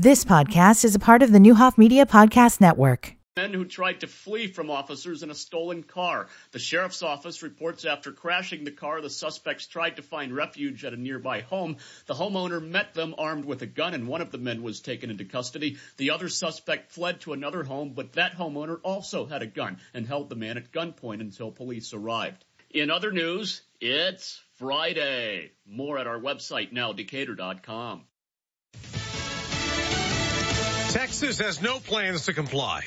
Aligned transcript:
This 0.00 0.24
podcast 0.24 0.84
is 0.84 0.94
a 0.94 1.00
part 1.00 1.24
of 1.24 1.32
the 1.32 1.40
Neuhoff 1.40 1.76
Media 1.76 2.06
Podcast 2.06 2.60
Network. 2.60 3.16
Men 3.36 3.52
who 3.52 3.64
tried 3.64 3.98
to 4.02 4.06
flee 4.06 4.46
from 4.46 4.70
officers 4.70 5.24
in 5.24 5.30
a 5.32 5.34
stolen 5.34 5.82
car. 5.82 6.28
The 6.52 6.60
sheriff's 6.60 7.02
office 7.02 7.42
reports 7.42 7.84
after 7.84 8.12
crashing 8.12 8.62
the 8.62 8.70
car, 8.70 9.00
the 9.00 9.10
suspects 9.10 9.66
tried 9.66 9.96
to 9.96 10.02
find 10.02 10.32
refuge 10.32 10.84
at 10.84 10.92
a 10.92 10.96
nearby 10.96 11.40
home. 11.40 11.78
The 12.06 12.14
homeowner 12.14 12.64
met 12.64 12.94
them 12.94 13.16
armed 13.18 13.44
with 13.44 13.62
a 13.62 13.66
gun, 13.66 13.92
and 13.92 14.06
one 14.06 14.20
of 14.20 14.30
the 14.30 14.38
men 14.38 14.62
was 14.62 14.78
taken 14.78 15.10
into 15.10 15.24
custody. 15.24 15.78
The 15.96 16.10
other 16.10 16.28
suspect 16.28 16.92
fled 16.92 17.22
to 17.22 17.32
another 17.32 17.64
home, 17.64 17.94
but 17.96 18.12
that 18.12 18.36
homeowner 18.36 18.78
also 18.84 19.26
had 19.26 19.42
a 19.42 19.48
gun 19.48 19.78
and 19.94 20.06
held 20.06 20.28
the 20.28 20.36
man 20.36 20.58
at 20.58 20.70
gunpoint 20.70 21.20
until 21.20 21.50
police 21.50 21.92
arrived. 21.92 22.44
In 22.70 22.92
other 22.92 23.10
news, 23.10 23.62
it's 23.80 24.40
Friday. 24.58 25.50
More 25.66 25.98
at 25.98 26.06
our 26.06 26.20
website 26.20 26.70
now, 26.70 26.92
Decatur.com. 26.92 28.04
Texas 30.90 31.38
has 31.38 31.60
no 31.60 31.80
plans 31.80 32.24
to 32.24 32.32
comply. 32.32 32.82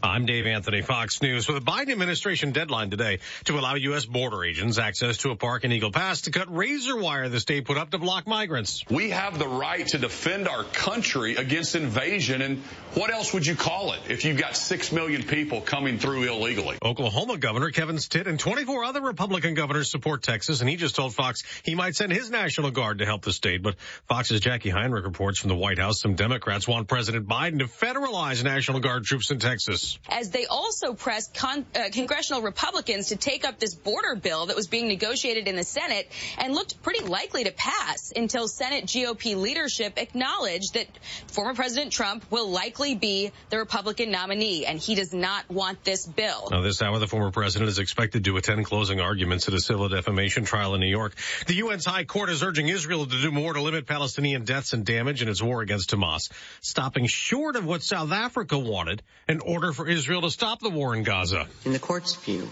I'm 0.00 0.26
Dave 0.26 0.46
Anthony, 0.46 0.82
Fox 0.82 1.20
News. 1.22 1.48
With 1.48 1.56
a 1.56 1.60
Biden 1.60 1.90
administration 1.90 2.52
deadline 2.52 2.90
today 2.90 3.18
to 3.46 3.58
allow 3.58 3.74
U.S. 3.74 4.04
border 4.04 4.44
agents 4.44 4.78
access 4.78 5.18
to 5.18 5.30
a 5.30 5.36
park 5.36 5.64
in 5.64 5.72
Eagle 5.72 5.90
Pass 5.90 6.22
to 6.22 6.30
cut 6.30 6.54
razor 6.54 6.96
wire 6.96 7.28
the 7.28 7.40
state 7.40 7.64
put 7.64 7.76
up 7.76 7.90
to 7.90 7.98
block 7.98 8.24
migrants. 8.24 8.84
We 8.88 9.10
have 9.10 9.40
the 9.40 9.48
right 9.48 9.84
to 9.88 9.98
defend 9.98 10.46
our 10.46 10.62
country 10.62 11.34
against 11.34 11.74
invasion. 11.74 12.42
And 12.42 12.58
what 12.94 13.10
else 13.12 13.34
would 13.34 13.44
you 13.44 13.56
call 13.56 13.92
it 13.92 14.00
if 14.08 14.24
you've 14.24 14.38
got 14.38 14.56
six 14.56 14.92
million 14.92 15.24
people 15.24 15.62
coming 15.62 15.98
through 15.98 16.32
illegally? 16.32 16.78
Oklahoma 16.80 17.36
Governor 17.36 17.70
Kevin 17.70 17.98
Stitt 17.98 18.28
and 18.28 18.38
24 18.38 18.84
other 18.84 19.00
Republican 19.00 19.54
governors 19.54 19.90
support 19.90 20.22
Texas. 20.22 20.60
And 20.60 20.70
he 20.70 20.76
just 20.76 20.94
told 20.94 21.12
Fox 21.12 21.42
he 21.64 21.74
might 21.74 21.96
send 21.96 22.12
his 22.12 22.30
National 22.30 22.70
Guard 22.70 22.98
to 22.98 23.04
help 23.04 23.22
the 23.22 23.32
state. 23.32 23.64
But 23.64 23.74
Fox's 24.06 24.40
Jackie 24.40 24.70
Heinrich 24.70 25.04
reports 25.04 25.40
from 25.40 25.48
the 25.48 25.56
White 25.56 25.78
House 25.78 26.00
some 26.00 26.14
Democrats 26.14 26.68
want 26.68 26.86
President 26.86 27.26
Biden 27.26 27.58
to 27.58 27.64
federalize 27.64 28.44
National 28.44 28.78
Guard 28.78 29.02
troops 29.02 29.32
in 29.32 29.40
Texas 29.40 29.87
as 30.08 30.30
they 30.30 30.46
also 30.46 30.94
pressed 30.94 31.34
con- 31.34 31.66
uh, 31.74 31.84
congressional 31.92 32.42
Republicans 32.42 33.08
to 33.08 33.16
take 33.16 33.46
up 33.46 33.58
this 33.58 33.74
border 33.74 34.14
bill 34.14 34.46
that 34.46 34.56
was 34.56 34.66
being 34.66 34.88
negotiated 34.88 35.48
in 35.48 35.56
the 35.56 35.64
Senate 35.64 36.10
and 36.38 36.54
looked 36.54 36.82
pretty 36.82 37.04
likely 37.04 37.44
to 37.44 37.52
pass 37.52 38.12
until 38.14 38.48
Senate 38.48 38.86
GOP 38.86 39.36
leadership 39.36 39.94
acknowledged 39.96 40.74
that 40.74 40.86
former 41.28 41.54
President 41.54 41.92
Trump 41.92 42.24
will 42.30 42.50
likely 42.50 42.94
be 42.94 43.32
the 43.50 43.58
Republican 43.58 44.10
nominee, 44.10 44.66
and 44.66 44.78
he 44.78 44.94
does 44.94 45.12
not 45.12 45.48
want 45.50 45.84
this 45.84 46.06
bill. 46.06 46.48
Now, 46.50 46.62
this 46.62 46.82
hour, 46.82 46.98
the 46.98 47.06
former 47.06 47.30
president 47.30 47.68
is 47.68 47.78
expected 47.78 48.24
to 48.24 48.36
attend 48.36 48.64
closing 48.64 49.00
arguments 49.00 49.48
at 49.48 49.54
a 49.54 49.60
civil 49.60 49.88
defamation 49.88 50.44
trial 50.44 50.74
in 50.74 50.80
New 50.80 50.88
York. 50.88 51.14
The 51.46 51.60
UN's 51.60 51.84
High 51.84 52.04
Court 52.04 52.30
is 52.30 52.42
urging 52.42 52.68
Israel 52.68 53.06
to 53.06 53.22
do 53.22 53.30
more 53.30 53.52
to 53.52 53.62
limit 53.62 53.86
Palestinian 53.86 54.44
deaths 54.44 54.72
and 54.72 54.84
damage 54.84 55.22
in 55.22 55.28
its 55.28 55.42
war 55.42 55.62
against 55.62 55.90
Hamas, 55.90 56.30
stopping 56.60 57.06
short 57.06 57.56
of 57.56 57.64
what 57.64 57.82
South 57.82 58.12
Africa 58.12 58.58
wanted 58.58 59.02
in 59.28 59.40
order 59.40 59.72
for 59.78 59.88
Israel 59.88 60.22
to 60.22 60.30
stop 60.30 60.58
the 60.58 60.68
war 60.68 60.96
in 60.96 61.04
Gaza. 61.04 61.46
In 61.64 61.72
the 61.72 61.78
court's 61.78 62.16
view, 62.16 62.48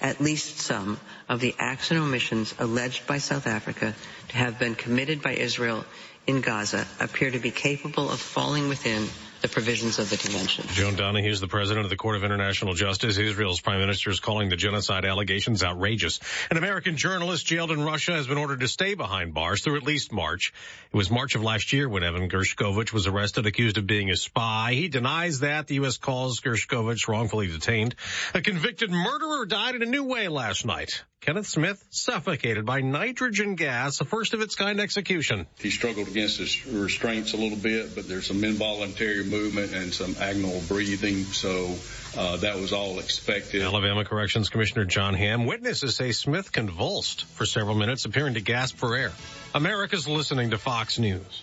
at 0.00 0.20
least 0.20 0.60
some 0.60 1.00
of 1.28 1.40
the 1.40 1.52
acts 1.58 1.90
and 1.90 1.98
omissions 1.98 2.54
alleged 2.60 3.04
by 3.04 3.18
South 3.18 3.48
Africa 3.48 3.96
to 4.28 4.36
have 4.36 4.60
been 4.60 4.76
committed 4.76 5.20
by 5.20 5.32
Israel 5.32 5.84
in 6.28 6.40
Gaza 6.40 6.86
appear 7.00 7.32
to 7.32 7.40
be 7.40 7.50
capable 7.50 8.08
of 8.08 8.20
falling 8.20 8.68
within 8.68 9.08
the 9.40 9.48
provisions 9.48 9.98
of 9.98 10.10
the 10.10 10.16
convention. 10.16 10.64
Joan 10.68 10.96
Donoghue 10.96 11.30
is 11.30 11.40
the 11.40 11.48
president 11.48 11.84
of 11.84 11.90
the 11.90 11.96
Court 11.96 12.16
of 12.16 12.24
International 12.24 12.74
Justice. 12.74 13.18
Israel's 13.18 13.60
prime 13.60 13.80
minister 13.80 14.10
is 14.10 14.20
calling 14.20 14.48
the 14.48 14.56
genocide 14.56 15.04
allegations 15.04 15.62
outrageous. 15.62 16.20
An 16.50 16.56
American 16.56 16.96
journalist 16.96 17.46
jailed 17.46 17.70
in 17.70 17.82
Russia 17.82 18.12
has 18.12 18.26
been 18.26 18.38
ordered 18.38 18.60
to 18.60 18.68
stay 18.68 18.94
behind 18.94 19.34
bars 19.34 19.62
through 19.62 19.76
at 19.76 19.82
least 19.82 20.12
March. 20.12 20.52
It 20.92 20.96
was 20.96 21.10
March 21.10 21.34
of 21.34 21.42
last 21.42 21.72
year 21.72 21.88
when 21.88 22.02
Evan 22.02 22.28
Gershkovich 22.28 22.92
was 22.92 23.06
arrested 23.06 23.46
accused 23.46 23.78
of 23.78 23.86
being 23.86 24.10
a 24.10 24.16
spy. 24.16 24.72
He 24.72 24.88
denies 24.88 25.40
that. 25.40 25.66
The 25.66 25.76
U.S. 25.76 25.98
calls 25.98 26.40
Gershkovich 26.40 27.08
wrongfully 27.08 27.46
detained. 27.46 27.94
A 28.34 28.40
convicted 28.40 28.90
murderer 28.90 29.46
died 29.46 29.74
in 29.74 29.82
a 29.82 29.86
new 29.86 30.04
way 30.04 30.28
last 30.28 30.64
night. 30.64 31.04
Kenneth 31.20 31.46
Smith 31.46 31.84
suffocated 31.90 32.64
by 32.64 32.80
nitrogen 32.80 33.54
gas, 33.54 34.00
a 34.00 34.04
first 34.04 34.34
of 34.34 34.40
its 34.40 34.54
kind 34.54 34.80
execution. 34.80 35.46
He 35.58 35.70
struggled 35.70 36.08
against 36.08 36.38
his 36.38 36.64
restraints 36.66 37.34
a 37.34 37.36
little 37.36 37.58
bit, 37.58 37.94
but 37.94 38.08
there's 38.08 38.26
some 38.26 38.42
involuntary 38.44 39.24
movement 39.24 39.74
and 39.74 39.92
some 39.92 40.14
agonal 40.14 40.66
breathing, 40.68 41.24
so 41.24 41.74
uh, 42.16 42.36
that 42.38 42.56
was 42.56 42.72
all 42.72 42.98
expected. 42.98 43.62
Alabama 43.62 44.04
Corrections 44.04 44.48
Commissioner 44.48 44.84
John 44.84 45.14
Hamm. 45.14 45.44
Witnesses 45.44 45.96
say 45.96 46.12
Smith 46.12 46.52
convulsed 46.52 47.24
for 47.24 47.44
several 47.44 47.74
minutes, 47.74 48.04
appearing 48.04 48.34
to 48.34 48.40
gasp 48.40 48.76
for 48.76 48.96
air. 48.96 49.12
America's 49.54 50.06
listening 50.06 50.50
to 50.50 50.58
Fox 50.58 50.98
News. 50.98 51.42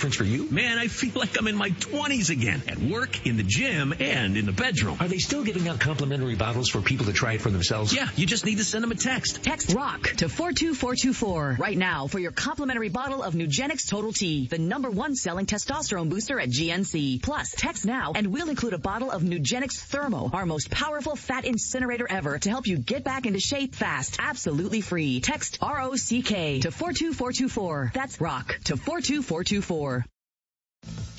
for 0.09 0.23
you? 0.23 0.47
Man, 0.49 0.77
I 0.77 0.87
feel 0.87 1.11
like 1.15 1.37
I'm 1.37 1.47
in 1.47 1.55
my 1.55 1.69
20s 1.69 2.29
again 2.31 2.63
at 2.67 2.79
work, 2.79 3.27
in 3.27 3.37
the 3.37 3.43
gym, 3.43 3.93
and 3.99 4.35
in 4.35 4.45
the 4.45 4.51
bedroom. 4.51 4.97
Are 4.99 5.07
they 5.07 5.19
still 5.19 5.43
giving 5.43 5.67
out 5.67 5.79
complimentary 5.79 6.35
bottles 6.35 6.69
for 6.69 6.81
people 6.81 7.05
to 7.05 7.13
try 7.13 7.33
it 7.33 7.41
for 7.41 7.51
themselves? 7.51 7.95
Yeah, 7.95 8.07
you 8.15 8.25
just 8.25 8.45
need 8.45 8.57
to 8.57 8.63
send 8.63 8.83
them 8.83 8.91
a 8.91 8.95
text. 8.95 9.43
Text 9.43 9.73
ROCK 9.73 10.15
to 10.17 10.29
42424 10.29 11.57
right 11.59 11.77
now 11.77 12.07
for 12.07 12.17
your 12.17 12.31
complimentary 12.31 12.89
bottle 12.89 13.21
of 13.21 13.35
Nugenix 13.35 13.87
Total 13.87 14.11
T, 14.11 14.47
the 14.47 14.57
number 14.57 14.89
one 14.89 15.15
selling 15.15 15.45
testosterone 15.45 16.09
booster 16.09 16.39
at 16.39 16.49
GNC. 16.49 17.21
Plus, 17.21 17.53
text 17.55 17.85
now 17.85 18.13
and 18.15 18.33
we'll 18.33 18.49
include 18.49 18.73
a 18.73 18.79
bottle 18.79 19.11
of 19.11 19.21
Nugenix 19.21 19.79
Thermo, 19.79 20.29
our 20.33 20.45
most 20.45 20.71
powerful 20.71 21.15
fat 21.15 21.45
incinerator 21.45 22.07
ever 22.09 22.39
to 22.39 22.49
help 22.49 22.65
you 22.65 22.77
get 22.77 23.03
back 23.03 23.25
into 23.25 23.39
shape 23.39 23.75
fast. 23.75 24.17
Absolutely 24.19 24.81
free. 24.81 25.19
Text 25.19 25.59
R-O-C-K 25.61 26.61
to 26.61 26.71
42424. 26.71 27.91
That's 27.93 28.19
ROCK 28.19 28.59
to 28.65 28.77
42424. 28.77 29.90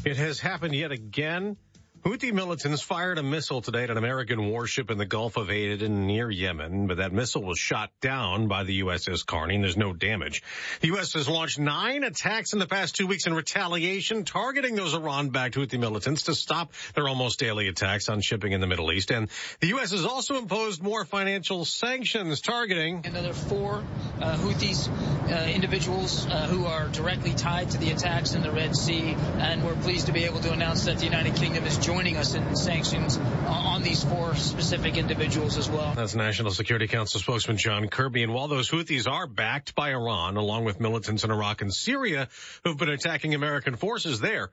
It 0.05 0.17
has 0.17 0.41
happened 0.41 0.75
yet 0.75 0.91
again. 0.91 1.57
Houthi 2.05 2.33
militants 2.33 2.83
fired 2.83 3.19
a 3.19 3.23
missile 3.23 3.63
today 3.63 3.85
at 3.85 3.91
an 3.91 3.97
American 3.97 4.49
warship 4.49 4.91
in 4.91 4.99
the 4.99 5.07
Gulf 5.07 5.37
of 5.37 5.53
Aden 5.53 6.09
near 6.09 6.29
Yemen, 6.29 6.89
but 6.89 6.97
that 6.97 7.13
missile 7.13 7.45
was 7.45 7.61
shot 7.61 7.93
down 8.01 8.49
by 8.49 8.65
the 8.65 8.81
USS 8.81 9.25
Carney 9.25 9.55
and 9.55 9.63
there's 9.63 9.77
no 9.77 9.93
damage. 9.93 10.43
The 10.81 10.89
U.S. 10.89 11.13
has 11.13 11.29
launched 11.29 11.61
nine 11.61 12.03
attacks 12.03 12.55
in 12.55 12.59
the 12.59 12.67
past 12.67 12.97
two 12.97 13.07
weeks 13.07 13.29
in 13.29 13.35
retaliation, 13.35 14.25
targeting 14.25 14.75
those 14.75 14.95
Iran-backed 14.95 15.55
Houthi 15.55 15.79
militants 15.79 16.23
to 16.23 16.35
stop 16.35 16.73
their 16.97 17.07
almost 17.07 17.39
daily 17.39 17.69
attacks 17.69 18.09
on 18.09 18.21
shipping 18.21 18.51
in 18.51 18.61
the 18.61 18.67
Middle 18.67 18.91
East. 18.91 19.13
And 19.13 19.31
the 19.61 19.69
U.S. 19.69 19.93
has 19.93 20.05
also 20.05 20.39
imposed 20.39 20.83
more 20.83 21.05
financial 21.05 21.65
sanctions 21.65 22.41
targeting 22.41 23.07
another 23.07 23.33
four 23.33 23.85
uh, 24.21 24.37
Houthis 24.39 24.89
uh, 25.31 25.49
individuals 25.51 26.27
uh, 26.27 26.49
who 26.49 26.67
are 26.67 26.89
directly 26.89 27.33
tied 27.33 27.71
to 27.71 27.79
the 27.79 27.93
attacks 27.93 28.35
in 28.35 28.43
the 28.43 28.51
Red 28.51 28.75
Sea. 28.75 29.15
And 29.39 29.65
we're 29.65 29.77
pleased 29.77 30.07
to 30.07 30.13
be 30.13 30.25
able 30.25 30.41
to 30.41 30.53
announce 30.53 30.87
that 30.87 30.99
the 30.99 31.05
United 31.05 31.37
Kingdom 31.37 31.65
is 31.65 31.79
joining 31.79 31.92
joining 31.93 32.17
us 32.17 32.35
in 32.35 32.57
sanctions 32.57 33.19
on 33.47 33.83
these 33.83 34.03
four 34.03 34.35
specific 34.35 34.97
individuals 34.97 35.59
as 35.59 35.69
well. 35.69 35.93
That's 35.95 36.15
National 36.15 36.51
Security 36.51 36.87
Council 36.87 37.21
spokesman 37.21 37.59
John 37.59 37.89
Kirby. 37.89 38.23
And 38.23 38.33
while 38.33 38.49
those 38.49 38.71
Houthis 38.71 39.07
are 39.07 39.27
backed 39.27 39.75
by 39.75 39.91
Iran, 39.91 40.39
along 40.39 40.65
with 40.65 40.81
militants 40.81 41.23
in 41.23 41.31
Iraq 41.31 41.61
and 41.61 41.73
Syria 41.73 42.29
who've 42.65 42.79
been 42.79 42.89
attacking 42.89 43.35
American 43.35 43.77
forces 43.77 44.21
there, 44.21 44.49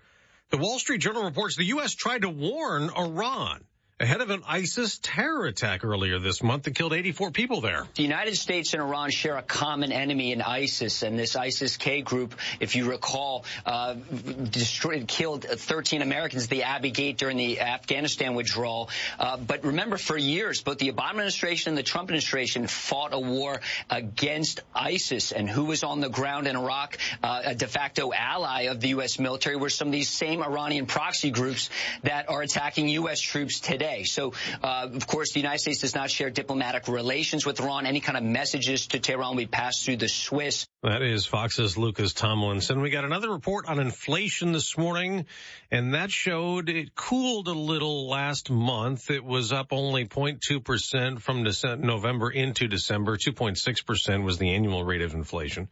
the 0.49 0.57
Wall 0.57 0.79
Street 0.79 0.99
Journal 0.99 1.23
reports 1.23 1.55
the 1.55 1.63
U.S. 1.65 1.95
tried 1.95 2.23
to 2.23 2.29
warn 2.29 2.89
Iran 2.89 3.61
ahead 4.01 4.21
of 4.21 4.29
an 4.29 4.41
ISIS 4.47 4.97
terror 5.01 5.45
attack 5.45 5.83
earlier 5.83 6.19
this 6.19 6.41
month 6.41 6.63
that 6.63 6.75
killed 6.75 6.93
84 6.93 7.31
people 7.31 7.59
there. 7.59 7.85
The 7.95 8.03
United 8.03 8.37
States 8.37 8.73
and 8.73 8.81
Iran 8.81 9.11
share 9.11 9.35
a 9.35 9.41
common 9.41 9.91
enemy 9.91 10.31
in 10.31 10.41
ISIS, 10.41 11.03
and 11.03 11.19
this 11.19 11.35
ISIS-K 11.35 12.03
group, 12.03 12.33
if 12.61 12.77
you 12.77 12.89
recall, 12.89 13.43
uh, 13.65 13.95
destroyed, 13.95 15.05
killed 15.07 15.43
13 15.43 16.01
Americans 16.01 16.45
at 16.45 16.49
the 16.49 16.63
Abbey 16.63 16.91
Gate 16.91 17.17
during 17.17 17.35
the 17.35 17.59
Afghanistan 17.59 18.35
withdrawal. 18.35 18.89
Uh, 19.19 19.35
but 19.35 19.65
remember, 19.65 19.97
for 19.97 20.17
years, 20.17 20.61
both 20.61 20.77
the 20.77 20.91
Obama 20.91 21.09
administration 21.09 21.71
and 21.71 21.77
the 21.77 21.83
Trump 21.83 22.07
administration 22.07 22.67
fought 22.67 23.13
a 23.13 23.19
war 23.19 23.59
against 23.89 24.61
ISIS, 24.73 25.33
and 25.33 25.49
who 25.49 25.65
was 25.65 25.83
on 25.83 25.99
the 25.99 26.09
ground 26.09 26.47
in 26.47 26.55
Iraq, 26.55 26.97
uh, 27.21 27.41
a 27.43 27.55
de 27.55 27.67
facto 27.67 28.13
ally 28.13 28.63
of 28.63 28.79
the 28.79 28.89
U.S. 28.89 29.19
military, 29.19 29.57
were 29.57 29.69
some 29.69 29.89
of 29.89 29.91
these 29.91 30.09
same 30.09 30.41
Iranian 30.41 30.85
proxy 30.85 31.31
groups 31.31 31.69
that 32.03 32.29
are 32.29 32.41
attacking 32.41 32.87
U.S. 32.87 33.19
troops 33.19 33.59
today. 33.59 33.88
Today. 33.89 34.03
So, 34.03 34.33
uh, 34.63 34.89
of 34.93 35.07
course, 35.07 35.33
the 35.33 35.39
United 35.39 35.59
States 35.59 35.79
does 35.79 35.95
not 35.95 36.09
share 36.09 36.29
diplomatic 36.29 36.87
relations 36.87 37.45
with 37.45 37.59
Iran. 37.59 37.85
Any 37.85 37.99
kind 37.99 38.17
of 38.17 38.23
messages 38.23 38.87
to 38.87 38.99
Tehran 38.99 39.35
we 39.35 39.45
pass 39.45 39.83
through 39.83 39.97
the 39.97 40.07
Swiss. 40.07 40.67
That 40.83 41.01
is 41.01 41.25
Fox's 41.25 41.77
Lucas 41.77 42.13
Tomlinson. 42.13 42.81
We 42.81 42.89
got 42.89 43.05
another 43.05 43.29
report 43.29 43.67
on 43.67 43.79
inflation 43.79 44.51
this 44.51 44.77
morning, 44.77 45.25
and 45.71 45.93
that 45.93 46.11
showed 46.11 46.69
it 46.69 46.95
cooled 46.95 47.47
a 47.47 47.53
little 47.53 48.07
last 48.07 48.49
month. 48.49 49.09
It 49.09 49.23
was 49.23 49.51
up 49.51 49.67
only 49.71 50.05
0.2% 50.05 51.19
from 51.19 51.43
November 51.81 52.29
into 52.29 52.67
December. 52.67 53.17
2.6% 53.17 54.23
was 54.23 54.37
the 54.37 54.53
annual 54.53 54.83
rate 54.83 55.01
of 55.01 55.13
inflation. 55.13 55.69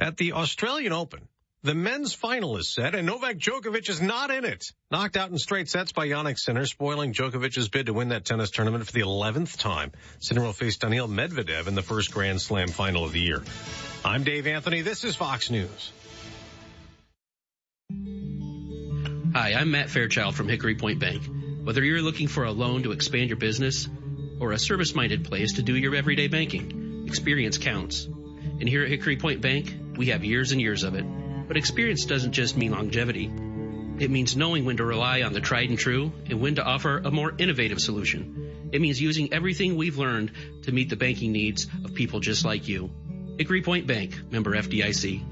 At 0.00 0.16
the 0.16 0.32
Australian 0.34 0.92
Open, 0.92 1.26
the 1.62 1.74
men's 1.74 2.14
final 2.14 2.56
is 2.56 2.68
set 2.68 2.94
and 2.94 3.06
Novak 3.06 3.36
Djokovic 3.36 3.88
is 3.88 4.00
not 4.00 4.30
in 4.30 4.44
it. 4.44 4.72
Knocked 4.90 5.16
out 5.16 5.30
in 5.30 5.38
straight 5.38 5.68
sets 5.68 5.90
by 5.92 6.06
Jannik 6.06 6.38
Sinner, 6.38 6.66
spoiling 6.66 7.12
Djokovic's 7.12 7.68
bid 7.68 7.86
to 7.86 7.92
win 7.92 8.10
that 8.10 8.24
tennis 8.24 8.50
tournament 8.50 8.86
for 8.86 8.92
the 8.92 9.00
11th 9.00 9.58
time. 9.58 9.90
Sinner 10.20 10.42
will 10.42 10.52
face 10.52 10.76
Daniil 10.76 11.08
Medvedev 11.08 11.66
in 11.66 11.74
the 11.74 11.82
first 11.82 12.12
Grand 12.12 12.40
Slam 12.40 12.68
final 12.68 13.04
of 13.04 13.12
the 13.12 13.20
year. 13.20 13.42
I'm 14.04 14.22
Dave 14.22 14.46
Anthony. 14.46 14.82
This 14.82 15.02
is 15.02 15.16
Fox 15.16 15.50
News. 15.50 15.92
Hi, 19.34 19.54
I'm 19.54 19.72
Matt 19.72 19.90
Fairchild 19.90 20.36
from 20.36 20.48
Hickory 20.48 20.76
Point 20.76 21.00
Bank. 21.00 21.22
Whether 21.64 21.82
you're 21.82 22.02
looking 22.02 22.28
for 22.28 22.44
a 22.44 22.52
loan 22.52 22.84
to 22.84 22.92
expand 22.92 23.30
your 23.30 23.36
business 23.36 23.88
or 24.40 24.52
a 24.52 24.58
service-minded 24.58 25.24
place 25.24 25.54
to 25.54 25.62
do 25.62 25.76
your 25.76 25.94
everyday 25.96 26.28
banking, 26.28 27.04
experience 27.08 27.58
counts. 27.58 28.04
And 28.04 28.68
here 28.68 28.84
at 28.84 28.88
Hickory 28.88 29.16
Point 29.16 29.40
Bank, 29.40 29.74
we 29.96 30.06
have 30.06 30.24
years 30.24 30.52
and 30.52 30.60
years 30.60 30.84
of 30.84 30.94
it. 30.94 31.04
But 31.48 31.56
experience 31.56 32.04
doesn't 32.04 32.32
just 32.32 32.56
mean 32.56 32.72
longevity. 32.72 33.24
It 33.98 34.10
means 34.10 34.36
knowing 34.36 34.64
when 34.64 34.76
to 34.76 34.84
rely 34.84 35.22
on 35.22 35.32
the 35.32 35.40
tried 35.40 35.70
and 35.70 35.78
true 35.78 36.12
and 36.26 36.40
when 36.40 36.54
to 36.56 36.62
offer 36.62 36.98
a 36.98 37.10
more 37.10 37.34
innovative 37.36 37.80
solution. 37.80 38.68
It 38.70 38.80
means 38.80 39.00
using 39.00 39.32
everything 39.32 39.76
we've 39.76 39.98
learned 39.98 40.32
to 40.64 40.72
meet 40.72 40.90
the 40.90 40.96
banking 40.96 41.32
needs 41.32 41.66
of 41.84 41.94
people 41.94 42.20
just 42.20 42.44
like 42.44 42.68
you. 42.68 42.90
Hickory 43.38 43.62
Point 43.62 43.86
Bank, 43.86 44.30
member 44.30 44.54
FDIC. 44.54 45.24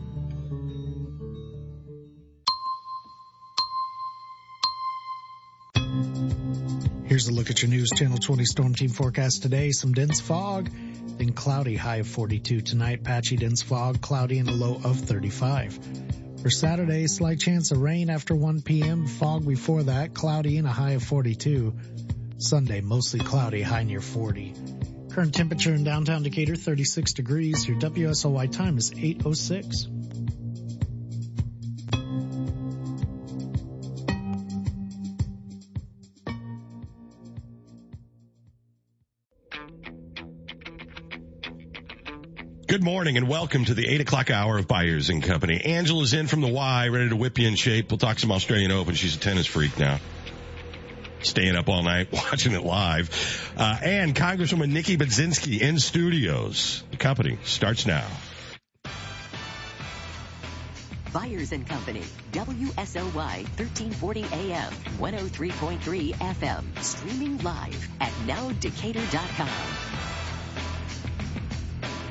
Here's 7.06 7.28
a 7.28 7.32
look 7.32 7.50
at 7.50 7.62
your 7.62 7.70
News 7.70 7.90
Channel 7.90 8.19
20 8.19 8.44
Storm 8.44 8.74
Team 8.74 8.88
forecast 8.88 9.42
today. 9.42 9.70
Some 9.70 9.92
dense 9.92 10.20
fog, 10.20 10.70
then 11.18 11.32
cloudy, 11.32 11.76
high 11.76 11.96
of 11.96 12.08
42 12.08 12.60
tonight. 12.60 13.04
Patchy 13.04 13.36
dense 13.36 13.62
fog, 13.62 14.00
cloudy, 14.00 14.38
and 14.38 14.48
a 14.48 14.52
low 14.52 14.80
of 14.82 15.00
35. 15.00 15.78
For 16.42 16.50
Saturday, 16.50 17.06
slight 17.06 17.40
chance 17.40 17.70
of 17.70 17.78
rain 17.78 18.10
after 18.10 18.34
1 18.34 18.62
p.m. 18.62 19.06
Fog 19.06 19.46
before 19.46 19.82
that, 19.84 20.14
cloudy, 20.14 20.58
and 20.58 20.66
a 20.66 20.70
high 20.70 20.92
of 20.92 21.02
42. 21.02 21.74
Sunday, 22.38 22.80
mostly 22.80 23.20
cloudy, 23.20 23.62
high 23.62 23.82
near 23.82 24.00
40. 24.00 24.54
Current 25.10 25.34
temperature 25.34 25.74
in 25.74 25.82
downtown 25.82 26.22
Decatur, 26.22 26.54
36 26.56 27.14
degrees. 27.14 27.66
Your 27.66 27.78
WSOY 27.78 28.52
time 28.52 28.76
is 28.76 28.92
806. 28.92 29.88
Morning 42.86 43.16
and 43.16 43.26
welcome 43.26 43.64
to 43.64 43.74
the 43.74 43.84
eight 43.84 44.00
o'clock 44.00 44.30
hour 44.30 44.58
of 44.58 44.68
Byers 44.68 45.10
and 45.10 45.20
Company. 45.20 45.60
Angela's 45.60 46.14
in 46.14 46.28
from 46.28 46.40
the 46.40 46.46
Y, 46.46 46.86
ready 46.86 47.08
to 47.08 47.16
whip 47.16 47.36
you 47.36 47.48
in 47.48 47.56
shape. 47.56 47.90
We'll 47.90 47.98
talk 47.98 48.20
some 48.20 48.30
Australian 48.30 48.70
Open. 48.70 48.94
She's 48.94 49.16
a 49.16 49.18
tennis 49.18 49.44
freak 49.44 49.76
now. 49.76 49.98
Staying 51.18 51.56
up 51.56 51.68
all 51.68 51.82
night, 51.82 52.12
watching 52.12 52.52
it 52.52 52.62
live. 52.62 53.10
Uh, 53.56 53.76
and 53.82 54.14
Congresswoman 54.14 54.70
Nikki 54.70 54.96
Budzinski 54.96 55.58
in 55.58 55.80
studios. 55.80 56.84
The 56.92 56.96
company 56.96 57.38
starts 57.42 57.86
now. 57.86 58.06
Byers 61.12 61.50
and 61.50 61.66
Company, 61.66 62.04
WSOY 62.30 63.12
1340 63.16 64.22
AM, 64.32 64.72
103.3 65.00 66.14
FM, 66.14 66.82
streaming 66.84 67.38
live 67.38 67.88
at 68.00 68.12
nowdecatur.com. 68.28 70.06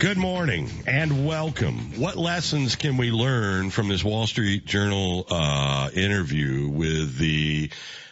Good 0.06 0.18
morning 0.18 0.70
and 0.86 1.26
welcome. 1.26 2.00
What 2.00 2.16
lessons 2.16 2.76
can 2.76 2.96
we 2.98 3.10
learn 3.10 3.72
from 3.72 3.88
this 3.88 4.04
Wall 4.04 4.28
Street 4.28 4.64
Journal 4.68 5.26
uh, 5.28 5.90
interview 5.96 6.68
with 6.70 7.18
the 7.18 7.72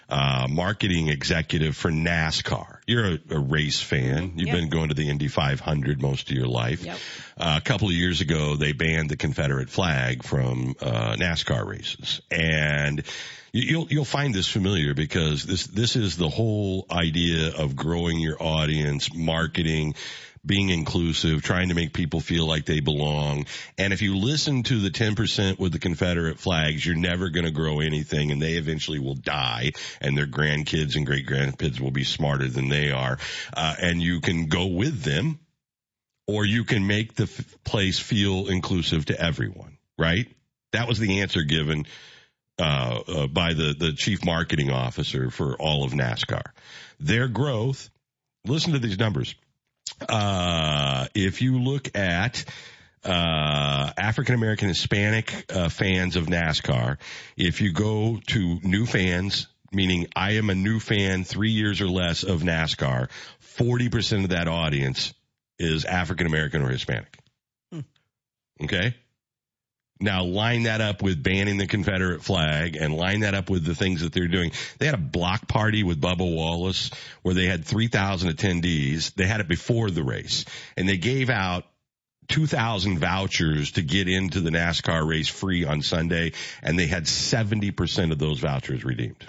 uh, 0.09 0.47
marketing 0.49 1.09
executive 1.09 1.77
for 1.77 1.91
NASCAR? 1.91 2.79
You're 2.87 3.05
a, 3.05 3.19
a 3.29 3.37
race 3.39 3.79
fan. 3.79 4.33
You've 4.37 4.47
Yep. 4.47 4.55
been 4.55 4.69
going 4.69 4.89
to 4.89 4.95
the 4.95 5.07
Indy 5.07 5.27
500 5.27 6.01
most 6.01 6.31
of 6.31 6.35
your 6.35 6.47
life. 6.47 6.83
Yep. 6.83 6.97
Uh, 7.37 7.59
a 7.59 7.61
couple 7.61 7.89
of 7.89 7.93
years 7.93 8.21
ago, 8.21 8.55
they 8.55 8.71
banned 8.71 9.11
the 9.11 9.17
Confederate 9.17 9.69
flag 9.69 10.23
from 10.23 10.73
uh, 10.81 11.15
NASCAR 11.15 11.63
races, 11.63 12.21
and 12.31 13.03
you- 13.51 13.61
you'll 13.69 13.87
you'll 13.91 14.03
find 14.05 14.33
this 14.33 14.47
familiar 14.47 14.95
because 14.95 15.43
this 15.43 15.67
this 15.67 15.95
is 15.95 16.17
the 16.17 16.29
whole 16.29 16.87
idea 16.89 17.49
of 17.55 17.75
growing 17.75 18.19
your 18.19 18.41
audience, 18.41 19.13
marketing, 19.13 19.93
being 20.45 20.69
inclusive, 20.69 21.41
trying 21.41 21.69
to 21.69 21.75
make 21.75 21.93
people 21.93 22.19
feel 22.19 22.45
like 22.45 22.65
they 22.65 22.81
belong. 22.81 23.45
And 23.77 23.93
if 23.93 24.01
you 24.01 24.17
listen 24.17 24.63
to 24.63 24.79
the 24.79 24.89
10% 24.89 25.57
with 25.57 25.71
the 25.71 25.79
Confederate 25.79 26.39
flags, 26.39 26.85
you're 26.85 26.95
never 26.95 27.29
going 27.29 27.45
to 27.45 27.51
grow 27.51 27.79
anything 27.79 28.31
and 28.31 28.41
they 28.41 28.53
eventually 28.53 28.99
will 28.99 29.15
die 29.15 29.71
and 30.01 30.17
their 30.17 30.27
grandkids 30.27 30.95
and 30.95 31.05
great 31.05 31.25
grandkids 31.25 31.79
will 31.79 31.91
be 31.91 32.03
smarter 32.03 32.47
than 32.47 32.67
they 32.67 32.91
are. 32.91 33.17
Uh, 33.55 33.75
and 33.81 34.01
you 34.01 34.19
can 34.19 34.47
go 34.47 34.67
with 34.67 35.03
them 35.03 35.39
or 36.27 36.45
you 36.45 36.65
can 36.65 36.87
make 36.87 37.15
the 37.15 37.23
f- 37.23 37.63
place 37.63 37.99
feel 37.99 38.47
inclusive 38.47 39.05
to 39.05 39.19
everyone, 39.19 39.77
right? 39.97 40.27
That 40.73 40.87
was 40.87 40.99
the 40.99 41.21
answer 41.21 41.43
given 41.43 41.85
uh, 42.59 42.99
uh, 43.07 43.27
by 43.27 43.53
the 43.53 43.73
the 43.77 43.93
chief 43.93 44.23
marketing 44.23 44.69
officer 44.69 45.29
for 45.29 45.55
all 45.55 45.83
of 45.83 45.93
NASCAR. 45.93 46.43
Their 46.99 47.27
growth. 47.27 47.89
Listen 48.45 48.73
to 48.73 48.79
these 48.79 48.99
numbers. 48.99 49.35
Uh, 50.07 51.07
if 51.15 51.41
you 51.41 51.59
look 51.59 51.95
at 51.95 52.45
uh, 53.03 53.91
African 53.97 54.35
American 54.35 54.67
Hispanic 54.69 55.45
uh, 55.53 55.69
fans 55.69 56.15
of 56.15 56.27
NASCAR, 56.27 56.97
if 57.37 57.61
you 57.61 57.73
go 57.73 58.19
to 58.27 58.59
new 58.63 58.85
fans, 58.85 59.47
meaning 59.71 60.07
I 60.15 60.33
am 60.33 60.49
a 60.49 60.55
new 60.55 60.79
fan 60.79 61.23
three 61.23 61.51
years 61.51 61.81
or 61.81 61.87
less 61.87 62.23
of 62.23 62.41
NASCAR, 62.41 63.09
40% 63.57 64.23
of 64.23 64.29
that 64.29 64.47
audience 64.47 65.13
is 65.59 65.85
African 65.85 66.27
American 66.27 66.61
or 66.61 66.69
Hispanic. 66.69 67.17
Okay? 68.63 68.95
Now 70.03 70.25
line 70.25 70.63
that 70.63 70.81
up 70.81 71.01
with 71.01 71.23
banning 71.23 71.57
the 71.57 71.65
Confederate 71.65 72.25
flag 72.25 72.75
and 72.75 72.93
line 72.93 73.21
that 73.21 73.35
up 73.35 73.49
with 73.49 73.63
the 73.63 73.73
things 73.73 74.01
that 74.01 74.11
they're 74.11 74.27
doing. 74.27 74.51
They 74.77 74.85
had 74.85 74.95
a 74.95 74.97
block 74.97 75.47
party 75.47 75.83
with 75.83 76.01
Bubba 76.01 76.29
Wallace 76.29 76.91
where 77.21 77.33
they 77.33 77.45
had 77.45 77.63
3,000 77.63 78.29
attendees. 78.29 79.13
They 79.13 79.25
had 79.25 79.39
it 79.39 79.47
before 79.47 79.89
the 79.89 80.03
race 80.03 80.43
and 80.75 80.89
they 80.89 80.97
gave 80.97 81.29
out 81.29 81.63
2,000 82.27 82.99
vouchers 82.99 83.71
to 83.71 83.81
get 83.81 84.09
into 84.09 84.41
the 84.41 84.49
NASCAR 84.49 85.07
race 85.07 85.29
free 85.29 85.63
on 85.63 85.81
Sunday 85.81 86.33
and 86.61 86.77
they 86.77 86.87
had 86.87 87.05
70% 87.05 88.11
of 88.11 88.19
those 88.19 88.39
vouchers 88.39 88.83
redeemed. 88.83 89.25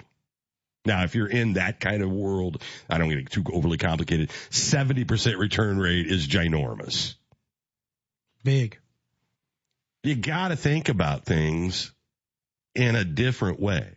Now, 0.85 1.03
if 1.03 1.15
you're 1.15 1.29
in 1.29 1.53
that 1.53 1.79
kind 1.79 2.03
of 2.03 2.11
world, 2.11 2.61
I 2.89 2.97
don't 2.97 3.09
get 3.09 3.31
too 3.31 3.45
overly 3.51 3.77
complicated. 3.77 4.29
70% 4.49 5.39
return 5.39 5.77
rate 5.77 6.07
is 6.07 6.27
ginormous. 6.27 7.15
Big. 8.43 8.77
You 10.05 10.15
got 10.15 10.49
to 10.49 10.55
think 10.55 10.89
about 10.89 11.25
things 11.25 11.91
in 12.75 12.95
a 12.95 13.03
different 13.03 13.59
way. 13.59 13.87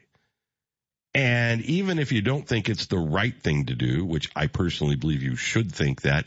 And 1.14 1.62
even 1.62 1.98
if 1.98 2.12
you 2.12 2.22
don't 2.22 2.46
think 2.46 2.68
it's 2.68 2.86
the 2.86 2.98
right 2.98 3.34
thing 3.42 3.66
to 3.66 3.74
do, 3.74 4.04
which 4.04 4.30
I 4.36 4.46
personally 4.46 4.96
believe 4.96 5.22
you 5.22 5.36
should 5.36 5.72
think 5.72 6.02
that, 6.02 6.26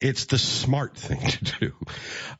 it's 0.00 0.26
the 0.26 0.38
smart 0.38 0.96
thing 0.96 1.20
to 1.20 1.44
do. 1.60 1.72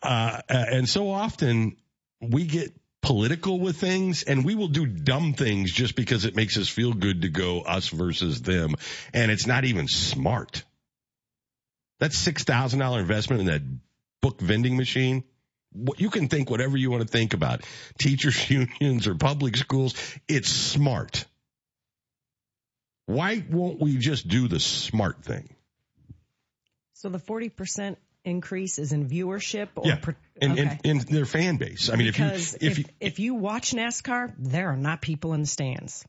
Uh, 0.02 0.40
and 0.48 0.88
so 0.88 1.10
often 1.10 1.76
we 2.20 2.44
get 2.44 2.72
political 3.02 3.60
with 3.60 3.76
things 3.76 4.22
and 4.22 4.44
we 4.44 4.54
will 4.54 4.68
do 4.68 4.86
dumb 4.86 5.34
things 5.34 5.70
just 5.70 5.94
because 5.94 6.24
it 6.24 6.34
makes 6.34 6.56
us 6.56 6.68
feel 6.68 6.92
good 6.92 7.22
to 7.22 7.28
go 7.28 7.60
us 7.60 7.88
versus 7.88 8.42
them. 8.42 8.74
And 9.12 9.30
it's 9.30 9.46
not 9.46 9.64
even 9.64 9.88
smart. 9.88 10.64
That 12.00 12.10
$6,000 12.10 12.98
investment 12.98 13.40
in 13.40 13.46
that 13.46 13.62
book 14.20 14.40
vending 14.40 14.76
machine, 14.76 15.24
you 15.96 16.10
can 16.10 16.28
think 16.28 16.50
whatever 16.50 16.76
you 16.76 16.90
want 16.90 17.02
to 17.02 17.08
think 17.08 17.34
about 17.34 17.62
teachers 17.98 18.48
unions 18.80 19.06
or 19.06 19.14
public 19.14 19.56
schools. 19.56 19.94
It's 20.28 20.48
smart. 20.48 21.24
Why 23.06 23.44
won't 23.50 23.80
we 23.80 23.96
just 23.98 24.28
do 24.28 24.48
the 24.48 24.60
smart 24.60 25.22
thing? 25.24 25.48
So 26.94 27.10
the 27.10 27.18
40% 27.18 27.96
increase 28.24 28.78
is 28.78 28.92
in 28.92 29.08
viewership 29.08 29.68
or 29.76 29.86
Yeah. 29.86 29.96
per- 29.96 30.16
In, 30.40 30.52
okay. 30.52 30.78
in, 30.84 31.00
in 31.00 31.04
their 31.06 31.26
fan 31.26 31.56
base. 31.58 31.90
I 31.90 31.96
mean, 31.96 32.06
if 32.06 32.18
you, 32.18 32.24
because 32.24 32.54
if, 32.60 32.78
you, 32.78 32.84
if 32.98 33.18
you 33.18 33.34
watch 33.34 33.72
NASCAR, 33.72 34.32
there 34.38 34.68
are 34.70 34.76
not 34.76 35.02
people 35.02 35.34
in 35.34 35.42
the 35.42 35.46
stands. 35.46 36.04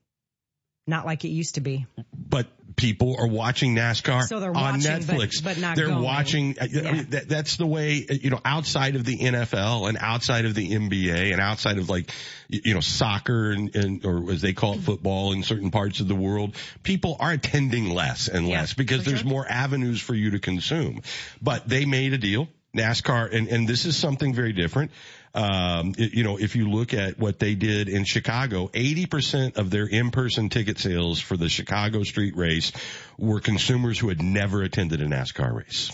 Not 0.88 1.06
like 1.06 1.26
it 1.26 1.30
used 1.30 1.56
to 1.56 1.62
be. 1.62 1.86
but 2.14 2.48
people 2.76 3.16
are 3.18 3.28
watching 3.28 3.74
NASCAR 3.74 4.24
So 4.24 4.40
they're 4.42 4.50
on 4.50 4.56
watching, 4.56 4.82
but- 4.84 5.16
Netflix. 5.16 5.42
but 5.44 5.58
not 5.58 5.76
they're 5.78 5.88
going. 5.88 6.04
watching. 6.04 6.58
I 6.60 6.68
mean, 6.68 7.10
that, 7.12 7.30
that's 7.30 7.56
the 7.56 7.66
way. 7.66 8.06
You 8.10 8.30
know, 8.30 8.42
outside 8.44 8.96
of 8.98 9.06
the 9.06 9.18
NFL 9.18 9.88
and 9.88 9.98
outside 10.00 10.44
of 10.46 10.54
the 10.56 10.70
NBA 10.72 11.32
and 11.32 11.40
outside 11.40 11.78
of 11.78 11.90
like, 11.90 12.12
you 12.50 12.74
know, 12.74 12.82
soccer 12.82 13.52
and, 13.52 13.74
and 13.76 14.06
or 14.06 14.30
as 14.32 14.42
they 14.42 14.52
call 14.54 14.74
it, 14.74 14.82
football 14.82 15.32
in 15.32 15.44
certain 15.44 15.72
parts 15.72 16.02
of 16.02 16.08
the 16.08 16.16
world, 16.16 16.56
people 16.84 17.16
are 17.20 17.32
attending 17.32 17.90
less 17.92 18.28
and 18.28 18.48
less 18.48 18.74
because 18.74 19.06
there's 19.06 19.24
more 19.24 19.48
avenues 19.48 20.02
for 20.02 20.14
you 20.14 20.32
to 20.32 20.40
consume. 20.40 21.02
But 21.42 21.68
they 21.68 21.86
made 21.86 22.14
a 22.14 22.18
deal. 22.18 22.48
NASCAR, 22.76 23.34
and, 23.34 23.48
and 23.48 23.66
this 23.70 23.86
is 23.86 23.96
something 23.96 24.34
very 24.34 24.52
different. 24.52 24.92
Um, 25.36 25.94
you 25.98 26.24
know, 26.24 26.38
if 26.40 26.56
you 26.56 26.70
look 26.70 26.94
at 26.94 27.20
what 27.20 27.40
they 27.40 27.56
did 27.56 27.90
in 27.90 28.06
Chicago, 28.06 28.68
80% 28.70 29.58
of 29.58 29.70
their 29.70 29.86
in-person 29.86 30.48
ticket 30.50 30.80
sales 30.80 31.20
for 31.20 31.36
the 31.36 31.50
Chicago 31.50 32.04
street 32.04 32.38
race 32.38 32.72
were 33.18 33.42
consumers 33.42 34.00
who 34.00 34.08
had 34.10 34.22
never 34.22 34.64
attended 34.64 35.02
a 35.02 35.06
NASCAR 35.06 35.54
race. 35.54 35.92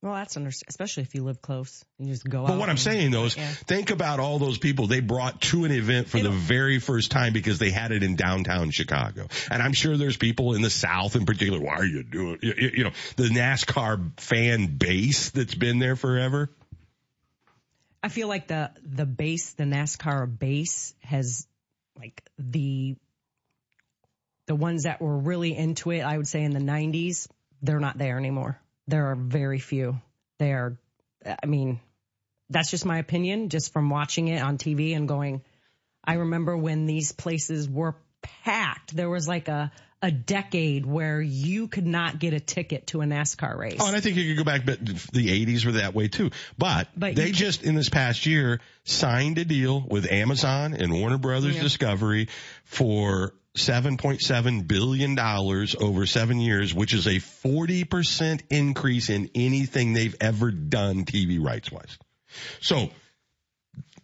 Well, 0.00 0.14
that's 0.14 0.36
under, 0.36 0.50
especially 0.68 1.02
if 1.02 1.16
you 1.16 1.24
live 1.24 1.42
close. 1.42 1.84
You 1.98 2.06
just 2.06 2.24
go 2.28 2.42
out. 2.42 2.46
But 2.46 2.58
what 2.58 2.68
I'm 2.68 2.76
saying 2.76 3.10
though 3.10 3.24
is, 3.24 3.36
Yeah. 3.36 3.48
think 3.50 3.90
about 3.90 4.20
all 4.20 4.38
those 4.38 4.56
people 4.56 4.86
they 4.86 5.00
brought 5.00 5.40
to 5.40 5.64
an 5.64 5.72
event 5.72 6.08
for 6.08 6.20
the 6.20 6.30
very 6.30 6.78
first 6.78 7.10
time 7.10 7.32
because 7.32 7.58
they 7.58 7.70
had 7.70 7.90
it 7.90 8.04
in 8.04 8.14
downtown 8.14 8.70
Chicago. 8.70 9.26
And 9.50 9.60
I'm 9.60 9.72
sure 9.72 9.96
there's 9.96 10.16
people 10.16 10.54
in 10.54 10.62
the 10.62 10.70
South 10.70 11.16
in 11.16 11.26
particular, 11.26 11.58
why 11.58 11.74
are 11.78 11.84
you 11.84 12.04
doing, 12.04 12.38
you- 12.42 12.70
you 12.76 12.84
know, 12.84 12.92
the 13.16 13.24
NASCAR 13.24 14.12
fan 14.20 14.76
base 14.76 15.30
that's 15.30 15.56
been 15.56 15.80
there 15.80 15.96
forever. 15.96 16.48
I 18.08 18.10
feel 18.10 18.28
like 18.28 18.46
the 18.46 18.70
the 18.82 19.04
base, 19.04 19.52
the 19.52 19.64
NASCAR 19.64 20.38
base, 20.38 20.94
has 21.02 21.46
like 21.94 22.22
the 22.38 22.96
the 24.46 24.54
ones 24.54 24.84
that 24.84 25.02
were 25.02 25.18
really 25.18 25.54
into 25.54 25.90
it. 25.90 26.00
I 26.00 26.16
would 26.16 26.26
say 26.26 26.42
in 26.42 26.52
the 26.52 26.58
'90s, 26.58 27.28
they're 27.60 27.80
not 27.80 27.98
there 27.98 28.16
anymore. 28.16 28.58
There 28.86 29.10
are 29.10 29.14
very 29.14 29.58
few. 29.58 30.00
They 30.38 30.52
are. 30.54 30.78
I 31.22 31.44
mean, 31.44 31.80
that's 32.48 32.70
just 32.70 32.86
my 32.86 32.96
opinion, 32.96 33.50
just 33.50 33.74
from 33.74 33.90
watching 33.90 34.28
it 34.28 34.40
on 34.40 34.56
TV 34.56 34.96
and 34.96 35.06
going. 35.06 35.42
I 36.02 36.14
remember 36.14 36.56
when 36.56 36.86
these 36.86 37.12
places 37.12 37.68
were 37.68 37.94
packed. 38.22 38.96
There 38.96 39.10
was 39.10 39.28
like 39.28 39.48
a 39.48 39.70
a 40.00 40.10
decade 40.10 40.86
where 40.86 41.20
you 41.20 41.68
could 41.68 41.86
not 41.86 42.18
get 42.18 42.32
a 42.32 42.40
ticket 42.40 42.86
to 42.88 43.02
a 43.02 43.04
NASCAR 43.04 43.56
race. 43.56 43.78
Oh, 43.80 43.86
and 43.86 43.96
I 43.96 44.00
think 44.00 44.16
you 44.16 44.28
could 44.28 44.44
go 44.44 44.44
back, 44.44 44.64
but 44.64 44.84
the 44.84 45.44
80s 45.46 45.66
were 45.66 45.72
that 45.72 45.94
way 45.94 46.08
too. 46.08 46.30
But, 46.56 46.88
But 46.96 47.16
they 47.16 47.32
just 47.32 47.64
in 47.64 47.74
this 47.74 47.88
past 47.88 48.26
year 48.26 48.60
signed 48.84 49.38
a 49.38 49.44
deal 49.44 49.80
with 49.80 50.10
Amazon 50.10 50.74
and 50.74 50.92
Warner 50.92 51.18
Brothers 51.18 51.56
Yeah. 51.56 51.62
Discovery 51.62 52.28
for 52.64 53.34
$7.7 53.56 54.68
billion 54.68 55.18
over 55.18 56.06
seven 56.06 56.38
years, 56.38 56.72
which 56.72 56.94
is 56.94 57.06
a 57.06 57.16
40% 57.16 58.42
increase 58.50 59.10
in 59.10 59.30
anything 59.34 59.94
they've 59.94 60.16
ever 60.20 60.50
done 60.50 61.04
TV 61.04 61.44
rights 61.44 61.72
wise. 61.72 61.98
So 62.60 62.90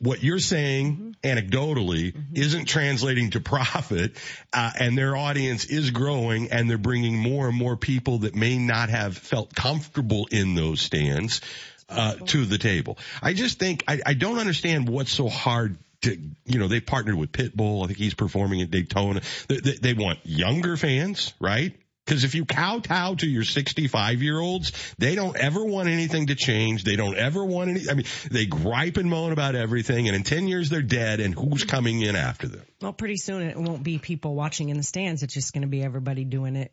what 0.05 0.23
you're 0.23 0.39
saying 0.39 1.17
anecdotally 1.23 2.15
isn't 2.35 2.67
translating 2.67 3.31
to 3.31 3.41
profit, 3.55 4.13
uh, 4.53 4.71
and 4.79 4.97
their 4.97 5.17
audience 5.17 5.65
is 5.65 5.91
growing, 5.91 6.51
and 6.53 6.69
they're 6.69 6.79
bringing 6.79 7.17
more 7.17 7.49
and 7.49 7.57
more 7.57 7.77
people 7.77 8.19
that 8.19 8.35
may 8.35 8.59
not 8.59 8.91
have 8.91 9.17
felt 9.17 9.55
comfortable 9.55 10.29
in 10.31 10.55
those 10.55 10.81
stands 10.81 11.41
uh, 11.89 12.15
to 12.27 12.45
the 12.45 12.59
table. 12.59 12.99
I 13.23 13.33
just 13.33 13.59
think 13.59 13.85
I, 13.89 14.01
I 14.05 14.15
don't 14.15 14.39
understand 14.39 14.89
what's 14.89 15.13
so 15.13 15.29
hard. 15.29 15.79
To, 16.03 16.19
you 16.45 16.59
know, 16.59 16.69
they 16.69 16.81
partnered 16.81 17.15
with 17.15 17.33
Pitbull. 17.33 17.83
I 17.83 17.87
think 17.87 17.99
he's 17.99 18.13
performing 18.13 18.61
at 18.61 18.71
Daytona. 18.71 19.23
They, 19.49 19.57
they, 19.57 19.73
they 19.73 19.95
want 19.95 20.19
younger 20.25 20.77
fans, 20.77 21.33
right? 21.41 21.75
Because 22.05 22.25
if 22.25 22.35
you 22.35 22.45
kowtow 22.45 23.15
to 23.15 23.27
your 23.27 23.45
65 23.45 24.23
year 24.23 24.39
olds, 24.39 24.73
they 24.99 25.15
don't 25.15 25.37
ever 25.37 25.65
want 25.65 25.89
anything 25.89 26.27
to 26.27 26.35
change. 26.35 26.85
They 26.85 26.97
don't 26.97 27.17
ever 27.17 27.45
want 27.45 27.71
any, 27.71 27.89
I 27.89 27.95
mean, 27.95 28.07
they 28.31 28.45
gripe 28.47 28.99
and 28.99 29.09
moan 29.09 29.33
about 29.33 29.55
everything 29.55 30.07
and 30.09 30.17
in 30.17 30.23
10 30.23 30.47
years 30.47 30.69
they're 30.69 30.83
dead 30.83 31.21
and 31.21 31.35
who's 31.35 31.65
coming 31.65 32.03
in 32.03 32.15
after 32.15 32.47
them? 32.49 32.63
Well, 32.83 32.93
pretty 32.93 33.17
soon 33.17 33.43
it 33.43 33.57
won't 33.57 33.83
be 33.83 33.99
people 33.99 34.35
watching 34.35 34.69
in 34.69 34.77
the 34.77 34.83
stands. 34.83 35.23
It's 35.23 35.33
just 35.33 35.55
going 35.55 35.63
to 35.63 35.69
be 35.69 35.83
everybody 35.83 36.25
doing 36.25 36.57
it 36.57 36.73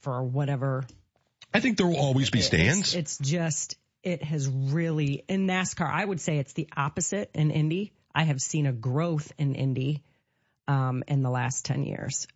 for 0.00 0.22
whatever. 0.22 0.84
I 1.54 1.60
think 1.60 1.76
there 1.76 1.86
will 1.86 1.96
always 1.96 2.30
be 2.30 2.40
stands. 2.40 2.94
It's, 2.94 3.20
it's 3.20 3.30
just, 3.30 3.76
it 4.02 4.22
has 4.24 4.48
really, 4.48 5.24
in 5.28 5.46
NASCAR, 5.46 5.88
I 5.88 6.04
would 6.04 6.20
say 6.20 6.38
it's 6.38 6.54
the 6.54 6.68
opposite 6.76 7.30
in 7.34 7.50
Indy. 7.50 7.92
I 8.14 8.24
have 8.24 8.40
seen 8.40 8.66
a 8.66 8.72
growth 8.72 9.32
in 9.38 9.54
Indy 9.54 10.02
um, 10.66 11.04
in 11.06 11.22
the 11.22 11.30
last 11.30 11.64
10 11.64 11.84
years, 11.84 12.26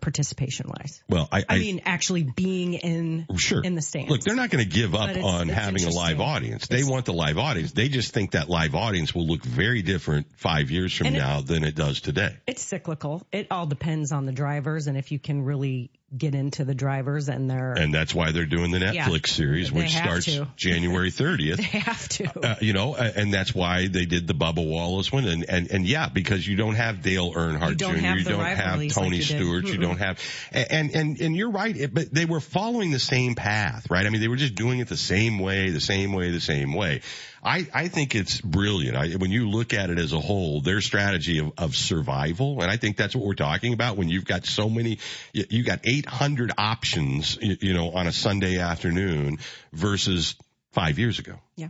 participation 0.00 0.66
wise. 0.68 1.02
Well, 1.08 1.28
I, 1.30 1.44
I, 1.48 1.58
mean, 1.58 1.82
actually 1.84 2.22
being 2.24 2.74
in 2.74 3.26
Sure. 3.36 3.62
in 3.62 3.74
the 3.74 3.82
stands. 3.82 4.10
Look, 4.10 4.22
they're 4.22 4.34
not 4.34 4.50
going 4.50 4.64
to 4.64 4.70
give 4.70 4.94
up 4.94 5.10
it's- 5.10 5.24
on 5.24 5.48
it's 5.50 5.58
having 5.58 5.84
a 5.84 5.90
live 5.90 6.20
audience. 6.20 6.66
They 6.66 6.84
want 6.84 7.06
the 7.06 7.12
live 7.12 7.38
audience. 7.38 7.72
They 7.72 7.88
just 7.88 8.12
think 8.12 8.32
that 8.32 8.48
live 8.48 8.74
audience 8.74 9.14
will 9.14 9.26
look 9.26 9.44
very 9.44 9.82
different 9.82 10.26
five 10.36 10.70
years 10.70 10.92
from 10.96 11.08
And 11.08 11.16
it- 11.16 11.20
now 11.20 11.40
than 11.40 11.64
it 11.64 11.74
does 11.74 12.00
today. 12.00 12.36
It's 12.46 12.62
cyclical. 12.62 13.26
It 13.32 13.48
all 13.50 13.66
depends 13.66 14.12
on 14.12 14.26
the 14.26 14.32
drivers 14.32 14.86
and 14.86 14.96
if 14.96 15.12
you 15.12 15.18
can 15.18 15.42
really 15.44 15.90
get 16.16 16.34
into 16.34 16.64
the 16.64 16.74
drivers 16.74 17.28
and 17.28 17.48
their. 17.48 17.72
And 17.72 17.94
that's 17.94 18.14
why 18.14 18.32
they're 18.32 18.44
doing 18.46 18.72
the 18.72 18.78
Yeah. 18.80 19.06
Netflix 19.06 19.28
series, 19.28 19.70
which 19.70 19.90
starts 19.94 20.26
to. 20.26 20.48
January 20.56 21.10
30th. 21.12 21.56
they 21.58 21.62
have 21.62 22.08
to. 22.08 22.40
Uh, 22.40 22.54
you 22.60 22.72
know, 22.72 22.94
uh, 22.94 23.12
and 23.14 23.32
that's 23.32 23.54
why 23.54 23.86
they 23.86 24.06
did 24.06 24.26
the 24.26 24.34
Bubba 24.34 24.66
Wallace 24.66 25.12
one, 25.12 25.24
and 25.26 25.44
and 25.48 25.70
and 25.70 25.86
yeah, 25.86 26.08
because 26.08 26.46
you 26.46 26.56
don't 26.56 26.74
have 26.74 27.02
Dale 27.02 27.32
Earnhardt 27.32 27.70
You 27.70 27.76
Jr., 27.76 28.18
you 28.18 28.24
don't 28.24 28.44
have 28.44 28.88
Tony 28.88 29.18
like. 29.18 29.22
Stewart, 29.22 29.64
you 29.66 29.78
don't 29.78 29.98
have, 29.98 30.18
and 30.52 30.94
and 30.94 31.20
and 31.20 31.36
you're 31.36 31.50
right, 31.50 31.76
it, 31.76 31.94
but 31.94 32.12
they 32.12 32.24
were 32.24 32.40
following 32.40 32.90
the 32.90 32.98
same 32.98 33.34
path, 33.36 33.88
right? 33.90 34.04
I 34.04 34.10
mean, 34.10 34.20
they 34.20 34.28
were 34.28 34.36
just 34.36 34.54
doing 34.56 34.80
it 34.80 34.88
the 34.88 34.96
same 34.96 35.38
way, 35.38 35.70
the 35.70 35.80
same 35.80 36.12
way, 36.12 36.30
the 36.30 36.40
same 36.40 36.74
way. 36.74 37.02
I 37.42 37.66
I 37.72 37.88
think 37.88 38.14
it's 38.14 38.40
brilliant. 38.40 38.96
I, 38.96 39.10
when 39.12 39.30
you 39.30 39.48
look 39.48 39.72
at 39.72 39.90
it 39.90 39.98
as 39.98 40.12
a 40.12 40.20
whole, 40.20 40.60
their 40.60 40.80
strategy 40.80 41.38
of 41.38 41.52
of 41.56 41.76
survival, 41.76 42.60
and 42.60 42.70
I 42.70 42.76
think 42.76 42.96
that's 42.96 43.14
what 43.14 43.24
we're 43.24 43.34
talking 43.34 43.72
about 43.72 43.96
when 43.96 44.08
you've 44.08 44.24
got 44.24 44.44
so 44.44 44.68
many, 44.68 44.98
you, 45.32 45.44
you 45.48 45.64
got 45.64 45.80
800 45.84 46.52
options, 46.58 47.38
you, 47.40 47.56
you 47.60 47.74
know, 47.74 47.92
on 47.92 48.06
a 48.06 48.12
Sunday 48.12 48.58
afternoon 48.58 49.38
versus 49.72 50.34
five 50.72 50.98
years 50.98 51.18
ago. 51.18 51.34
Yeah. 51.56 51.68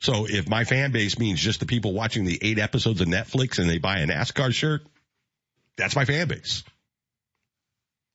So 0.00 0.26
if 0.28 0.48
my 0.48 0.64
fan 0.64 0.92
base 0.92 1.18
means 1.18 1.40
just 1.40 1.60
the 1.60 1.66
people 1.66 1.94
watching 1.94 2.24
the 2.24 2.38
eight 2.42 2.58
episodes 2.58 3.00
of 3.00 3.08
Netflix 3.08 3.58
and 3.58 3.70
they 3.70 3.78
buy 3.78 4.00
a 4.00 4.06
NASCAR 4.06 4.52
shirt, 4.52 4.82
that's 5.76 5.96
my 5.96 6.04
fan 6.04 6.28
base. 6.28 6.62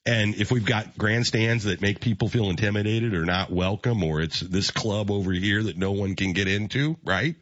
And 0.05 0.35
if 0.35 0.51
we've 0.51 0.65
got 0.65 0.97
grandstands 0.97 1.65
that 1.65 1.81
make 1.81 1.99
people 1.99 2.29
feel 2.29 2.49
intimidated 2.49 3.13
or 3.13 3.25
not 3.25 3.51
welcome, 3.51 4.03
or 4.03 4.21
it's 4.21 4.39
this 4.39 4.71
club 4.71 5.11
over 5.11 5.31
here 5.31 5.63
that 5.63 5.77
no 5.77 5.91
one 5.91 6.15
can 6.15 6.33
get 6.33 6.47
into, 6.47 6.97
right? 7.03 7.35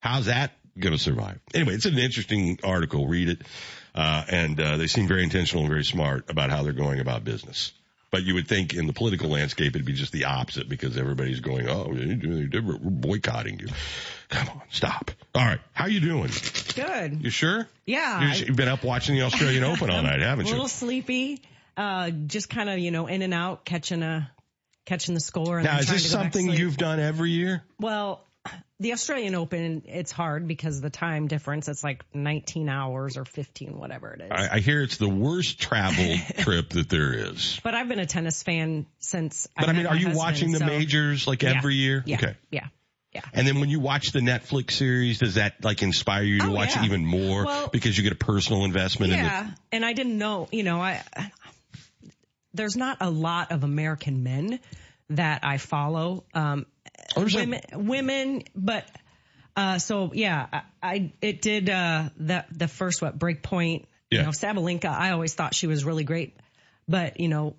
How's 0.00 0.26
that 0.26 0.52
going 0.78 0.92
to 0.92 1.02
survive? 1.02 1.40
Anyway, 1.52 1.74
it's 1.74 1.86
an 1.86 1.98
interesting 1.98 2.58
article. 2.64 3.06
Read 3.06 3.28
it. 3.28 3.42
Uh, 3.94 4.24
and, 4.28 4.60
uh, 4.60 4.76
they 4.76 4.86
seem 4.86 5.08
very 5.08 5.24
intentional 5.24 5.64
and 5.64 5.70
very 5.70 5.84
smart 5.84 6.30
about 6.30 6.48
how 6.48 6.62
they're 6.62 6.72
going 6.72 7.00
about 7.00 7.24
business. 7.24 7.72
But 8.10 8.24
you 8.24 8.34
would 8.34 8.48
think 8.48 8.74
in 8.74 8.86
the 8.88 8.92
political 8.92 9.28
landscape 9.28 9.74
it'd 9.76 9.86
be 9.86 9.92
just 9.92 10.10
the 10.12 10.24
opposite 10.24 10.68
because 10.68 10.96
everybody's 10.96 11.38
going, 11.40 11.68
oh, 11.68 11.86
we're 11.88 12.78
boycotting 12.80 13.60
you. 13.60 13.68
Come 14.30 14.48
on, 14.48 14.62
stop. 14.70 15.12
All 15.34 15.44
right, 15.44 15.60
how 15.72 15.86
you 15.86 16.00
doing? 16.00 16.30
Good. 16.74 17.22
You 17.22 17.30
sure? 17.30 17.68
Yeah. 17.86 18.20
You're- 18.32 18.46
You've 18.48 18.56
been 18.56 18.68
up 18.68 18.82
watching 18.84 19.14
the 19.14 19.22
Australian 19.22 19.62
Open 19.62 19.90
all 19.90 20.02
night, 20.10 20.20
haven't 20.20 20.46
you? 20.46 20.50
a 20.52 20.54
little 20.54 20.68
sleepy. 20.68 21.40
Uh, 21.76 22.10
just 22.10 22.50
kind 22.50 22.68
of, 22.68 22.78
you 22.80 22.90
know, 22.90 23.06
in 23.06 23.22
and 23.22 23.32
out, 23.32 23.64
catching 23.64 24.02
a, 24.02 24.30
catching 24.86 25.14
the 25.14 25.20
score. 25.20 25.58
And 25.58 25.64
Now, 25.66 25.78
is 25.78 25.88
this 25.88 26.10
to 26.10 26.16
go 26.16 26.22
back 26.22 26.32
to 26.32 26.38
something 26.40 26.52
you've 26.58 26.76
done 26.76 26.98
every 26.98 27.30
year? 27.30 27.62
Well, 27.78 28.24
the 28.78 28.92
Australian 28.92 29.34
Open, 29.34 29.82
it's 29.86 30.10
hard 30.10 30.48
because 30.48 30.80
the 30.80 30.88
time 30.90 31.28
difference. 31.28 31.68
It's 31.68 31.84
like 31.84 32.04
19 32.14 32.68
hours 32.68 33.16
or 33.18 33.24
15, 33.26 33.78
whatever 33.78 34.12
it 34.12 34.22
is. 34.22 34.30
I, 34.30 34.56
I 34.56 34.58
hear 34.60 34.82
it's 34.82 34.96
the 34.96 35.08
worst 35.08 35.60
travel 35.60 36.16
trip 36.38 36.70
that 36.70 36.88
there 36.88 37.12
is. 37.12 37.60
but 37.62 37.74
I've 37.74 37.88
been 37.88 37.98
a 37.98 38.06
tennis 38.06 38.42
fan 38.42 38.86
since. 38.98 39.46
But 39.56 39.64
I 39.68 39.72
met 39.72 39.76
mean, 39.76 39.86
are 39.86 39.94
you 39.96 40.06
husband, 40.06 40.16
watching 40.16 40.52
the 40.52 40.58
so- 40.60 40.66
majors 40.66 41.26
like 41.26 41.42
Yeah. 41.42 41.54
every 41.56 41.74
year? 41.74 42.02
Yeah. 42.06 42.16
Okay. 42.16 42.34
Yeah. 42.50 42.68
Yeah. 43.12 43.22
And 43.32 43.44
then 43.46 43.58
when 43.60 43.68
you 43.70 43.80
watch 43.80 44.12
the 44.12 44.20
Netflix 44.20 44.70
series, 44.70 45.18
does 45.18 45.34
that 45.34 45.64
like 45.64 45.82
inspire 45.82 46.22
you 46.22 46.38
to 46.38 46.46
Oh, 46.46 46.52
watch 46.52 46.76
yeah. 46.76 46.82
it 46.82 46.86
even 46.86 47.04
more 47.04 47.44
Well- 47.44 47.68
because 47.68 47.96
you 47.98 48.04
get 48.04 48.12
a 48.12 48.16
personal 48.24 48.64
investment 48.64 49.12
in 49.12 49.18
it? 49.18 49.22
Yeah, 49.22 49.50
and 49.72 49.84
I 49.84 49.92
didn't 49.92 50.16
know, 50.16 50.48
you 50.52 50.62
know, 50.62 50.80
I 50.80 51.02
there's 52.54 52.76
not 52.76 52.98
a 53.00 53.10
lot 53.10 53.52
of 53.52 53.64
American 53.64 54.22
men 54.22 54.60
that 55.10 55.44
I 55.44 55.58
follow. 55.58 56.24
Um, 56.34 56.66
women, 57.16 57.60
women, 57.72 58.42
but 58.54 58.86
uh, 59.56 59.78
so 59.78 60.10
yeah, 60.14 60.46
I, 60.52 60.62
I 60.82 61.12
it 61.20 61.42
did 61.42 61.68
uh, 61.68 62.10
the 62.16 62.44
the 62.50 62.68
first 62.68 63.02
what 63.02 63.18
break 63.18 63.42
point. 63.42 63.86
Yeah. 64.10 64.20
You 64.20 64.24
know, 64.24 64.30
Sabalenka. 64.30 64.86
I 64.86 65.10
always 65.10 65.34
thought 65.34 65.54
she 65.54 65.66
was 65.66 65.84
really 65.84 66.04
great, 66.04 66.36
but 66.88 67.20
you 67.20 67.28
know. 67.28 67.56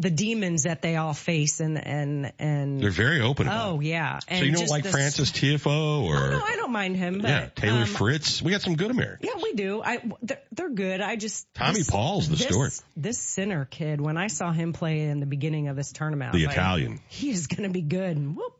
The 0.00 0.10
demons 0.10 0.62
that 0.62 0.80
they 0.80 0.96
all 0.96 1.12
face 1.12 1.60
and 1.60 1.76
and 1.76 2.32
and 2.38 2.80
They're 2.80 2.90
very 2.90 3.20
open 3.20 3.46
about 3.46 3.68
oh 3.74 3.80
yeah. 3.80 4.18
And 4.28 4.38
So 4.38 4.44
you 4.46 4.52
don't 4.52 4.68
like 4.70 4.84
the- 4.84 4.90
Frances 4.90 5.30
Tiafoe 5.30 6.04
or 6.04 6.16
Oh, 6.16 6.30
no, 6.30 6.40
I 6.42 6.56
don't 6.56 6.72
mind 6.72 6.96
him. 6.96 7.18
But, 7.18 7.28
yeah 7.28 7.48
Taylor 7.54 7.82
um, 7.82 7.86
Fritz? 7.86 8.40
We 8.40 8.50
got 8.50 8.62
some 8.62 8.76
good 8.76 8.90
Americans. 8.90 9.30
Yeah, 9.34 9.42
we 9.42 9.52
do. 9.52 9.82
I 9.82 10.02
they're, 10.22 10.40
they're 10.52 10.70
good. 10.70 11.02
I 11.02 11.16
just 11.16 11.46
Tommy 11.54 11.80
this- 11.80 11.90
Paul's 11.90 12.28
the 12.30 12.36
this, 12.36 12.46
story. 12.48 12.70
This 12.96 13.18
Sinner 13.18 13.66
kid, 13.66 14.00
when 14.00 14.16
I 14.16 14.28
saw 14.28 14.52
him 14.52 14.72
play 14.72 15.00
in 15.02 15.20
the 15.20 15.26
beginning 15.26 15.68
of 15.68 15.76
this 15.76 15.92
tournament, 15.92 16.32
The 16.32 16.46
like, 16.46 16.54
Italian. 16.56 17.00
he 17.08 17.28
is 17.30 17.46
going 17.46 17.64
to 17.64 17.68
be 17.72 17.82
good. 17.82 18.16
And 18.16 18.34
whoop, 18.36 18.56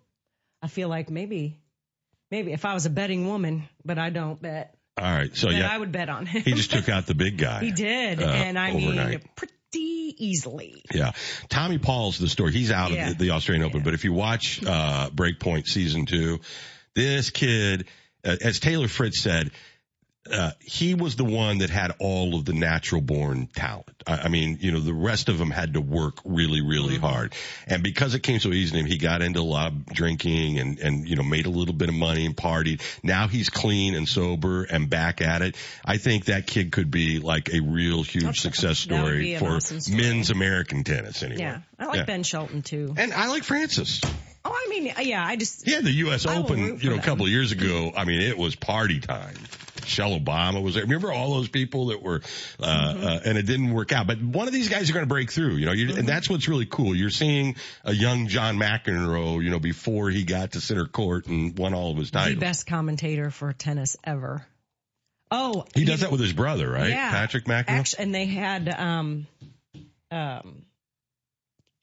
I 0.63 0.69
feel 0.69 0.91
like 0.91 1.09
maybe, 1.09 1.59
maybe 2.31 2.53
if 2.53 2.67
I 2.67 2.75
was 2.75 2.85
a 2.85 2.91
betting 2.91 3.27
woman, 3.27 3.67
but 3.83 3.99
I 3.99 4.11
don't 4.11 4.41
bet. 4.43 4.75
All 4.99 5.11
right, 5.11 5.35
so 5.35 5.49
yeah, 5.49 5.71
I 5.73 5.79
would 5.79 5.93
bet 5.93 6.11
on 6.11 6.27
him. 6.27 6.43
he 6.43 6.53
just 6.53 6.71
took 6.73 6.91
out 6.91 7.07
the 7.07 7.15
big 7.15 7.39
guy. 7.47 7.61
he 7.61 7.71
did, 7.73 8.23
uh, 8.23 8.27
and 8.27 8.59
I 8.59 8.73
overnight. 8.73 9.09
mean, 9.09 9.21
pretty 9.37 9.55
easily. 9.79 10.83
Yeah. 10.93 11.13
Tommy 11.49 11.79
Paul's 11.79 12.19
the 12.19 12.29
story. 12.29 12.53
He's 12.53 12.71
out 12.71 12.91
Yeah. 12.91 13.11
of 13.11 13.19
the, 13.19 13.27
the 13.27 13.31
Australian 13.33 13.65
Open, 13.67 13.83
but 13.83 13.95
if 13.95 14.05
you 14.05 14.13
watch, 14.13 14.65
uh, 14.65 15.11
Breakpoint 15.11 15.67
season 15.67 16.07
two, 16.07 16.41
this 16.95 17.31
kid, 17.31 17.87
uh, 18.25 18.37
as 18.43 18.61
Taylor 18.61 18.89
Fritz 18.89 19.21
said, 19.21 19.51
uh, 20.31 20.51
he 20.61 20.95
was 20.95 21.17
the 21.17 21.25
one 21.25 21.59
that 21.59 21.71
had 21.71 21.93
all 21.99 22.35
of 22.35 22.45
the 22.45 22.53
natural 22.53 23.01
born 23.01 23.49
talent. 23.55 24.03
I, 24.07 24.13
I 24.25 24.29
mean, 24.29 24.59
you 24.61 24.71
know, 24.71 24.81
the 24.81 24.93
rest 24.93 25.29
of 25.31 25.39
them 25.39 25.51
had 25.51 25.75
to 25.75 25.81
work 25.81 26.19
really, 26.25 26.61
really 26.61 26.97
Mm-hmm. 26.97 27.05
hard. 27.07 27.35
And 27.67 27.83
because 27.83 28.15
it 28.15 28.23
came 28.23 28.39
so 28.39 28.51
easy 28.51 28.73
to 28.73 28.79
him, 28.79 28.87
he 28.87 28.99
got 28.99 29.23
into 29.23 29.41
a 29.41 29.43
lot 29.43 29.69
of 29.69 29.87
drinking 29.87 30.59
and, 30.59 30.79
and, 30.79 31.09
you 31.09 31.17
know, 31.17 31.23
made 31.23 31.47
a 31.47 31.51
little 31.51 31.75
bit 31.75 31.89
of 31.89 31.95
money 31.95 32.27
and 32.27 32.37
partied. 32.37 32.83
Now 33.03 33.29
he's 33.29 33.49
clean 33.49 33.95
and 33.95 34.07
sober 34.09 34.65
and 34.65 34.91
back 34.91 35.21
at 35.23 35.41
it. 35.43 35.57
I 35.85 35.97
think 35.97 36.27
that 36.27 36.47
kid 36.47 36.71
could 36.73 36.91
be 36.91 37.19
like 37.19 37.49
a 37.55 37.61
real 37.61 38.03
huge 38.03 38.41
success 38.41 38.79
story 38.79 39.37
for 39.37 39.53
awesome 39.57 39.81
story. 39.81 40.03
men's 40.03 40.31
American 40.31 40.85
tennis 40.85 41.23
anyway. 41.23 41.41
Yeah, 41.41 41.61
I 41.79 41.87
like 41.87 41.97
Yeah. 41.97 42.05
Ben 42.05 42.23
Shelton 42.25 42.61
too. 42.63 42.95
And 42.99 43.13
I 43.15 43.29
like 43.29 43.43
Francis. 43.45 44.01
Oh, 44.45 44.53
I 44.53 44.69
mean, 44.71 44.93
yeah, 45.03 45.27
I 45.27 45.37
just 45.37 45.67
Yeah, 45.67 45.81
the 45.81 45.91
U.S. 45.93 46.25
I 46.27 46.37
Open, 46.37 46.79
you 46.81 46.91
know, 46.91 46.97
a 46.97 47.01
couple 47.03 47.25
of 47.25 47.31
years 47.31 47.53
ago. 47.53 47.93
I 47.97 48.05
mean, 48.05 48.21
it 48.21 48.39
was 48.39 48.55
party 48.55 49.01
time. 49.01 49.37
Michelle 49.83 50.19
Obama 50.19 50.63
was 50.63 50.75
there. 50.75 50.83
Remember 50.85 51.13
all 51.13 51.35
those 51.35 51.49
people 51.49 51.87
that 51.87 52.03
were, 52.03 52.23
uh, 52.61 52.95
Mm-hmm. 52.95 53.07
uh, 53.07 53.19
and 53.25 53.39
it 53.39 53.47
didn't 53.47 53.73
work 53.73 53.93
out. 53.93 54.07
But 54.07 54.21
one 54.23 54.47
of 54.47 54.53
these 54.53 54.69
guys 54.69 54.89
are 54.91 54.93
going 54.93 55.05
to 55.05 55.09
break 55.09 55.31
through, 55.31 55.57
you 55.57 55.67
know, 55.67 55.73
Mm-hmm. 55.73 55.99
and 55.99 56.09
that's 56.09 56.29
what's 56.31 56.49
really 56.49 56.67
cool. 56.67 56.95
You're 56.95 57.11
seeing 57.11 57.57
a 57.85 57.93
young 57.95 58.29
John 58.29 58.57
McEnroe, 58.59 59.43
you 59.43 59.51
know, 59.51 59.59
before 59.61 60.11
he 60.11 60.25
got 60.25 60.53
to 60.53 60.61
center 60.61 60.87
court 60.87 61.27
and 61.27 61.59
won 61.59 61.75
all 61.75 61.91
of 61.93 61.97
his 61.99 62.11
the 62.11 62.19
titles. 62.19 62.41
best 62.41 62.67
commentator 62.67 63.31
for 63.31 63.53
tennis 63.53 63.97
ever. 64.05 64.47
Oh, 65.31 65.65
He 65.75 65.85
does 65.85 66.01
that 66.01 66.11
with 66.11 66.21
his 66.21 66.33
brother, 66.33 66.69
right? 66.71 66.91
Yeah. 66.91 67.11
Patrick 67.11 67.45
McEnroe. 67.45 67.65
Actually, 67.69 68.03
and 68.05 68.15
they 68.15 68.27
had 68.27 68.69
um 68.69 69.27
um 70.11 70.63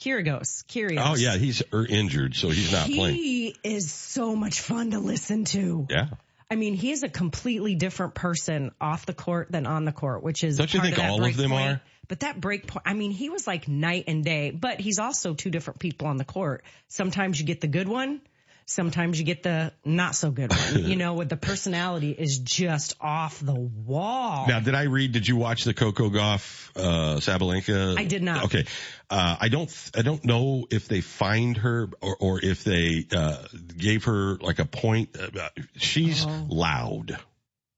Kyrgios. 0.04 0.64
Kyrgios. 0.68 1.02
oh 1.04 1.16
yeah, 1.16 1.38
he's 1.38 1.64
er, 1.74 1.86
injured, 1.88 2.36
so 2.36 2.50
he's 2.50 2.72
not 2.72 2.86
playing. 2.88 3.16
He 3.16 3.56
is 3.64 3.92
so 3.92 4.36
much 4.36 4.60
fun 4.62 4.92
to 4.92 5.00
listen 5.00 5.46
to. 5.46 5.88
Yeah. 5.90 6.10
I 6.50 6.56
mean, 6.56 6.76
he 6.76 6.92
is 6.92 7.04
a 7.04 7.10
completely 7.10 7.76
different 7.76 8.16
person 8.16 8.72
off 8.80 9.06
the 9.06 9.14
court 9.14 9.52
than 9.52 9.66
on 9.66 9.84
the 9.84 9.92
court, 9.92 10.24
which 10.24 10.44
is 10.44 10.58
Don't 10.58 10.74
you 10.74 10.82
think 10.82 10.98
all 10.98 11.24
of 11.24 11.36
them 11.36 11.50
point. 11.52 11.70
are? 11.70 11.82
But 12.08 12.22
that 12.22 12.40
break 12.40 12.68
point, 12.68 12.84
I 12.86 12.94
mean, 12.94 13.12
he 13.12 13.30
was 13.30 13.46
like 13.46 13.68
night 13.68 14.06
and 14.08 14.24
day, 14.24 14.52
but 14.52 14.80
he's 14.80 14.98
also 14.98 15.34
two 15.34 15.50
different 15.50 15.80
people 15.80 16.08
on 16.08 16.16
the 16.16 16.24
court. 16.24 16.64
Sometimes 16.88 17.40
you 17.40 17.46
get 17.46 17.60
the 17.60 17.68
good 17.68 17.90
one. 17.90 18.22
Sometimes 18.70 19.18
you 19.18 19.24
get 19.26 19.44
the 19.44 19.72
not 19.86 20.14
so 20.14 20.30
good 20.30 20.52
one. 20.52 20.84
you 20.84 20.98
know, 20.98 21.14
with 21.14 21.30
the 21.30 21.38
personality 21.38 22.12
is 22.12 22.40
just 22.40 22.96
off 23.00 23.40
the 23.40 23.54
wall. 23.56 24.46
Now, 24.46 24.60
did 24.60 24.76
I 24.76 24.84
read? 24.84 25.14
Did 25.14 25.26
you 25.26 25.38
watch 25.38 25.64
the 25.64 25.74
Coco 25.74 26.10
Gauff 26.10 26.70
uh, 26.76 27.20
Sabalenka? 27.22 27.98
I 27.98 28.04
did 28.04 28.22
not. 28.24 28.46
Okay, 28.46 28.66
uh, 29.10 29.38
I 29.40 29.48
don't. 29.48 29.72
I 29.96 30.02
don't 30.02 30.24
know 30.26 30.68
if 30.70 30.90
they 30.90 31.00
fined 31.00 31.58
her 31.58 31.88
or, 32.02 32.18
or 32.20 32.40
if 32.44 32.66
they 32.66 33.06
uh, 33.16 33.38
gave 33.78 34.04
her 34.04 34.36
like 34.42 34.60
a 34.60 34.66
point. 34.66 35.16
Uh, 35.18 35.48
she's 35.78 36.26
loud 36.26 37.18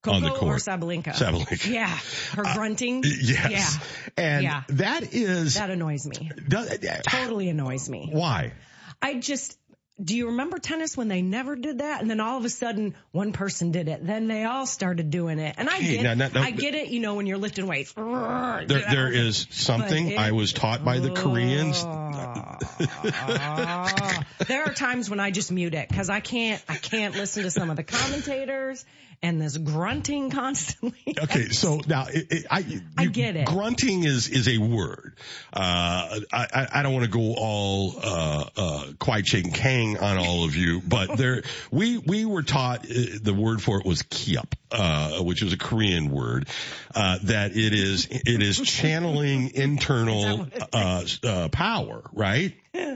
Coco 0.01 0.15
on 0.15 0.23
the 0.23 0.31
court. 0.31 0.55
or 0.55 0.57
Sabalenka? 0.57 1.13
Sabalenka. 1.13 1.69
Yeah. 1.71 1.95
Her 2.33 2.43
grunting. 2.55 3.03
Yes. 3.05 3.51
Yeah. 3.51 4.09
And 4.17 4.43
Yeah. 4.43 4.63
that 4.69 5.13
is 5.13 5.53
That 5.53 5.69
annoys 5.69 6.07
me. 6.07 6.31
does- 6.47 6.79
Totally 7.03 7.49
annoys 7.49 7.87
me. 7.87 8.09
why. 8.11 8.53
I 9.01 9.13
just, 9.19 9.57
do 10.01 10.15
you 10.15 10.27
remember 10.27 10.59
tennis 10.59 10.95
when 10.95 11.07
they 11.09 11.21
never 11.21 11.55
did 11.55 11.79
that? 11.79 12.01
And 12.01 12.09
then 12.09 12.19
all 12.19 12.37
of 12.37 12.45
a 12.45 12.49
sudden 12.49 12.95
one 13.11 13.33
person 13.33 13.71
did 13.71 13.87
it. 13.87 14.05
Then 14.05 14.27
they 14.27 14.45
all 14.45 14.65
started 14.65 15.09
doing 15.09 15.39
it. 15.39 15.55
And 15.57 15.69
I 15.69 15.75
Hey, 15.75 15.97
get, 16.01 16.17
now- 16.17 16.29
I 16.41 16.51
get 16.51 16.73
it, 16.75 16.89
you 16.89 16.99
know, 16.99 17.15
when 17.15 17.25
you're 17.25 17.37
lifting 17.37 17.67
weights. 17.67 17.91
There, 17.93 18.65
there 18.67 19.11
is 19.11 19.47
something 19.49 20.11
it- 20.11 20.17
I 20.19 20.31
was 20.31 20.53
taught 20.53 20.85
by 20.85 20.99
the 20.99 21.11
Koreans. 21.11 21.83
Ah. 21.85 22.57
there 24.47 24.63
are 24.63 24.73
times 24.73 25.09
when 25.09 25.19
I 25.19 25.31
just 25.31 25.51
mute 25.51 25.73
it 25.73 25.89
because 25.89 26.09
I 26.09 26.19
can't, 26.21 26.61
I 26.69 26.75
can't 26.75 27.15
listen 27.15 27.43
to 27.43 27.51
some 27.51 27.69
of 27.69 27.75
the 27.75 27.83
commentators 27.83 28.85
and 29.21 29.41
this 29.41 29.57
grunting 29.57 30.29
constantly. 30.29 31.15
Okay, 31.23 31.49
so 31.49 31.81
now 31.87 32.05
it, 32.07 32.27
it, 32.31 32.45
I 32.49 32.59
you, 32.59 32.81
I 32.97 33.05
get 33.07 33.35
it. 33.35 33.47
Grunting 33.47 34.03
is 34.03 34.27
is 34.27 34.47
a 34.47 34.57
word. 34.57 35.15
Uh, 35.51 36.19
I 36.31 36.67
I, 36.73 36.83
don't 36.83 36.93
want 36.93 37.05
to 37.05 37.11
go 37.11 37.35
all 37.35 37.95
uh, 38.01 38.45
uh, 38.55 38.85
Kwai 38.99 39.21
Chang 39.21 39.51
Caine 39.51 39.97
on 39.97 40.17
all 40.17 40.45
of 40.45 40.55
you, 40.55 40.81
but 40.81 41.17
there 41.17 41.43
we 41.71 41.97
we 41.97 42.25
were 42.25 42.43
taught 42.43 42.85
uh, 42.85 43.19
the 43.21 43.33
word 43.33 43.61
for 43.61 43.79
it 43.79 43.85
was 43.85 44.03
kiep, 44.03 44.53
uh, 44.71 45.21
which 45.23 45.43
is 45.43 45.53
a 45.53 45.57
Korean 45.57 46.09
word. 46.11 46.47
Uh, 46.93 47.17
that 47.23 47.51
it 47.51 47.73
is 47.73 48.07
it 48.09 48.41
is 48.41 48.59
channeling 48.63 49.53
internal 49.55 50.47
uh, 50.73 51.05
uh, 51.23 51.49
power, 51.49 52.03
right? 52.13 52.53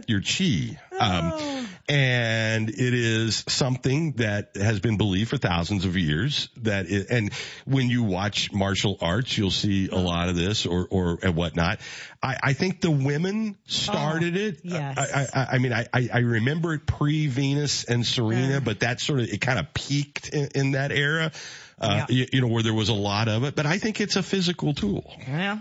Your 0.07 0.21
chi. 0.21 0.77
Um, 0.99 1.67
and 1.89 2.69
it 2.69 2.93
is 2.93 3.43
something 3.47 4.13
that 4.13 4.55
has 4.55 4.79
been 4.79 4.97
believed 4.97 5.31
for 5.31 5.37
thousands 5.37 5.85
of 5.85 5.97
years 5.97 6.49
that 6.57 6.89
it, 6.89 7.07
and 7.09 7.33
when 7.65 7.89
you 7.89 8.03
watch 8.03 8.51
martial 8.53 8.97
arts, 9.01 9.37
you'll 9.37 9.51
see 9.51 9.89
a 9.89 9.97
lot 9.97 10.29
of 10.29 10.35
this 10.35 10.65
or, 10.65 10.87
or 10.89 11.19
and 11.23 11.35
whatnot. 11.35 11.79
I, 12.21 12.37
I 12.43 12.53
think 12.53 12.81
the 12.81 12.91
women 12.91 13.57
started 13.65 14.37
it. 14.37 14.61
yes. 14.63 14.97
I, 14.97 15.27
I, 15.33 15.47
I 15.55 15.57
mean, 15.57 15.73
I, 15.73 15.87
I 15.91 16.19
remember 16.19 16.73
it 16.73 16.85
pre 16.85 17.27
Venus 17.27 17.83
and 17.85 18.05
Serena, 18.05 18.61
but 18.61 18.81
that 18.81 18.99
sort 18.99 19.21
of, 19.21 19.29
it 19.29 19.41
kind 19.41 19.59
of 19.59 19.73
peaked 19.73 20.29
in, 20.29 20.49
in 20.55 20.71
that 20.71 20.91
era. 20.91 21.31
Uh, 21.79 22.05
you, 22.07 22.27
you 22.31 22.39
know, 22.39 22.47
where 22.47 22.63
there 22.63 22.73
was 22.73 22.89
a 22.89 22.93
lot 22.93 23.27
of 23.27 23.43
it, 23.43 23.55
but 23.55 23.65
I 23.65 23.77
think 23.77 23.99
it's 23.99 24.15
a 24.15 24.23
physical 24.23 24.73
tool. 24.73 25.11
Yeah. 25.27 25.59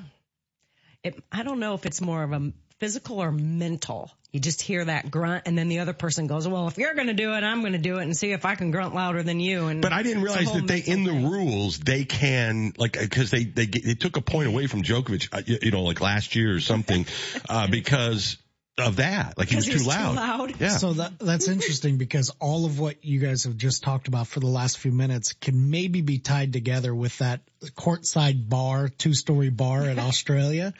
It, 1.02 1.20
I 1.32 1.42
don't 1.42 1.58
know 1.58 1.74
if 1.74 1.84
it's 1.84 2.00
more 2.00 2.22
of 2.22 2.32
a 2.32 2.52
physical 2.82 3.22
or 3.22 3.30
mental. 3.30 4.10
You 4.32 4.40
just 4.40 4.60
hear 4.60 4.84
that 4.84 5.08
grunt 5.08 5.44
and 5.46 5.56
then 5.56 5.68
the 5.68 5.78
other 5.78 5.92
person 5.92 6.26
goes, 6.26 6.48
well, 6.48 6.66
if 6.66 6.78
you're 6.78 6.94
going 6.94 7.06
to 7.06 7.14
do 7.14 7.32
it, 7.32 7.44
I'm 7.44 7.60
going 7.60 7.74
to 7.74 7.78
do 7.78 7.98
it 7.98 8.02
and 8.02 8.16
see 8.16 8.32
if 8.32 8.44
I 8.44 8.56
can 8.56 8.72
grunt 8.72 8.92
louder 8.92 9.22
than 9.22 9.38
you. 9.38 9.68
And 9.68 9.80
But 9.80 9.92
I 9.92 10.02
didn't 10.02 10.24
realize 10.24 10.52
that 10.52 10.66
they, 10.66 10.80
in 10.80 11.04
the 11.04 11.12
rules, 11.12 11.78
they 11.78 12.04
can, 12.04 12.72
like, 12.76 12.94
cause 13.12 13.30
they, 13.30 13.44
they, 13.44 13.66
they 13.66 13.94
took 13.94 14.16
a 14.16 14.20
point 14.20 14.48
away 14.48 14.66
from 14.66 14.82
Djokovic, 14.82 15.28
uh, 15.32 15.42
you, 15.46 15.58
you 15.62 15.70
know, 15.70 15.82
like 15.82 16.00
last 16.00 16.34
year 16.34 16.56
or 16.56 16.58
something, 16.58 17.06
uh, 17.48 17.66
because 17.70 18.36
of 18.78 18.96
that. 18.96 19.36
Like 19.38 19.48
he 19.48 19.56
was, 19.56 19.66
Because 19.66 19.82
too 19.82 19.88
loud. 19.88 20.54
Yeah. 20.58 20.68
So 20.70 20.94
that 20.94 21.18
that's 21.18 21.48
interesting 21.48 21.98
because 21.98 22.30
all 22.40 22.64
of 22.64 22.80
what 22.80 23.04
you 23.04 23.20
guys 23.20 23.44
have 23.44 23.56
just 23.56 23.82
talked 23.82 24.08
about 24.08 24.26
for 24.26 24.40
the 24.40 24.46
last 24.46 24.78
few 24.78 24.92
minutes 24.92 25.34
can 25.34 25.70
maybe 25.70 26.00
be 26.00 26.18
tied 26.18 26.52
together 26.52 26.94
with 26.94 27.16
that 27.18 27.40
courtside 27.76 28.48
bar, 28.48 28.88
two 28.88 29.14
story 29.14 29.50
bar 29.50 29.84
in 29.84 29.98
Australia, 29.98 30.72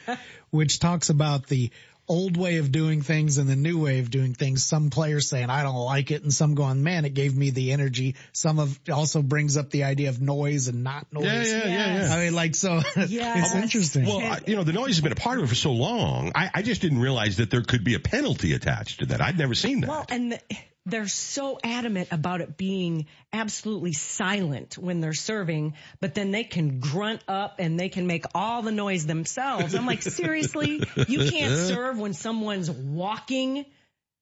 which 0.49 0.79
talks 0.79 1.09
about 1.09 1.47
the 1.47 1.71
old 2.07 2.35
way 2.37 2.57
of 2.57 2.71
doing 2.71 3.01
things 3.01 3.37
and 3.37 3.49
the 3.49 3.55
new 3.55 3.79
way 3.79 3.99
of 3.99 4.11
doing 4.11 4.33
things. 4.33 4.63
Some 4.63 4.89
players 4.89 5.29
saying, 5.29 5.49
I 5.49 5.63
don't 5.63 5.75
like 5.75 6.11
it. 6.11 6.23
And 6.23 6.33
some 6.33 6.55
going, 6.55 6.83
man, 6.83 7.05
it 7.05 7.13
gave 7.13 7.35
me 7.35 7.49
the 7.49 7.71
energy. 7.71 8.15
Some 8.33 8.59
of 8.59 8.79
also 8.91 9.21
brings 9.21 9.57
up 9.57 9.69
the 9.69 9.85
idea 9.85 10.09
of 10.09 10.21
noise 10.21 10.67
and 10.67 10.83
not 10.83 11.07
noise. 11.11 11.25
Yeah, 11.25 11.41
yeah, 11.41 11.67
yeah, 11.67 12.07
yeah. 12.07 12.15
I 12.15 12.25
mean, 12.25 12.35
like, 12.35 12.55
so 12.55 12.81
it's 12.95 13.55
interesting. 13.55 14.05
Well, 14.05 14.19
I, 14.19 14.39
you 14.45 14.55
know, 14.55 14.63
the 14.63 14.73
noise 14.73 14.95
has 14.95 15.01
been 15.01 15.11
a 15.11 15.15
part 15.15 15.39
of 15.39 15.45
it 15.45 15.47
for 15.47 15.55
so 15.55 15.71
long. 15.71 16.31
I, 16.35 16.49
I 16.53 16.61
just 16.61 16.81
didn't 16.81 16.99
realize 16.99 17.37
that 17.37 17.49
there 17.49 17.61
could 17.61 17.83
be 17.83 17.93
a 17.93 17.99
penalty 17.99 18.53
attached 18.53 18.99
to 18.99 19.07
that. 19.07 19.21
I'd 19.21 19.37
never 19.37 19.55
seen 19.55 19.81
that. 19.81 19.89
Well, 19.89 20.05
and 20.09 20.33
the, 20.33 20.39
they're 20.85 21.07
so 21.07 21.59
adamant 21.63 22.09
about 22.11 22.41
it 22.41 22.57
being 22.57 23.05
absolutely 23.31 23.93
silent 23.93 24.77
when 24.77 24.99
they're 24.99 25.13
serving, 25.13 25.75
but 26.01 26.13
then 26.13 26.31
they 26.31 26.43
can 26.43 26.79
grunt 26.79 27.21
up 27.27 27.55
and 27.59 27.79
they 27.79 27.87
can 27.89 28.05
make 28.05 28.25
all 28.35 28.61
the 28.61 28.71
noise 28.71 29.05
themselves. 29.05 29.75
I'm 29.75 29.85
like, 29.85 30.01
seriously? 30.01 30.83
You 31.07 31.29
can't 31.31 31.55
serve 31.55 31.97
when 31.97 32.13
someone's 32.13 32.69
walking 32.69 33.65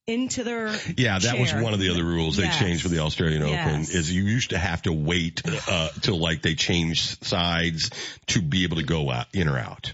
into 0.08 0.44
their 0.44 0.76
Yeah, 0.98 1.20
that 1.20 1.40
was 1.40 1.54
one 1.54 1.74
of 1.74 1.80
the 1.80 1.90
other 1.90 2.04
rules 2.04 2.38
they 2.38 2.44
Yes. 2.44 2.60
changed 2.60 2.84
for 2.84 2.90
the 2.90 3.00
Australian 3.00 3.44
Open 3.44 3.82
is 3.82 4.12
you 4.12 4.24
used 4.24 4.50
to 4.52 4.58
have 4.58 4.82
to 4.84 4.92
wait 4.92 5.42
uh, 5.68 5.90
till 6.02 6.20
like 6.20 6.42
they 6.42 6.56
changed 6.56 7.24
sides 7.24 7.90
to 8.28 8.42
be 8.42 8.64
able 8.64 8.78
to 8.78 8.84
go 8.84 9.10
out, 9.10 9.28
in 9.34 9.48
or 9.48 9.58
out. 9.58 9.94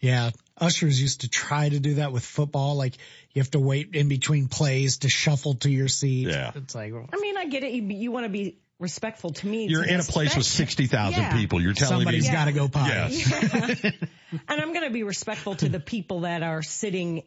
Yeah. 0.00 0.30
Ushers 0.56 1.00
used 1.00 1.22
to 1.22 1.28
try 1.28 1.68
to 1.68 1.80
do 1.80 1.94
that 1.94 2.12
with 2.12 2.24
football. 2.24 2.76
Like 2.76 2.94
you 3.34 3.42
have 3.42 3.50
to 3.50 3.60
wait 3.60 3.94
in 3.94 4.08
between 4.08 4.48
plays 4.48 4.98
to 4.98 5.08
shuffle 5.08 5.54
to 5.56 5.70
your 5.70 5.88
seat. 5.88 6.28
Yeah. 6.28 6.52
It's 6.54 6.74
like, 6.74 6.92
well, 6.92 7.08
I 7.12 7.16
mean, 7.18 7.36
I 7.36 7.46
get 7.46 7.64
it. 7.64 7.72
You, 7.72 7.82
you 7.82 8.12
want 8.12 8.24
to 8.26 8.30
be 8.30 8.58
respectful 8.78 9.30
to 9.30 9.46
me. 9.46 9.66
You're 9.68 9.84
to 9.84 9.92
in 9.92 10.00
a 10.00 10.04
place 10.04 10.36
with 10.36 10.46
60,000 10.46 11.12
Yeah. 11.20 11.32
people. 11.36 11.60
You're 11.60 11.72
telling 11.74 11.98
somebody's 11.98 12.28
me. 12.28 12.34
Somebody's 12.34 12.44
got 12.44 12.44
to 12.46 12.52
go 12.52 12.68
potty. 12.68 13.16
Yes. 13.16 13.84
and 14.48 14.60
I'm 14.60 14.72
going 14.72 14.84
to 14.84 14.90
be 14.92 15.02
respectful 15.02 15.54
to 15.56 15.68
the 15.68 15.80
people 15.80 16.20
that 16.20 16.42
are 16.42 16.62
sitting 16.62 17.22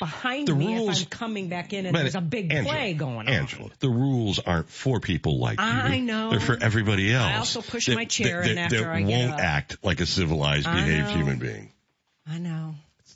behind 0.00 0.48
The 0.48 0.56
me 0.56 0.76
rules- 0.76 1.02
if 1.02 1.06
I'm 1.06 1.10
coming 1.10 1.48
back 1.48 1.72
in 1.72 1.86
and 1.86 1.94
there's 1.96 2.16
a 2.16 2.20
big 2.20 2.52
Angela, 2.52 2.74
play 2.74 2.94
going 2.94 3.28
on. 3.28 3.28
Angela, 3.28 3.70
the 3.78 3.88
rules 3.88 4.40
aren't 4.40 4.68
for 4.68 4.98
people 4.98 5.38
like 5.38 5.60
you. 5.60 5.64
I 5.64 6.00
know. 6.00 6.30
They're 6.30 6.40
for 6.40 6.58
everybody 6.60 7.12
else. 7.14 7.30
I 7.32 7.36
also 7.36 7.62
push 7.62 7.86
that- 7.86 7.94
my 7.94 8.04
chair 8.06 8.42
that, 8.42 8.50
in 8.50 8.56
that, 8.56 8.64
after 8.72 8.78
that 8.80 8.90
I 8.90 9.02
get 9.02 9.08
won't 9.08 9.32
up. 9.34 9.38
act 9.40 9.76
like 9.84 10.00
a 10.00 10.06
civilized, 10.06 10.66
I 10.66 10.74
behaved 10.84 11.10
know. 11.10 11.14
human 11.14 11.38
being. 11.38 11.72
I 12.28 12.38
know. 12.38 12.74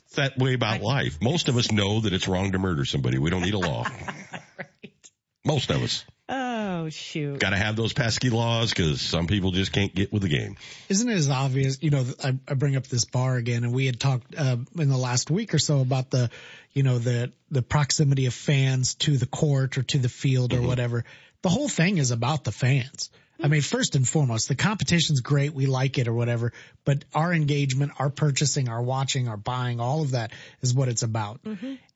It's 0.09 0.15
that 0.15 0.39
way 0.39 0.55
about 0.55 0.81
life. 0.81 1.21
Most 1.21 1.49
of 1.49 1.57
us 1.57 1.71
know 1.71 2.01
that 2.01 2.13
it's 2.13 2.27
wrong 2.27 2.53
to 2.53 2.57
murder 2.57 2.83
somebody. 2.83 3.19
We 3.19 3.29
don't 3.29 3.43
need 3.43 3.53
a 3.53 3.59
law. 3.59 3.83
right. 4.57 5.09
Most 5.45 5.69
of 5.69 5.83
us. 5.83 6.03
Oh 6.27 6.89
shoot. 6.89 7.39
Got 7.39 7.51
to 7.51 7.57
have 7.57 7.75
those 7.75 7.93
pesky 7.93 8.31
laws 8.31 8.71
because 8.71 9.01
some 9.01 9.27
people 9.27 9.51
just 9.51 9.71
can't 9.71 9.93
get 9.93 10.11
with 10.11 10.23
the 10.23 10.29
game. 10.29 10.57
Isn't 10.87 11.09
it 11.09 11.13
as 11.13 11.29
obvious? 11.29 11.83
You 11.83 11.91
know, 11.91 12.05
I, 12.23 12.39
I 12.47 12.55
bring 12.55 12.75
up 12.75 12.87
this 12.87 13.05
bar 13.05 13.35
again, 13.35 13.63
and 13.63 13.71
we 13.71 13.85
had 13.85 13.99
talked 13.99 14.33
uh, 14.35 14.57
in 14.79 14.89
the 14.89 14.97
last 14.97 15.29
week 15.29 15.53
or 15.53 15.59
so 15.59 15.79
about 15.79 16.09
the, 16.09 16.31
you 16.73 16.81
know, 16.81 16.97
the 16.97 17.31
the 17.51 17.61
proximity 17.61 18.25
of 18.25 18.33
fans 18.33 18.95
to 18.95 19.15
the 19.15 19.27
court 19.27 19.77
or 19.77 19.83
to 19.83 19.99
the 19.99 20.09
field 20.09 20.53
or 20.53 20.61
whatever. 20.61 21.05
The 21.43 21.49
whole 21.49 21.69
thing 21.69 21.99
is 21.99 22.09
about 22.09 22.43
the 22.43 22.51
fans. 22.51 23.11
I 23.41 23.47
mean, 23.47 23.61
first 23.61 23.95
and 23.95 24.07
foremost, 24.07 24.47
the 24.49 24.55
competition's 24.55 25.21
great. 25.21 25.53
We 25.53 25.65
like 25.65 25.97
it 25.97 26.07
or 26.07 26.13
whatever, 26.13 26.51
but 26.83 27.05
our 27.13 27.33
engagement, 27.33 27.93
our 27.97 28.09
purchasing, 28.09 28.67
our 28.67 28.81
watching, 28.81 29.27
our 29.29 29.37
buying, 29.37 29.79
all 29.79 30.01
of 30.01 30.11
that 30.11 30.31
is 30.61 30.73
what 30.73 30.89
it's 30.89 31.03
about. 31.03 31.39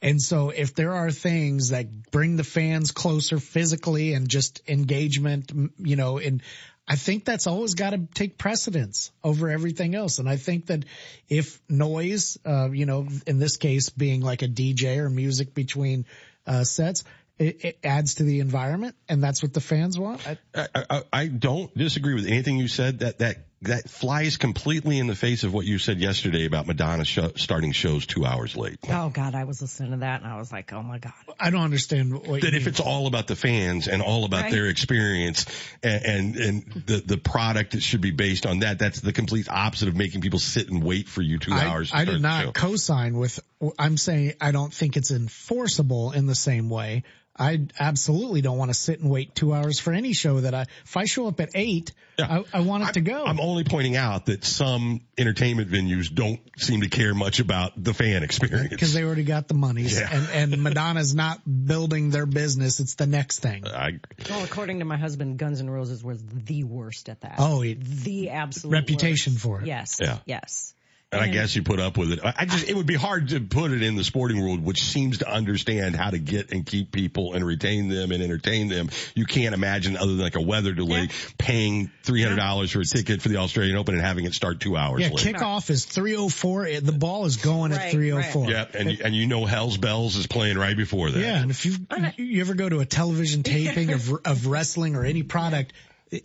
And 0.02 0.22
so 0.22 0.50
if 0.52 0.74
there 0.76 0.94
are 0.94 1.12
things 1.12 1.70
that 1.70 2.12
bring 2.12 2.38
the 2.38 2.44
fans 2.44 2.92
closer 2.92 3.40
physically 3.40 4.14
and 4.14 4.30
just 4.30 4.62
engagement, 4.68 5.52
you 5.78 5.96
know, 5.96 6.18
and 6.18 6.42
I 6.88 6.96
think 6.96 7.24
that's 7.24 7.48
always 7.48 7.76
got 7.76 7.92
to 7.92 8.08
take 8.14 8.38
precedence 8.38 9.12
over 9.24 9.50
everything 9.50 9.96
else. 9.96 10.20
And 10.20 10.28
I 10.28 10.36
think 10.36 10.68
that 10.68 10.84
if 11.30 11.62
noise, 11.70 12.38
uh, 12.46 12.70
you 12.72 12.86
know, 12.86 13.08
in 13.26 13.40
this 13.40 13.58
case 13.58 13.90
being 13.90 14.22
like 14.22 14.42
a 14.42 14.48
DJ 14.48 14.98
or 14.98 15.10
music 15.10 15.54
between, 15.54 16.06
uh, 16.46 16.66
sets, 16.66 17.06
it, 17.40 17.66
it 17.66 17.80
adds 17.84 18.16
to 18.16 18.24
the 18.24 18.40
environment 18.40 18.96
and 19.10 19.24
that's 19.24 19.42
what 19.42 19.54
the 19.54 19.62
fans 19.62 19.98
want. 19.98 20.22
I, 20.28 20.38
I, 20.56 20.68
I, 20.90 21.02
I 21.12 21.28
don't 21.28 21.76
disagree 21.76 22.14
with 22.14 22.28
anything 22.28 22.58
you 22.58 22.68
said. 22.68 23.00
That 23.00 23.20
that 23.20 23.38
that 23.64 23.90
flies 23.90 24.38
completely 24.38 25.00
in 25.00 25.08
the 25.08 25.16
face 25.16 25.44
of 25.44 25.54
what 25.54 25.66
you 25.66 25.78
said 25.80 26.00
yesterday 26.00 26.46
about 26.46 26.68
Madonna 26.68 27.06
show, 27.06 27.32
starting 27.36 27.72
shows 27.72 28.06
two 28.06 28.26
hours 28.26 28.56
late. 28.56 28.78
Oh 28.90 29.10
God, 29.10 29.36
I 29.36 29.44
was 29.46 29.62
listening 29.62 29.92
to 29.92 29.98
that 29.98 30.22
and 30.22 30.32
I 30.32 30.38
was 30.38 30.52
like, 30.52 30.72
oh 30.74 30.82
my 30.82 31.00
God. 31.00 31.14
I 31.40 31.50
don't 31.50 31.62
understand 31.62 32.14
what 32.14 32.42
that 32.42 32.52
you 32.52 32.58
if 32.58 32.64
mean. 32.64 32.68
it's 32.68 32.80
all 32.80 33.08
about 33.08 33.28
the 33.28 33.36
fans 33.36 33.88
and 33.88 34.02
all 34.02 34.26
about 34.26 34.44
Right. 34.44 34.52
their 34.52 34.68
experience 34.68 35.46
and, 35.82 36.06
and 36.06 36.36
and 36.36 36.84
the 36.86 37.04
the 37.06 37.18
product 37.18 37.72
that 37.72 37.84
should 37.84 38.02
be 38.02 38.12
based 38.12 38.46
on 38.46 38.60
that, 38.60 38.80
that's 38.80 39.00
the 39.02 39.14
complete 39.14 39.48
opposite 39.50 39.88
of 39.88 39.96
making 39.96 40.22
people 40.22 40.40
sit 40.40 40.70
and 40.70 40.84
wait 40.84 41.08
for 41.08 41.22
you 41.22 41.40
two 41.40 41.54
I, 41.54 41.66
hours. 41.68 41.90
To 41.92 41.96
I 41.98 42.04
start 42.04 42.16
did 42.16 42.24
the 42.24 42.28
not 42.28 42.44
show. 42.46 42.52
co-sign 42.52 43.18
with, 43.18 43.40
I'm 43.80 43.98
saying 43.98 44.34
I 44.42 44.52
don't 44.52 44.74
think 44.74 44.98
it's 44.98 45.12
enforceable 45.12 46.12
in 46.12 46.26
the 46.26 46.36
same 46.36 46.70
way. 46.70 47.04
I 47.36 47.66
absolutely 47.80 48.42
don't 48.42 48.58
want 48.60 48.70
to 48.70 48.76
sit 48.76 49.00
and 49.00 49.10
wait 49.10 49.34
two 49.34 49.54
hours 49.54 49.80
for 49.80 49.92
any 49.92 50.14
show 50.14 50.42
that 50.42 50.54
I, 50.54 50.68
if 50.84 50.96
I 50.98 51.06
show 51.06 51.28
up 51.28 51.40
at 51.40 51.50
eight, 51.56 51.92
I, 52.20 52.44
I 52.54 52.60
want 52.60 52.88
it 52.88 52.94
to 52.94 53.02
go. 53.02 53.26
I'm 53.26 53.40
only 53.40 53.64
pointing 53.64 53.96
out 53.96 54.28
that 54.28 54.44
some 54.46 55.02
entertainment 55.18 55.72
venues 55.72 56.14
don't 56.14 56.40
seem 56.60 56.82
to 56.82 56.90
care 56.90 57.16
much 57.16 57.40
about 57.40 57.72
the 57.76 57.92
fan 57.92 58.22
experience. 58.22 58.70
because 58.70 58.94
they 58.94 59.04
already 59.04 59.24
got 59.24 59.48
the 59.48 59.56
monies 59.56 60.00
Yeah. 60.00 60.10
and, 60.12 60.54
and 60.54 60.62
Madonna's 60.64 61.16
not 61.16 61.40
building 61.66 62.12
their 62.12 62.28
business. 62.28 62.80
It's 62.80 62.94
the 62.96 63.08
next 63.08 63.40
thing. 63.40 63.66
I, 63.66 64.00
Well, 64.30 64.44
according 64.44 64.78
to 64.80 64.86
my 64.86 64.98
husband, 64.98 65.40
Guns 65.40 65.60
N' 65.60 65.70
Roses 65.72 66.04
was 66.04 66.24
the 66.24 66.64
worst 66.66 67.10
at 67.10 67.22
that. 67.22 67.36
Oh, 67.40 67.64
it- 67.64 67.84
the 67.84 68.30
absolute 68.30 68.74
reputation 68.74 69.34
worst. 69.34 69.44
for 69.44 69.62
it. 69.62 69.68
Yes. 69.68 69.98
Yeah. 70.00 70.20
Yes. 70.28 70.76
And 71.14 71.22
I 71.22 71.28
guess 71.28 71.56
you 71.56 71.64
put 71.64 71.80
up 71.80 71.98
with 71.98 72.12
it. 72.12 72.20
I 72.24 72.34
I 72.40 72.46
just, 72.46 72.68
it 72.68 72.76
would 72.76 72.86
be 72.86 72.96
hard 72.96 73.30
to 73.30 73.40
put 73.40 73.72
it 73.72 73.82
in 73.82 73.96
the 73.96 74.04
sporting 74.04 74.42
world, 74.42 74.64
which 74.64 74.84
seems 74.84 75.20
to 75.20 75.30
understand 75.32 75.96
how 75.96 76.10
to 76.10 76.18
get 76.20 76.52
and 76.52 76.66
keep 76.66 76.92
people 76.92 77.34
and 77.34 77.46
retain 77.46 77.88
them 77.90 78.12
and 78.12 78.22
entertain 78.22 78.68
them. 78.68 78.90
You 79.16 79.26
can't 79.26 79.54
imagine 79.54 79.96
other 79.98 80.12
than 80.16 80.20
like 80.20 80.36
a 80.36 80.42
weather 80.42 80.74
delay 80.74 81.10
paying 81.38 81.90
$300 82.04 82.72
for 82.72 82.82
a 82.82 82.86
ticket 82.86 83.22
for 83.22 83.30
the 83.30 83.38
Australian 83.38 83.78
Open 83.78 83.94
and 83.96 84.04
having 84.04 84.26
it 84.26 84.34
start 84.34 84.60
two 84.60 84.76
hours 84.76 85.02
Yeah, 85.02 85.10
late. 85.10 85.36
kickoff 85.36 85.70
is 85.70 85.86
304. 85.86 86.82
The 86.82 86.92
ball 86.92 87.26
is 87.26 87.38
going 87.38 87.72
at 87.72 87.78
Right, 87.78 87.92
304. 87.92 88.50
Yeah, 88.50 88.66
and 88.74 88.92
you, 88.92 88.98
and 89.04 89.16
you 89.16 89.28
know 89.28 89.46
Hell's 89.46 89.78
Bells 89.78 90.16
is 90.16 90.28
playing 90.28 90.58
right 90.58 90.76
before 90.76 91.12
that. 91.12 91.20
Yeah, 91.20 91.42
and 91.42 91.52
if 91.52 91.66
you 91.66 91.76
you 92.18 92.42
ever 92.42 92.54
go 92.54 92.68
to 92.70 92.80
a 92.80 92.86
television 92.86 93.44
taping 93.44 93.92
of 93.94 94.12
of 94.26 94.48
wrestling 94.48 94.96
or 94.96 95.04
any 95.06 95.24
product, 95.24 95.74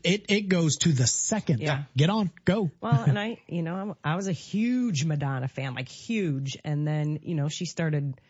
it 0.05 0.27
it 0.29 0.48
goes 0.48 0.77
to 0.79 0.92
the 0.92 1.07
second. 1.07 1.61
Yeah. 1.61 1.85
Get 1.96 2.11
on, 2.11 2.31
go. 2.44 2.70
Well, 2.81 3.05
and 3.07 3.18
I, 3.27 3.38
you 3.48 3.62
know, 3.62 3.74
I'm, 3.74 3.94
I 4.05 4.16
was 4.16 4.29
a 4.29 4.33
huge 4.33 5.05
Madonna 5.05 5.48
fan, 5.48 5.74
like 5.74 5.88
huge. 5.88 6.57
And 6.64 6.87
then, 6.87 7.20
you 7.22 7.35
know, 7.35 7.48
she 7.48 7.64
started 7.64 8.20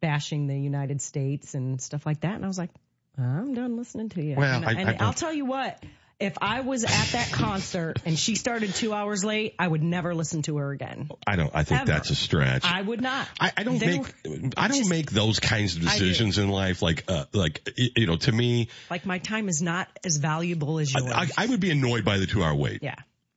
bashing 0.00 0.46
the 0.46 0.58
United 0.58 1.00
States 1.00 1.54
and 1.54 1.80
stuff 1.80 2.04
like 2.06 2.20
that. 2.22 2.34
And 2.34 2.44
I 2.44 2.48
was 2.48 2.58
like, 2.58 2.70
I'm 3.18 3.54
done 3.54 3.76
listening 3.76 4.08
to 4.10 4.22
you. 4.22 4.36
Well, 4.36 4.56
and, 4.56 4.64
I- 4.64 4.70
and 4.72 4.80
I 4.88 4.92
don't- 4.92 5.02
I'll 5.02 5.12
tell 5.12 5.32
you 5.32 5.44
what, 5.44 5.82
if 6.20 6.34
I 6.40 6.60
was 6.60 6.84
at 6.84 7.06
that 7.12 7.30
concert 7.32 7.98
and 8.04 8.18
she 8.18 8.34
started 8.36 8.74
two 8.74 8.92
hours 8.92 9.24
late, 9.24 9.54
I 9.58 9.66
would 9.66 9.82
never 9.82 10.14
listen 10.14 10.42
to 10.42 10.58
her 10.58 10.70
again. 10.70 11.10
I 11.26 11.36
don't. 11.36 11.50
I 11.54 11.64
think 11.64 11.80
Ever. 11.82 11.92
that's 11.92 12.10
a 12.10 12.14
stretch. 12.14 12.64
I 12.64 12.80
would 12.82 13.00
not. 13.00 13.26
I, 13.40 13.52
I 13.56 13.62
don't 13.64 13.78
They 13.78 13.98
make 13.98 14.02
were- 14.24 14.50
I 14.56 14.68
don't 14.68 14.78
just- 14.78 14.90
make 14.90 15.10
those 15.10 15.40
kinds 15.40 15.76
of 15.76 15.82
decisions 15.82 16.38
in 16.38 16.48
life. 16.48 16.80
Like 16.82 17.04
uh, 17.08 17.24
like 17.32 17.68
you 17.76 18.06
know, 18.06 18.16
to 18.16 18.32
me, 18.32 18.68
Like 18.90 19.04
my 19.06 19.18
time 19.18 19.48
is 19.48 19.60
not 19.62 19.88
as 20.04 20.16
valuable 20.18 20.78
as 20.78 20.92
yours. 20.92 21.10
I, 21.12 21.28
I 21.36 21.46
would 21.46 21.60
be 21.60 21.70
annoyed 21.70 22.04
by 22.04 22.18
the 22.18 22.26
two 22.26 22.42
hour 22.42 22.54
wait. 22.54 22.80
yeah. 22.82 22.94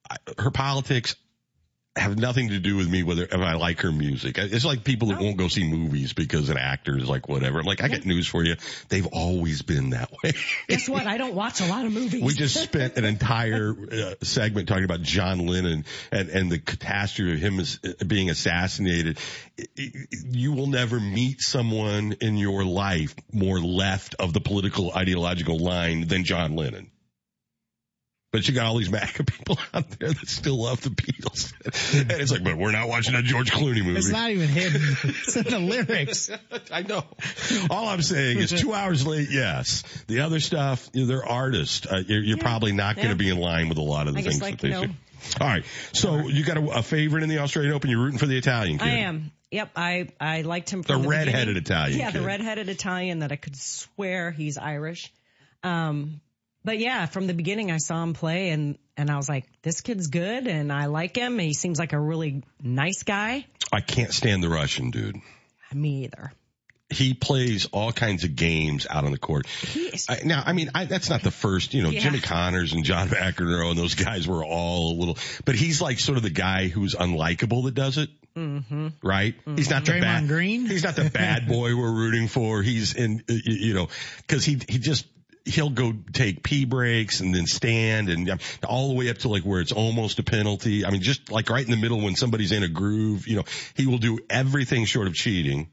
I, 0.10 0.18
her 0.38 0.52
politics 0.52 1.16
have 1.96 2.18
nothing 2.18 2.50
to 2.50 2.60
do 2.60 2.76
with 2.76 2.90
me 2.90 3.04
whether 3.04 3.24
if 3.24 3.34
I 3.34 3.54
like 3.54 3.82
her 3.82 3.92
music. 3.92 4.38
It's 4.38 4.66
like 4.66 4.84
people 4.84 5.10
that 5.10 5.20
won't 5.20 5.38
go 5.38 5.48
see 5.48 5.66
movies 5.66 6.12
because 6.12 6.50
an 6.50 6.58
actor 6.58 6.98
is 6.98 7.08
like 7.08 7.30
whatever. 7.30 7.64
Like, 7.64 7.82
I 7.82 7.88
got 7.88 8.06
news 8.06 8.28
for 8.28 8.44
you. 8.44 8.56
They've 8.90 9.08
always 9.08 9.62
been 9.62 9.92
that 9.92 10.12
way. 10.12 10.34
Guess 10.68 10.90
what? 10.90 11.08
I 11.08 11.18
don't 11.18 11.36
watch 11.36 11.62
a 11.62 11.68
lot 11.68 11.86
of 11.86 11.94
movies. 11.94 12.22
We 12.22 12.34
just 12.34 12.62
spent 12.64 12.98
an 12.98 13.06
entire 13.06 13.74
uh, 13.92 14.16
segment 14.24 14.68
talking 14.68 14.84
about 14.84 15.04
John 15.04 15.48
Lennon 15.48 15.86
and, 16.12 16.30
and 16.30 16.52
the 16.52 16.60
catastrophe 16.60 17.34
of 17.34 17.40
him 17.40 17.60
as, 17.60 17.80
uh, 17.84 18.04
being 18.04 18.30
assassinated. 18.30 19.18
You 19.78 20.52
will 20.52 20.68
never 20.68 21.00
meet 21.00 21.42
someone 21.42 22.18
in 22.20 22.36
your 22.36 22.66
life 22.66 23.16
more 23.32 23.60
left 23.60 24.16
of 24.20 24.34
the 24.34 24.42
political 24.42 24.92
ideological 24.92 25.60
line 25.60 26.08
than 26.08 26.26
John 26.26 26.58
Lennon. 26.58 26.92
But 28.36 28.50
you 28.50 28.54
got 28.54 28.66
all 28.66 28.76
these 28.78 28.90
MAGA 28.90 29.24
people 29.24 29.58
out 29.74 29.90
there 29.92 30.12
that 30.12 30.28
still 30.28 30.62
love 30.62 30.82
the 30.82 30.90
Beatles. 30.90 31.54
And 32.02 32.12
it's 32.12 32.34
like, 32.34 32.44
but 32.44 32.58
we're 32.58 32.74
not 32.74 32.90
watching 32.90 33.16
a 33.16 33.22
George 33.22 33.50
Clooney 33.50 33.82
movie. 33.82 33.98
It's 33.98 34.10
not 34.10 34.30
even 34.30 34.50
hidden. 34.50 34.82
It's 35.06 35.38
in 35.38 35.46
the 35.46 35.60
lyrics. 35.60 36.30
I 36.70 36.82
know. 36.82 37.06
All 37.70 37.88
I'm 37.88 38.02
saying 38.02 38.40
is 38.40 38.52
two 38.52 38.74
hours 38.74 39.08
late, 39.08 39.30
yes. 39.32 39.84
The 40.08 40.20
other 40.20 40.42
stuff, 40.42 40.90
you 40.92 41.02
know, 41.04 41.08
they're 41.08 41.26
artists. 41.26 41.88
Uh, 41.88 42.04
you're 42.06 42.22
you're 42.22 42.38
probably 42.38 42.74
not 42.74 42.98
going 42.98 43.08
yeah. 43.08 43.14
to 43.14 43.18
be 43.18 43.30
in 43.30 43.38
line 43.38 43.70
with 43.70 43.78
a 43.78 43.82
lot 43.82 44.10
of 44.10 44.16
the 44.16 44.20
I 44.20 44.24
guess 44.24 44.34
things 44.34 44.42
like, 44.42 44.60
that 44.60 44.62
they 44.68 44.68
you 44.68 44.88
know- 44.88 44.94
say. 45.22 45.38
All 45.40 45.48
right. 45.48 45.64
So 45.94 46.28
you 46.28 46.44
got 46.44 46.58
a, 46.58 46.80
a 46.80 46.84
favorite 46.84 47.24
in 47.24 47.30
the 47.30 47.38
Australian 47.40 47.74
Open. 47.74 47.90
You're 47.90 48.02
rooting 48.02 48.20
for 48.20 48.26
the 48.26 48.38
Italian 48.38 48.80
kid. 48.80 48.86
I 48.86 48.92
am. 49.08 49.32
Yep, 49.52 49.70
I 49.78 50.10
I 50.20 50.42
liked 50.42 50.70
him 50.72 50.82
The 50.82 50.92
from 50.94 51.04
the, 51.04 51.08
redheaded 51.08 51.56
beginning. 51.56 51.62
Italian 51.64 52.00
Yeah, 52.00 52.12
kid. 52.12 52.20
the 52.22 52.26
redheaded 52.28 52.68
Italian 52.68 53.20
that 53.20 53.32
I 53.32 53.38
could 53.38 53.56
swear 53.56 54.32
he's 54.32 54.58
Irish. 54.58 55.14
Um, 55.64 56.20
but 56.66 56.80
yeah, 56.80 57.06
from 57.06 57.28
the 57.28 57.34
beginning 57.34 57.72
I 57.72 57.78
saw 57.78 58.04
him 58.04 58.14
play 58.14 58.50
and 58.50 58.78
and 58.98 59.10
I 59.10 59.18
was 59.18 59.30
like, 59.30 59.46
this 59.62 59.82
kid's 59.82 60.08
good 60.08 60.48
and 60.48 60.72
I 60.72 60.88
like 60.88 61.16
him. 61.16 61.38
He 61.38 61.54
seems 61.54 61.80
like 61.80 61.94
a 61.94 62.00
really 62.00 62.44
nice 62.62 63.04
guy. 63.04 63.46
I 63.72 63.82
can't 63.82 64.14
stand 64.14 64.42
the 64.42 64.50
Russian 64.50 64.90
dude. 64.92 65.18
Me 65.74 66.06
either. 66.06 66.32
He 66.90 67.14
plays 67.14 67.66
all 67.72 67.92
kinds 67.92 68.24
of 68.24 68.36
games 68.36 68.88
out 68.90 69.04
on 69.06 69.12
the 69.12 69.18
court. 69.18 69.48
Is, 69.76 70.06
I, 70.08 70.20
now, 70.24 70.44
I 70.46 70.54
mean, 70.54 70.70
I, 70.76 70.86
that's 70.86 71.10
not 71.10 71.24
the 71.24 71.32
first, 71.32 71.74
you 71.74 71.82
know, 71.84 71.90
Yeah. 71.90 72.00
Jimmy 72.00 72.20
Connors 72.20 72.74
and 72.74 72.86
John 72.86 73.10
McEnroe 73.10 73.72
and 73.72 73.78
those 73.78 73.96
guys 73.96 74.28
were 74.28 74.46
all 74.46 74.94
a 74.94 74.96
little, 74.98 75.18
but 75.44 75.56
he's 75.56 75.82
like 75.82 76.00
sort 76.00 76.18
of 76.18 76.24
the 76.24 76.30
guy 76.30 76.68
who's 76.68 76.96
unlikable 76.96 77.66
that 77.66 77.74
does 77.74 77.98
it. 77.98 78.10
mm-hmm. 78.38 78.90
right? 79.02 79.36
He's 79.56 79.70
not 79.70 79.84
the 79.86 79.94
Draymond 79.94 80.02
bad 80.02 80.28
Green? 80.28 80.66
He's 80.68 80.84
not 80.84 80.96
the 80.96 81.10
bad 81.10 81.48
boy 81.48 81.76
we're 81.76 81.92
rooting 81.92 82.28
for. 82.28 82.62
He's 82.62 82.94
in, 82.94 83.24
uh, 83.30 83.34
you 83.34 83.54
you 83.68 83.74
know, 83.74 83.88
because 84.18 84.46
he 84.46 84.62
he 84.70 84.78
just 84.78 85.06
he'll 85.46 85.70
go 85.70 85.94
take 86.12 86.42
pee 86.44 86.66
breaks 86.66 87.20
and 87.20 87.34
then 87.34 87.46
stand 87.46 88.10
and 88.10 88.30
um, 88.32 88.40
all 88.68 88.90
the 88.90 88.96
way 88.96 89.10
up 89.10 89.18
to 89.20 89.28
like 89.30 89.44
where 89.44 89.62
it's 89.62 89.72
almost 89.72 90.18
a 90.20 90.24
penalty. 90.24 90.84
I 90.86 90.90
mean, 90.90 91.02
just 91.02 91.32
like 91.32 91.50
right 91.50 91.64
in 91.64 91.70
the 91.72 91.78
middle 91.78 92.02
when 92.02 92.16
somebody's 92.16 92.52
in 92.52 92.64
a 92.64 92.68
groove, 92.68 93.28
you 93.28 93.36
know, 93.38 93.44
he 93.76 93.86
will 93.86 94.00
do 94.00 94.20
everything 94.30 94.86
short 94.86 95.08
of 95.08 95.14
cheating 95.14 95.70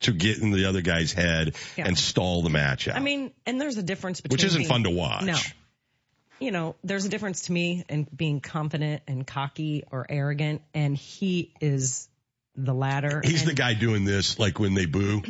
to 0.00 0.12
get 0.12 0.38
in 0.38 0.50
the 0.50 0.66
other 0.66 0.82
guy's 0.82 1.12
head 1.12 1.56
Yeah. 1.76 1.86
and 1.86 1.96
stall 1.96 2.42
the 2.42 2.50
match 2.50 2.86
out. 2.88 2.96
I 2.96 3.00
mean, 3.00 3.32
and 3.46 3.58
there's 3.60 3.78
a 3.78 3.82
difference 3.82 4.20
between 4.20 4.34
which 4.34 4.44
isn't 4.44 4.60
being- 4.60 4.68
fun 4.68 4.84
to 4.84 4.90
watch. 4.90 5.24
No. 5.24 5.38
You 6.40 6.50
know, 6.50 6.76
there's 6.84 7.06
a 7.06 7.08
difference 7.08 7.42
to 7.42 7.52
me 7.52 7.84
in 7.88 8.06
being 8.14 8.40
confident 8.40 9.02
and 9.06 9.26
cocky 9.26 9.84
or 9.90 10.04
arrogant, 10.08 10.60
and 10.74 10.96
he 10.96 11.52
is 11.60 12.08
the 12.56 12.74
latter. 12.74 13.22
He's 13.24 13.42
and- 13.42 13.50
the 13.50 13.54
guy 13.54 13.72
doing 13.74 14.04
this 14.04 14.38
like 14.38 14.58
when 14.58 14.74
they 14.74 14.84
boo. 14.84 15.22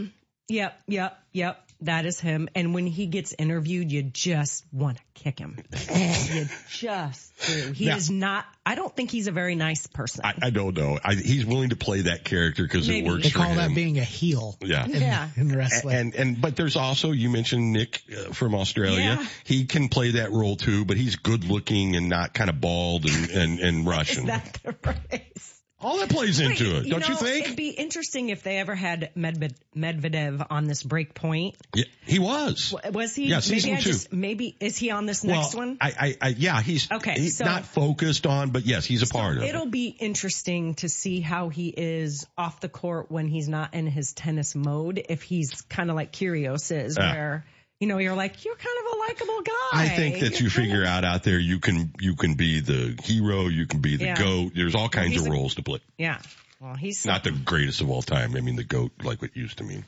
Yep, 0.49 0.79
yep, 0.89 1.19
yep. 1.33 1.64
That 1.81 2.07
is 2.07 2.19
him. 2.19 2.49
And 2.55 2.73
when 2.73 2.87
he 2.87 3.07
gets 3.07 3.35
interviewed, 3.39 3.93
you 3.93 4.03
just 4.05 4.65
want 4.73 4.97
to 4.97 5.03
kick 5.15 5.39
him. 5.39 5.59
you 5.91 6.47
just 6.71 7.33
do. 7.47 7.73
He 7.73 7.87
Now- 7.87 7.97
is 7.97 8.11
not, 8.11 8.47
I 8.65 8.75
don't 8.75 8.95
think 8.95 9.11
he's 9.11 9.27
a 9.27 9.33
very 9.33 9.55
nice 9.55 9.87
person. 9.87 10.23
I, 10.25 10.35
I 10.41 10.51
don't 10.51 10.75
know. 10.77 10.99
I, 11.05 11.15
he's 11.15 11.45
willing 11.45 11.71
to 11.71 11.77
play 11.77 12.03
that 12.03 12.25
character 12.25 12.63
because 12.63 12.89
it 12.89 13.05
works 13.05 13.25
They 13.25 13.31
for 13.31 13.39
call 13.41 13.49
him. 13.49 13.57
that 13.57 13.75
being 13.75 13.99
a 13.99 14.05
heel. 14.05 14.57
Yeah. 14.63 14.85
In, 14.87 14.93
Yeah. 14.93 15.29
in 15.37 15.55
wrestling. 15.55 15.95
And 15.97 16.15
and 16.15 16.41
but 16.41 16.57
there's 16.57 16.77
also 16.77 17.11
you 17.13 17.29
mentioned 17.29 17.73
Nick 17.73 18.03
uh, 18.11 18.33
from 18.33 18.55
Australia. 18.55 19.19
Yeah. 19.21 19.27
He 19.45 19.67
can 19.67 19.89
play 19.89 20.13
that 20.13 20.31
role 20.33 20.57
too, 20.57 20.85
but 20.87 20.97
he's 20.97 21.17
good 21.17 21.45
looking 21.45 21.97
and 21.97 22.09
not 22.09 22.33
kind 22.35 22.49
of 22.49 22.61
bald 22.61 23.05
and 23.05 23.31
and, 23.31 23.61
and 23.61 23.79
is 23.81 23.85
Russian. 23.87 24.27
that 24.27 24.59
the 24.63 24.75
race? 25.13 25.54
All 25.85 25.99
that 25.99 26.09
plays 26.09 26.41
into 26.41 26.79
it, 26.79 26.89
don't 26.89 27.07
you 27.09 27.15
think? 27.15 27.45
It'd 27.45 27.57
be 27.57 27.69
interesting 27.69 28.31
if 28.31 28.43
they 28.43 28.59
ever 28.59 28.75
had 28.75 29.11
Medvedev 29.17 30.47
on 30.51 30.65
this 30.65 30.83
break 30.83 31.15
point. 31.15 31.57
Yeah, 31.75 31.85
he 32.07 32.19
was. 32.19 32.71
W- 32.71 32.93
Was 32.97 33.15
he? 33.15 33.27
Yeah, 33.27 33.37
maybe 33.37 33.43
season 33.43 33.73
I 33.75 33.77
two. 33.77 33.83
just, 33.93 34.13
maybe, 34.13 34.57
is 34.61 34.77
he 34.77 34.91
on 34.91 35.07
this 35.07 35.25
next 35.25 35.55
one? 35.55 35.77
I, 35.81 35.93
I, 36.01 36.17
I, 36.21 36.29
yeah, 36.29 36.61
he's 36.63 36.91
Okay, 36.91 37.15
He's 37.19 37.37
so- 37.37 37.45
not 37.45 37.65
focused 37.67 38.27
on, 38.27 38.51
but 38.51 38.65
yes, 38.65 38.85
he's 38.87 39.03
a 39.03 39.07
part 39.13 39.37
of 39.37 39.43
it. 39.43 39.49
It'll 39.49 39.67
be 39.67 39.89
interesting 39.89 40.75
to 40.77 40.89
see 40.89 41.21
how 41.21 41.49
he 41.49 41.69
is 41.69 42.27
off 42.39 42.61
the 42.61 42.69
court 42.69 43.11
when 43.11 43.29
he's 43.29 43.49
not 43.49 43.75
in 43.75 43.87
his 43.87 44.13
tennis 44.13 44.55
mode. 44.55 45.05
If 45.09 45.23
he's 45.23 45.61
kind 45.63 45.91
of 45.91 45.97
like 45.97 46.13
Kyrgios 46.13 46.75
is, 46.75 46.97
Yeah. 46.99 47.13
where 47.13 47.45
you 47.85 47.89
know 47.89 47.99
you're 47.99 48.15
like 48.17 48.47
you're 48.47 48.57
kind 48.57 48.77
of 48.87 48.95
a 48.95 48.97
likable 49.01 49.43
guy. 49.43 49.53
I 49.73 49.89
think 49.89 50.21
that 50.21 50.41
you 50.41 50.45
You're 50.47 50.51
kind 50.51 50.65
figure 50.67 50.85
out 50.87 51.05
out 51.05 51.23
there 51.23 51.39
you 51.39 51.61
can 51.61 51.93
you 52.01 52.17
can 52.17 52.33
be 52.35 52.61
the 52.61 52.99
hero, 53.05 53.49
you 53.49 53.67
can 53.67 53.81
be 53.81 53.97
the 53.97 54.07
Yeah. 54.07 54.15
goat. 54.15 54.53
There's 54.55 54.75
all 54.75 54.89
kinds 54.89 55.13
he's 55.13 55.21
of 55.21 55.27
a- 55.27 55.31
roles 55.31 55.57
to 55.57 55.63
play. 55.63 55.81
yeah. 55.99 56.19
Well, 56.61 56.77
he's 56.77 57.05
Not 57.05 57.25
the 57.25 57.31
greatest 57.31 57.83
of 57.83 57.91
all 57.91 58.01
time. 58.01 58.35
I 58.37 58.41
mean 58.41 58.57
the 58.57 58.65
goat, 58.65 58.93
like 59.03 59.21
what 59.21 59.37
used 59.37 59.59
to 59.59 59.65
mean. 59.65 59.85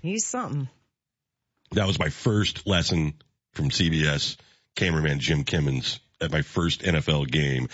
he's 0.00 0.24
something. 0.24 0.70
That 1.72 1.86
was 1.86 1.98
my 1.98 2.08
first 2.08 2.66
lesson 2.66 3.12
from 3.52 3.68
CBS 3.70 4.36
cameraman 4.74 5.20
Jim 5.20 5.44
Kimmons 5.44 5.98
at 6.22 6.30
my 6.32 6.40
first 6.40 6.80
NFL 6.82 7.30
game. 7.30 7.68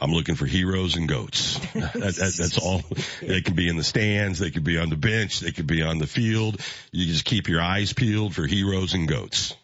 I'm 0.00 0.10
looking 0.12 0.34
for 0.34 0.46
heroes 0.46 0.96
and 0.96 1.08
goats. 1.08 1.58
that, 1.74 1.92
that, 1.92 2.34
that's 2.36 2.58
all. 2.58 2.82
They 3.20 3.42
can 3.42 3.54
be 3.54 3.68
in 3.68 3.76
the 3.76 3.84
stands. 3.84 4.38
They 4.40 4.50
could 4.50 4.64
be 4.64 4.78
on 4.78 4.90
the 4.90 4.96
bench. 4.96 5.40
They 5.40 5.52
could 5.52 5.66
be 5.68 5.82
on 5.82 5.98
the 5.98 6.06
field. 6.06 6.60
You 6.90 7.06
just 7.06 7.24
keep 7.24 7.48
your 7.48 7.60
eyes 7.60 7.92
peeled 7.92 8.34
for 8.34 8.46
heroes 8.46 8.94
and 8.94 9.06
goats. 9.08 9.54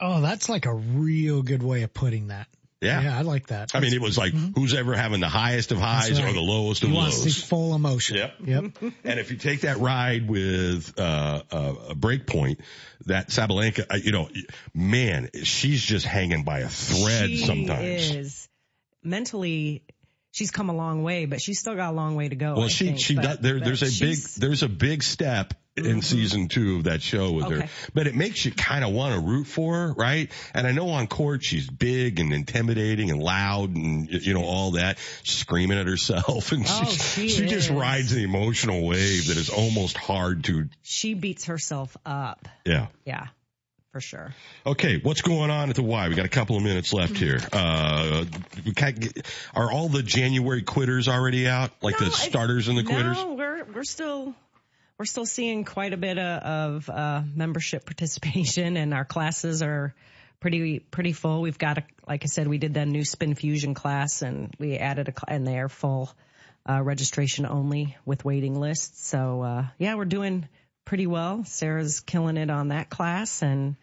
oh, 0.00 0.20
that's 0.20 0.48
like 0.48 0.66
a 0.66 0.74
real 0.74 1.42
good 1.42 1.62
way 1.62 1.82
of 1.82 1.92
putting 1.92 2.28
that. 2.28 2.46
Yeah. 2.80 3.02
Yeah, 3.02 3.18
I 3.18 3.22
like 3.22 3.48
that. 3.48 3.74
I 3.74 3.80
mean, 3.80 3.92
it 3.92 4.00
was 4.00 4.16
like 4.16 4.32
who's 4.32 4.72
ever 4.72 4.94
having 4.96 5.20
the 5.20 5.28
highest 5.28 5.70
of 5.70 5.78
highs 5.78 6.08
That's 6.08 6.20
or 6.20 6.32
the 6.32 6.40
lowest 6.40 6.82
of 6.82 6.88
you 6.88 6.94
want 6.94 7.12
to 7.12 7.20
lows. 7.20 7.42
full 7.44 7.74
emotion. 7.74 8.16
Yep. 8.16 8.34
Yep. 8.42 8.64
And 9.04 9.20
if 9.20 9.30
you 9.30 9.36
take 9.36 9.62
that 9.62 9.76
ride 9.76 10.26
with 10.26 10.98
uh, 10.98 11.42
uh, 11.50 11.74
a 11.90 11.94
break 11.94 12.26
point, 12.26 12.60
that 13.04 13.28
Sabalenka, 13.28 13.84
uh, 13.90 13.96
you 13.96 14.12
know, 14.12 14.30
man, 14.72 15.28
she's 15.42 15.82
just 15.82 16.06
hanging 16.06 16.44
by 16.44 16.60
a 16.60 16.68
thread 16.70 17.28
she 17.28 17.44
sometimes. 17.44 18.14
is 18.14 18.48
mentally. 19.02 19.82
She's 20.32 20.52
come 20.52 20.70
a 20.70 20.74
long 20.74 21.02
way, 21.02 21.26
but 21.26 21.40
she's 21.40 21.58
still 21.58 21.74
got 21.74 21.90
a 21.90 21.96
long 21.96 22.14
way 22.14 22.28
to 22.28 22.36
go. 22.36 22.54
Well, 22.54 22.64
I 22.66 22.68
she 22.68 22.86
think. 22.86 23.00
she 23.00 23.14
But- 23.16 23.22
does, 23.24 23.38
there, 23.38 23.54
but 23.58 23.64
there's 23.64 23.82
a 23.82 23.86
big 24.04 24.14
Mm-hmm. 24.16 24.40
there's 24.40 24.62
a 24.62 24.68
big 24.68 25.02
step 25.02 25.54
in 25.76 26.02
season 26.02 26.46
two 26.48 26.76
of 26.76 26.84
that 26.84 27.00
show 27.02 27.32
with 27.32 27.46
her, 27.50 27.68
but 27.94 28.06
it 28.06 28.14
makes 28.14 28.44
you 28.44 28.52
kind 28.52 28.84
of 28.84 28.92
want 28.92 29.14
to 29.14 29.20
root 29.20 29.46
for 29.46 29.74
her, 29.74 29.92
right? 29.94 30.30
And 30.54 30.66
I 30.68 30.72
know 30.72 30.90
on 30.90 31.06
court 31.08 31.42
she's 31.42 31.68
big 31.68 32.20
and 32.20 32.32
intimidating 32.32 33.10
and 33.10 33.20
loud 33.20 33.74
and 33.74 34.08
you 34.08 34.34
know 34.34 34.44
all 34.44 34.72
that, 34.72 34.98
screaming 35.24 35.78
at 35.78 35.86
herself, 35.88 36.52
and 36.52 36.64
Oh, 36.68 36.84
she 36.84 37.28
she 37.28 37.46
just 37.46 37.68
rides 37.70 38.14
the 38.14 38.22
emotional 38.22 38.86
wave 38.86 39.28
that 39.28 39.36
is 39.36 39.48
almost 39.50 39.96
hard 39.96 40.44
to 40.44 40.68
She 40.82 41.14
beats 41.14 41.46
herself 41.46 41.96
up. 42.06 42.46
yeah. 42.64 42.86
Yeah, 43.04 43.28
for 43.92 44.00
sure. 44.00 44.34
Okay, 44.64 44.98
what's 45.02 45.22
going 45.22 45.50
on 45.50 45.68
at 45.70 45.76
the 45.76 45.82
Y? 45.82 46.08
We 46.08 46.14
got 46.14 46.24
a 46.26 46.30
couple 46.30 46.56
of 46.56 46.62
minutes 46.62 46.92
left 46.92 47.16
here. 47.16 47.40
Uh, 47.52 48.24
get, 48.74 49.26
are 49.54 49.70
all 49.70 49.88
the 49.88 50.02
January 50.02 50.62
quitters 50.62 51.08
already 51.08 51.46
out? 51.48 51.70
Like 51.82 52.00
No, 52.00 52.06
the 52.06 52.12
I- 52.12 52.16
starters 52.16 52.68
and 52.68 52.78
the 52.78 52.84
quitters? 52.84 53.16
No, 53.16 53.34
we're 53.34 53.64
we're 53.64 53.84
still 53.84 54.34
we're 54.98 55.04
still 55.06 55.26
seeing 55.26 55.64
quite 55.64 55.92
a 55.92 55.96
bit 55.96 56.18
of, 56.18 56.42
of 56.42 56.90
uh, 56.90 57.22
membership 57.34 57.84
participation, 57.86 58.76
and 58.76 58.94
our 58.94 59.04
classes 59.04 59.62
are 59.62 59.94
pretty 60.40 60.78
pretty 60.78 61.12
full. 61.12 61.42
We've 61.42 61.58
got 61.58 61.78
a, 61.78 61.84
like 62.06 62.22
I 62.24 62.26
said, 62.26 62.48
we 62.48 62.58
did 62.58 62.74
that 62.74 62.86
new 62.88 63.04
Spin 63.04 63.34
Fusion 63.34 63.74
class, 63.74 64.22
and 64.22 64.54
we 64.58 64.76
added 64.76 65.08
a 65.08 65.30
and 65.30 65.46
they 65.46 65.58
are 65.58 65.68
full 65.68 66.10
uh, 66.68 66.82
registration 66.82 67.46
only 67.46 67.96
with 68.04 68.24
waiting 68.24 68.58
lists. 68.58 69.06
So 69.08 69.42
uh, 69.42 69.66
yeah, 69.78 69.94
we're 69.96 70.04
doing 70.04 70.48
pretty 70.84 71.06
well. 71.06 71.44
Sarah's 71.44 72.00
killing 72.00 72.36
it 72.36 72.50
on 72.50 72.68
that 72.68 72.90
class 72.90 73.42
and 73.42 73.76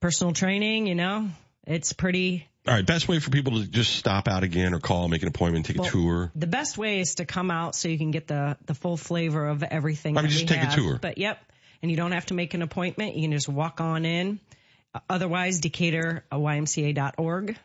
personal 0.00 0.32
training. 0.32 0.86
You 0.86 0.94
know, 0.94 1.28
it's 1.66 1.92
pretty. 1.92 2.46
All 2.66 2.74
right, 2.74 2.86
best 2.86 3.08
way 3.08 3.18
for 3.18 3.30
people 3.30 3.60
to 3.60 3.66
just 3.66 3.94
stop 3.94 4.26
out 4.26 4.42
again 4.42 4.72
or 4.72 4.80
call, 4.80 5.06
make 5.08 5.20
an 5.20 5.28
appointment, 5.28 5.66
take 5.66 5.78
a 5.78 5.82
tour. 5.82 6.32
The 6.34 6.46
best 6.46 6.78
way 6.78 7.00
is 7.00 7.16
to 7.16 7.26
come 7.26 7.50
out 7.50 7.74
so 7.74 7.88
you 7.88 7.98
can 7.98 8.10
get 8.10 8.26
the 8.26 8.56
the 8.64 8.74
full 8.74 8.96
flavor 8.96 9.46
of 9.46 9.62
everything. 9.62 10.16
I 10.16 10.22
mean, 10.22 10.30
that 10.30 10.32
just 10.32 10.50
we 10.50 10.56
take 10.56 10.68
a 10.68 10.74
tour. 10.74 10.98
But 11.00 11.18
yep, 11.18 11.38
and 11.82 11.90
you 11.90 11.96
don't 11.96 12.12
have 12.12 12.26
to 12.26 12.34
make 12.34 12.54
an 12.54 12.62
appointment. 12.62 13.16
You 13.16 13.22
can 13.22 13.32
just 13.32 13.48
walk 13.48 13.82
on 13.82 14.06
in. 14.06 14.40
Otherwise, 15.10 15.60
Decatur 15.60 16.24
YMCA.org. 16.32 17.58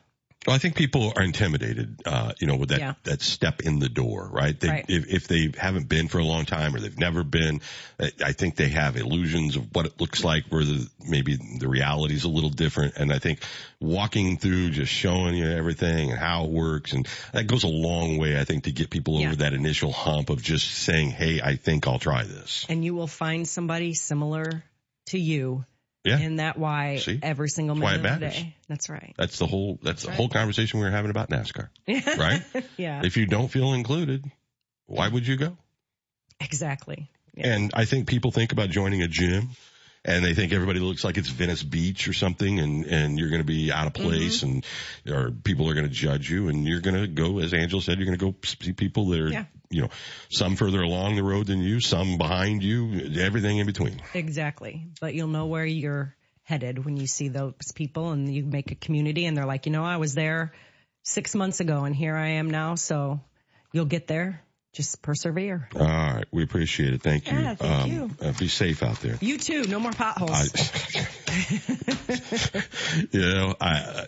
Well, 0.47 0.55
I 0.55 0.59
think 0.59 0.75
people 0.75 1.11
are 1.17 1.21
intimidated, 1.23 2.01
uh, 2.05 2.31
you 2.39 2.47
know, 2.47 2.55
with 2.55 2.69
that, 2.69 2.79
Yeah. 2.79 2.93
that 3.03 3.21
step 3.21 3.59
in 3.59 3.79
the 3.79 3.89
door, 3.89 4.29
right? 4.31 4.57
They, 4.57 4.69
Right. 4.69 4.85
If, 4.87 5.07
if 5.13 5.27
they 5.27 5.51
haven't 5.57 5.89
been 5.89 6.07
for 6.07 6.19
a 6.19 6.23
long 6.23 6.45
time 6.45 6.73
or 6.73 6.79
they've 6.79 6.97
never 6.97 7.25
been, 7.25 7.59
I- 7.99 8.11
I 8.23 8.31
think 8.31 8.55
they 8.55 8.69
have 8.69 8.95
illusions 8.95 9.57
of 9.57 9.67
what 9.75 9.85
it 9.85 9.99
looks 9.99 10.23
like 10.23 10.45
where 10.47 10.63
the, 10.63 10.89
maybe 11.05 11.35
the 11.59 11.67
reality 11.67 12.13
is 12.15 12.23
a 12.23 12.29
little 12.29 12.49
different. 12.49 12.95
And 12.95 13.11
I 13.11 13.19
think 13.19 13.39
walking 13.81 14.37
through, 14.37 14.69
just 14.69 14.93
showing 14.93 15.35
you 15.35 15.45
everything 15.49 16.11
and 16.11 16.17
how 16.19 16.45
it 16.45 16.51
works 16.51 16.93
and 16.93 17.05
that 17.33 17.47
goes 17.47 17.65
a 17.65 17.67
long 17.67 18.17
way, 18.17 18.39
I 18.39 18.45
think, 18.45 18.63
to 18.63 18.71
get 18.71 18.89
people 18.89 19.17
over 19.17 19.35
that 19.37 19.51
initial 19.53 19.91
hump 19.91 20.29
of 20.29 20.41
just 20.41 20.65
saying, 20.71 21.09
Hey, 21.11 21.41
I 21.41 21.57
think 21.57 21.85
I'll 21.85 21.99
try 21.99 22.23
this. 22.23 22.65
and 22.69 22.85
you 22.85 22.95
will 22.95 23.07
find 23.07 23.45
somebody 23.45 23.93
similar 23.93 24.63
to 25.07 25.19
you 25.19 25.65
Yeah. 26.03 26.19
in 26.19 26.37
that 26.37 26.57
why 26.57 26.97
See? 26.97 27.19
every 27.21 27.49
single 27.49 27.75
That's 27.75 27.93
minute 27.93 28.05
of 28.05 28.19
the 28.19 28.25
day. 28.27 28.55
That's 28.67 28.89
right. 28.89 29.13
That's 29.17 29.37
the 29.37 29.45
whole, 29.45 29.79
that's, 29.81 30.03
the 30.03 30.09
right. 30.09 30.17
whole 30.17 30.29
conversation 30.29 30.79
we 30.79 30.85
were 30.85 30.91
having 30.91 31.11
about 31.11 31.29
NASCAR, 31.29 31.69
right? 32.17 32.41
yeah, 32.77 33.03
if 33.03 33.17
you 33.17 33.25
don't 33.25 33.49
feel 33.49 33.73
included, 33.73 34.23
why 34.85 35.07
would 35.07 35.27
you 35.27 35.35
go? 35.35 35.57
exactly. 36.39 37.11
And 37.37 37.71
I 37.73 37.85
think 37.85 38.07
people 38.07 38.31
think 38.31 38.51
about 38.51 38.69
joining 38.69 39.01
a 39.01 39.07
gym 39.07 39.49
and 40.05 40.23
they 40.23 40.33
think 40.33 40.53
everybody 40.53 40.79
looks 40.79 41.03
like 41.03 41.17
it's 41.17 41.29
Venice 41.29 41.63
Beach 41.63 42.07
or 42.07 42.13
something 42.13 42.59
and, 42.59 42.85
and 42.85 43.19
you're 43.19 43.29
going 43.29 43.41
to 43.41 43.45
be 43.45 43.71
out 43.71 43.87
of 43.87 43.93
mm-hmm. 43.93 44.07
place 44.07 44.43
and, 44.43 44.65
or 45.09 45.31
people 45.31 45.69
are 45.69 45.73
going 45.73 45.87
to 45.87 45.93
judge 45.93 46.29
you 46.29 46.47
and 46.47 46.65
you're 46.65 46.79
going 46.79 46.95
to 46.95 47.07
go, 47.07 47.39
as 47.39 47.53
Angela 47.53 47.81
said, 47.81 47.97
you're 47.97 48.05
going 48.05 48.17
to 48.17 48.25
go 48.25 48.35
see 48.43 48.71
people 48.71 49.07
that 49.09 49.19
are, 49.19 49.29
Yeah. 49.29 49.45
you 49.69 49.81
know, 49.81 49.89
some 50.29 50.55
further 50.55 50.81
along 50.81 51.15
the 51.15 51.23
road 51.23 51.47
than 51.47 51.59
you, 51.59 51.81
some 51.81 52.17
behind 52.17 52.63
you, 52.63 53.19
everything 53.19 53.57
in 53.57 53.65
between. 53.65 54.01
Exactly. 54.13 54.87
But 55.01 55.13
you'll 55.13 55.27
know 55.27 55.47
where 55.47 55.65
you're 55.65 56.15
headed 56.43 56.83
when 56.83 56.97
you 56.97 57.05
see 57.05 57.27
those 57.27 57.71
people 57.75 58.11
and 58.11 58.33
you 58.33 58.43
make 58.43 58.71
a 58.71 58.75
community 58.75 59.25
and 59.25 59.37
they're 59.37 59.45
like, 59.45 59.65
you 59.65 59.71
know, 59.71 59.83
I 59.83 59.97
was 59.97 60.15
there 60.15 60.53
six 61.03 61.35
months 61.35 61.59
ago 61.59 61.83
and 61.83 61.95
here 61.95 62.15
I 62.15 62.29
am 62.29 62.49
now. 62.49 62.75
So 62.75 63.19
you'll 63.73 63.85
get 63.85 64.07
there. 64.07 64.43
Just 64.73 65.01
persevere. 65.01 65.67
All 65.75 65.81
right. 65.81 66.25
We 66.31 66.43
appreciate 66.43 66.93
it. 66.93 67.01
Thank 67.01 67.31
you. 67.31 67.37
Yeah, 67.37 67.55
thank 67.55 67.91
you. 67.91 68.11
Uh, 68.21 68.33
be 68.37 68.47
safe 68.47 68.83
out 68.83 68.99
there. 69.01 69.17
You 69.19 69.37
too. 69.39 69.63
No 69.63 69.79
more 69.79 69.91
potholes. 69.91 70.31
I, 70.31 70.45
you 73.11 73.21
know, 73.21 73.55
I, 73.59 74.05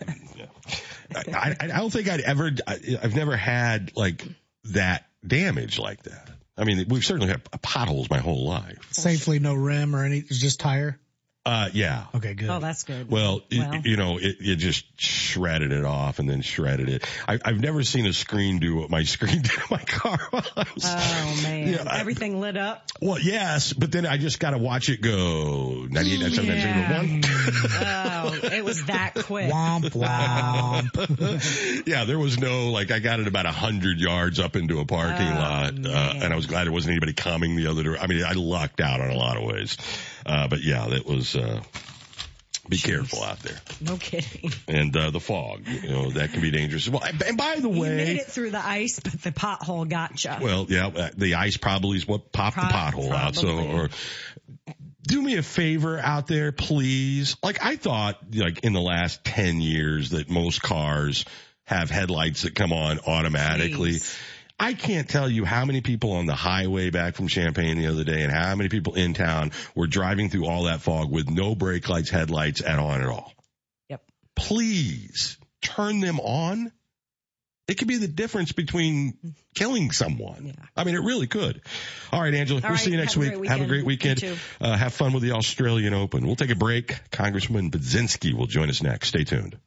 I, 1.15 1.55
I 1.59 1.67
don't 1.67 1.89
think 1.91 2.09
I'd 2.09 2.21
ever, 2.21 2.51
I, 2.67 2.77
I've 3.01 3.15
never 3.15 3.35
had 3.35 3.91
like 3.95 4.23
that 4.65 5.05
damage 5.25 5.79
like 5.79 6.03
that. 6.03 6.29
I 6.57 6.63
mean, 6.63 6.85
we've 6.89 7.03
certainly 7.03 7.29
had 7.29 7.43
potholes 7.61 8.09
my 8.09 8.19
whole 8.19 8.45
life. 8.45 8.87
Safely, 8.91 9.39
no 9.39 9.55
rim 9.55 9.95
or 9.95 10.05
any, 10.05 10.21
just 10.21 10.59
tire. 10.59 10.99
Uh, 11.43 11.69
yeah. 11.73 12.05
Okay, 12.13 12.35
good. 12.35 12.49
oh, 12.51 12.59
that's 12.59 12.83
good. 12.83 13.09
Well, 13.09 13.41
it- 13.49 13.83
you 13.85 13.97
know, 13.97 14.17
it, 14.19 14.35
it 14.39 14.57
just 14.57 14.85
shredded 15.01 15.71
it 15.71 15.83
off 15.83 16.19
and 16.19 16.29
then 16.29 16.41
shredded 16.43 16.87
it. 16.87 17.03
I, 17.27 17.39
I've 17.43 17.59
never 17.59 17.81
seen 17.81 18.05
a 18.05 18.13
screen 18.13 18.59
do 18.59 18.75
what 18.75 18.91
my 18.91 19.01
screen 19.05 19.41
did 19.41 19.51
in 19.51 19.61
my 19.71 19.83
car. 19.83 20.19
was- 20.31 20.85
Oh 20.85 21.39
man, 21.41 21.67
Yeah, 21.67 21.83
I- 21.89 21.99
everything 21.99 22.39
lit 22.39 22.57
up. 22.57 22.83
well, 23.01 23.17
yes, 23.19 23.73
but 23.73 23.91
then 23.91 24.05
I 24.05 24.17
just 24.17 24.39
got 24.39 24.51
to 24.51 24.59
watch 24.59 24.89
it 24.89 25.01
go 25.01 25.87
98, 25.89 26.19
97, 26.21 26.45
Yeah. 26.45 26.97
1. 26.99 27.21
Oh, 27.23 28.39
it 28.55 28.63
was 28.63 28.85
that 28.85 29.13
quick. 29.25 29.51
Womp 29.51 29.89
womp. 29.95 31.87
yeah, 31.87 32.03
there 32.05 32.19
was 32.19 32.37
no 32.39 32.69
like 32.69 32.91
I 32.91 32.99
got 32.99 33.19
it 33.19 33.27
about 33.27 33.47
a 33.47 33.51
hundred 33.51 33.99
yards 33.99 34.39
up 34.39 34.55
into 34.55 34.79
a 34.79 34.85
parking 34.85 35.27
Oh, 35.27 35.39
lot, 35.39 35.73
uh, 35.85 36.13
and 36.23 36.31
I 36.31 36.35
was 36.35 36.45
glad 36.45 36.65
there 36.65 36.71
wasn't 36.71 36.91
anybody 36.91 37.13
coming 37.13 37.55
the 37.55 37.65
other 37.67 37.81
direction. 37.81 38.03
I 38.03 38.07
mean, 38.13 38.23
I 38.23 38.33
lucked 38.33 38.79
out 38.79 39.01
on 39.01 39.09
a 39.09 39.15
lot 39.17 39.37
of 39.37 39.43
ways, 39.43 39.75
uh, 40.25 40.47
but 40.47 40.61
yeah, 40.63 40.87
that 40.89 41.05
was. 41.07 41.30
Uh, 41.35 41.61
be 42.69 42.77
careful 42.77 43.23
out 43.23 43.39
there, 43.39 43.59
No 43.81 43.97
kidding. 43.97 44.51
and 44.67 44.95
uh, 44.95 45.09
the 45.11 45.19
fog, 45.19 45.67
you 45.67 45.89
know, 45.89 46.11
that 46.11 46.31
can 46.31 46.41
be 46.41 46.51
dangerous. 46.51 46.87
Well, 46.87 47.03
and 47.03 47.37
by 47.37 47.55
the 47.59 47.69
You 47.69 47.81
made 47.81 48.17
it 48.17 48.27
through 48.27 48.51
the 48.51 48.65
ice, 48.65 48.99
but 48.99 49.13
the 49.21 49.31
pothole 49.31 49.89
got 49.89 50.23
you. 50.23 50.31
well, 50.41 50.65
yeah, 50.69 50.87
uh, 50.87 51.09
the 51.17 51.35
ice 51.35 51.57
probably 51.57 51.97
is 51.97 52.07
what 52.07 52.31
popped 52.31 52.55
the 52.55 52.61
Pro- 52.61 52.69
pothole 52.69 53.11
out. 53.11 53.35
So, 53.35 53.49
or 53.49 53.89
do 55.07 55.21
me 55.21 55.35
a 55.37 55.43
favor 55.43 55.99
out 55.99 56.27
there, 56.27 56.51
please. 56.51 57.35
Like 57.43 57.63
I 57.63 57.75
thought, 57.75 58.19
like 58.33 58.59
in 58.63 58.73
the 58.73 58.81
last 58.81 59.25
10 59.25 59.59
years 59.59 60.11
that 60.11 60.29
most 60.29 60.61
cars 60.61 61.25
have 61.65 61.89
headlights 61.89 62.43
that 62.43 62.55
come 62.55 62.71
on 62.71 62.99
automatically. 63.05 63.93
Jeez. 63.93 64.17
I 64.61 64.73
can't 64.75 65.09
tell 65.09 65.27
you 65.27 65.43
how 65.43 65.65
many 65.65 65.81
people 65.81 66.11
on 66.11 66.27
the 66.27 66.35
highway 66.35 66.91
back 66.91 67.15
from 67.15 67.27
Champaign 67.27 67.79
the 67.79 67.87
other 67.87 68.03
day 68.03 68.21
and 68.21 68.31
how 68.31 68.53
many 68.55 68.69
people 68.69 68.93
in 68.93 69.15
town 69.15 69.51
were 69.73 69.87
driving 69.87 70.29
through 70.29 70.45
all 70.45 70.65
that 70.65 70.81
fog 70.81 71.09
with 71.11 71.27
no 71.31 71.55
brake 71.55 71.89
lights, 71.89 72.11
headlights 72.11 72.61
at 72.61 72.77
on 72.77 73.01
at 73.01 73.07
all. 73.07 73.33
Yep. 73.89 74.03
Please 74.35 75.39
turn 75.63 75.99
them 75.99 76.19
on. 76.19 76.71
It 77.67 77.79
could 77.79 77.87
be 77.87 77.97
the 77.97 78.07
difference 78.07 78.51
between 78.51 79.33
killing 79.55 79.91
someone. 79.91 80.45
Yeah. 80.47 80.65
I 80.77 80.83
mean, 80.83 80.93
it 80.93 81.03
really 81.03 81.25
could. 81.27 81.61
All 82.11 82.21
right, 82.21 82.33
Angela, 82.33 82.59
All 82.59 82.63
we'll 82.63 82.71
right, 82.73 82.79
see 82.79 82.91
you 82.91 82.97
next 82.97 83.15
have 83.15 83.23
week. 83.23 83.33
great 83.33 83.49
Have 83.49 83.61
a 83.61 83.65
great 83.65 83.85
weekend. 83.85 84.21
weekend. 84.21 84.39
Uh, 84.59 84.77
have 84.77 84.93
fun 84.93 85.13
with 85.13 85.23
the 85.23 85.31
Australian 85.31 85.95
Open. 85.95 86.27
We'll 86.27 86.35
take 86.35 86.51
a 86.51 86.55
break. 86.55 86.99
Congressman 87.11 87.71
Budzinski 87.71 88.33
will 88.33 88.47
join 88.47 88.69
us 88.69 88.83
next. 88.83 89.07
Stay 89.07 89.23
tuned. 89.23 89.57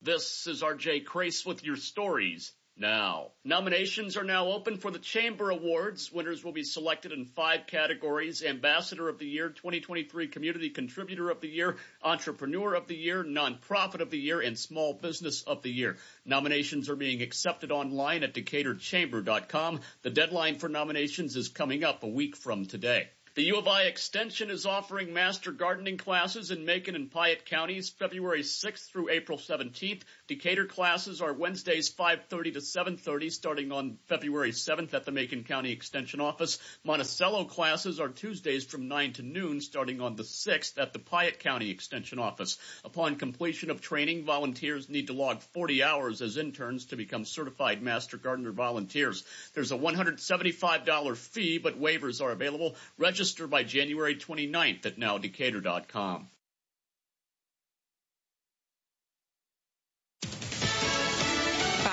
This 0.00 0.46
is 0.46 0.62
RJ 0.62 1.04
Crace 1.04 1.44
with 1.44 1.64
your 1.64 1.76
stories. 1.76 2.52
Now, 2.80 3.32
nominations 3.44 4.16
are 4.16 4.22
now 4.22 4.52
open 4.52 4.76
for 4.76 4.92
the 4.92 5.00
Chamber 5.00 5.50
Awards. 5.50 6.12
Winners 6.12 6.44
will 6.44 6.52
be 6.52 6.62
selected 6.62 7.10
in 7.10 7.24
five 7.24 7.66
categories 7.66 8.44
Ambassador 8.44 9.08
of 9.08 9.18
the 9.18 9.26
Year, 9.26 9.48
2023 9.48 10.28
Community 10.28 10.70
Contributor 10.70 11.28
of 11.28 11.40
the 11.40 11.48
Year, 11.48 11.76
Entrepreneur 12.04 12.74
of 12.74 12.86
the 12.86 12.94
Year, 12.94 13.24
Nonprofit 13.24 14.00
of 14.00 14.10
the 14.10 14.18
Year, 14.18 14.40
and 14.40 14.56
Small 14.56 14.94
Business 14.94 15.42
of 15.42 15.62
the 15.62 15.72
Year. 15.72 15.96
Nominations 16.24 16.88
are 16.88 16.94
being 16.94 17.20
accepted 17.20 17.72
online 17.72 18.22
at 18.22 18.34
DecaturChamber.com. 18.34 19.80
The 20.02 20.10
deadline 20.10 20.60
for 20.60 20.68
nominations 20.68 21.34
is 21.34 21.48
coming 21.48 21.82
up 21.82 22.04
a 22.04 22.08
week 22.08 22.36
from 22.36 22.66
today. 22.66 23.08
The 23.38 23.44
U 23.44 23.56
of 23.56 23.68
I 23.68 23.82
Extension 23.82 24.50
is 24.50 24.66
offering 24.66 25.14
master 25.14 25.52
gardening 25.52 25.96
classes 25.96 26.50
in 26.50 26.64
Macon 26.64 26.96
and 26.96 27.08
Piatt 27.08 27.44
counties 27.44 27.88
February 27.88 28.42
6th 28.42 28.90
through 28.90 29.10
April 29.10 29.38
17th. 29.38 30.02
Decatur 30.26 30.64
classes 30.64 31.22
are 31.22 31.32
Wednesdays 31.32 31.88
5:30 31.88 32.54
to 32.54 32.60
7:30 32.60 33.30
starting 33.30 33.70
on 33.70 33.98
February 34.08 34.50
7th 34.50 34.92
at 34.92 35.04
the 35.04 35.12
Macon 35.12 35.44
County 35.44 35.70
Extension 35.70 36.20
office. 36.20 36.58
Monticello 36.82 37.44
classes 37.44 38.00
are 38.00 38.08
Tuesdays 38.08 38.64
from 38.64 38.88
9 38.88 39.12
to 39.12 39.22
noon 39.22 39.60
starting 39.60 40.00
on 40.00 40.16
the 40.16 40.24
6th 40.24 40.76
at 40.76 40.92
the 40.92 40.98
Piatt 40.98 41.38
County 41.38 41.70
Extension 41.70 42.18
office. 42.18 42.58
Upon 42.82 43.14
completion 43.14 43.70
of 43.70 43.80
training, 43.80 44.24
volunteers 44.24 44.88
need 44.88 45.06
to 45.06 45.12
log 45.12 45.42
40 45.42 45.84
hours 45.84 46.22
as 46.22 46.38
interns 46.38 46.86
to 46.86 46.96
become 46.96 47.24
certified 47.24 47.82
master 47.82 48.16
gardener 48.16 48.50
volunteers. 48.50 49.22
There's 49.54 49.70
a 49.70 49.78
$175 49.78 51.16
fee, 51.16 51.58
but 51.58 51.80
waivers 51.80 52.20
are 52.20 52.32
available. 52.32 52.74
Register 52.96 53.27
by 53.32 53.62
January 53.64 54.16
29th 54.16 54.86
at 54.86 54.98
nowdecatur.com. 54.98 56.28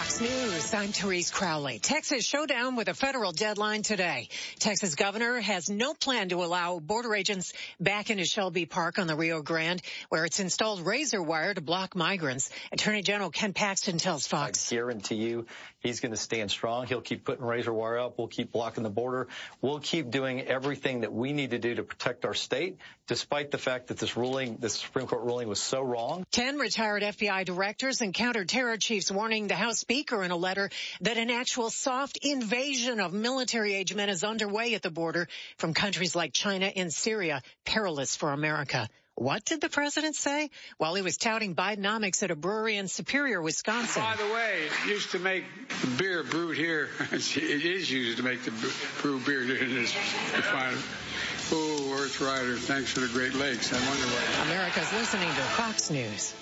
Fox 0.06 0.22
News, 0.22 0.74
I'm 0.74 0.92
Therese 0.92 1.32
Crowley. 1.32 1.80
Texas 1.80 2.24
showdown 2.24 2.76
with 2.76 2.88
a 2.88 2.94
federal 2.94 3.32
deadline 3.32 3.82
today. 3.82 4.30
Texas 4.60 4.96
governor 4.96 5.40
has 5.40 5.70
no 5.70 5.94
plan 5.94 6.30
to 6.30 6.44
allow 6.44 6.80
border 6.80 7.14
agents 7.16 7.54
back 7.80 8.10
into 8.10 8.24
Shelby 8.24 8.66
Park 8.66 8.98
on 8.98 9.08
the 9.08 9.16
Rio 9.16 9.42
Grande, 9.42 9.82
where 10.10 10.24
it's 10.24 10.40
installed 10.40 10.86
razor 10.86 11.22
wire 11.22 11.54
to 11.54 11.62
block 11.62 11.96
migrants. 11.96 12.50
Attorney 12.72 13.02
General 13.02 13.30
Ken 13.30 13.52
Paxton 13.52 13.98
tells 13.98 14.28
Fox. 14.28 14.72
I 14.72 14.76
guarantee 14.76 15.16
you 15.16 15.48
he's 15.86 16.00
going 16.00 16.12
to 16.12 16.18
stand 16.18 16.52
strong. 16.52 16.88
He'll 16.88 17.02
keep 17.02 17.24
putting 17.24 17.46
razor 17.46 17.74
wire 17.74 18.00
up. 18.00 18.18
We'll 18.18 18.28
keep 18.28 18.52
blocking 18.52 18.84
the 18.84 18.90
border. 18.90 19.28
We'll 19.62 19.80
keep 19.80 20.10
doing 20.10 20.42
everything 20.42 21.02
that 21.02 21.14
we 21.14 21.32
need 21.32 21.52
to 21.52 21.60
do 21.60 21.76
to 21.76 21.84
protect 21.84 22.26
our 22.26 22.34
state, 22.34 22.78
despite 23.08 23.52
the 23.52 23.58
fact 23.58 23.88
that 23.88 23.98
this 23.98 24.18
ruling, 24.18 24.58
this 24.58 24.74
Supreme 24.74 25.08
Court 25.08 25.24
ruling 25.24 25.48
was 25.48 25.62
so 25.62 25.82
wrong. 25.82 26.26
Ten 26.32 26.58
retired 26.58 27.04
FBI 27.04 27.46
directors 27.46 28.02
and 28.02 28.14
counterterror 28.14 28.80
chiefs 28.80 29.12
warning 29.12 29.48
the 29.48 29.56
House 29.56 29.80
Speaker 29.80 30.24
in 30.24 30.32
a 30.32 30.38
letter 30.38 30.70
that 31.02 31.18
an 31.18 31.30
actual 31.30 31.70
soft 31.70 32.18
invasion 32.22 33.00
of 33.00 33.14
military 33.14 33.76
age 33.76 33.94
men 33.94 34.10
is 34.10 34.24
underway 34.24 34.74
at 34.74 34.82
the 34.82 34.92
border 34.92 35.28
from 35.58 35.74
countries 35.74 36.16
like 36.16 36.34
China 36.34 36.66
and 36.66 36.92
Syria, 36.92 37.42
perilous 37.66 38.16
for 38.16 38.32
America. 38.32 38.90
What 39.16 39.46
did 39.46 39.62
the 39.62 39.70
president 39.70 40.16
say? 40.16 40.50
While 40.78 40.96
he 40.96 41.02
was 41.02 41.16
touting 41.16 41.56
Bidenomics 41.56 42.22
at 42.22 42.32
a 42.32 42.36
brewery 42.36 42.76
in 42.76 42.90
Superior, 42.90 43.42
Wisconsin. 43.42 44.04
By 44.04 44.18
the 44.18 44.34
way, 44.34 44.64
it 44.66 44.90
used 44.90 45.12
to 45.12 45.20
make 45.20 45.46
beer 45.98 46.24
brewed 46.24 46.58
here. 46.58 46.90
it 47.12 47.66
is 47.66 47.90
used 47.90 48.18
to 48.18 48.24
make 48.24 48.44
the 48.44 48.52
brew 49.02 49.20
beer 49.20 49.42
in 49.44 49.74
this 49.74 49.96
refinery. 50.36 50.82
Oh, 51.52 51.98
Earth 51.98 52.20
Rider, 52.20 52.56
thanks 52.56 52.92
for 52.92 53.00
the 53.00 53.08
Great 53.08 53.36
Lakes. 53.36 53.72
I 53.72 53.78
wonder 53.88 54.04
why. 54.04 54.46
America's 54.48 54.92
listening 54.92 55.30
to 55.30 55.42
Fox 55.42 55.90
News. 55.90 56.34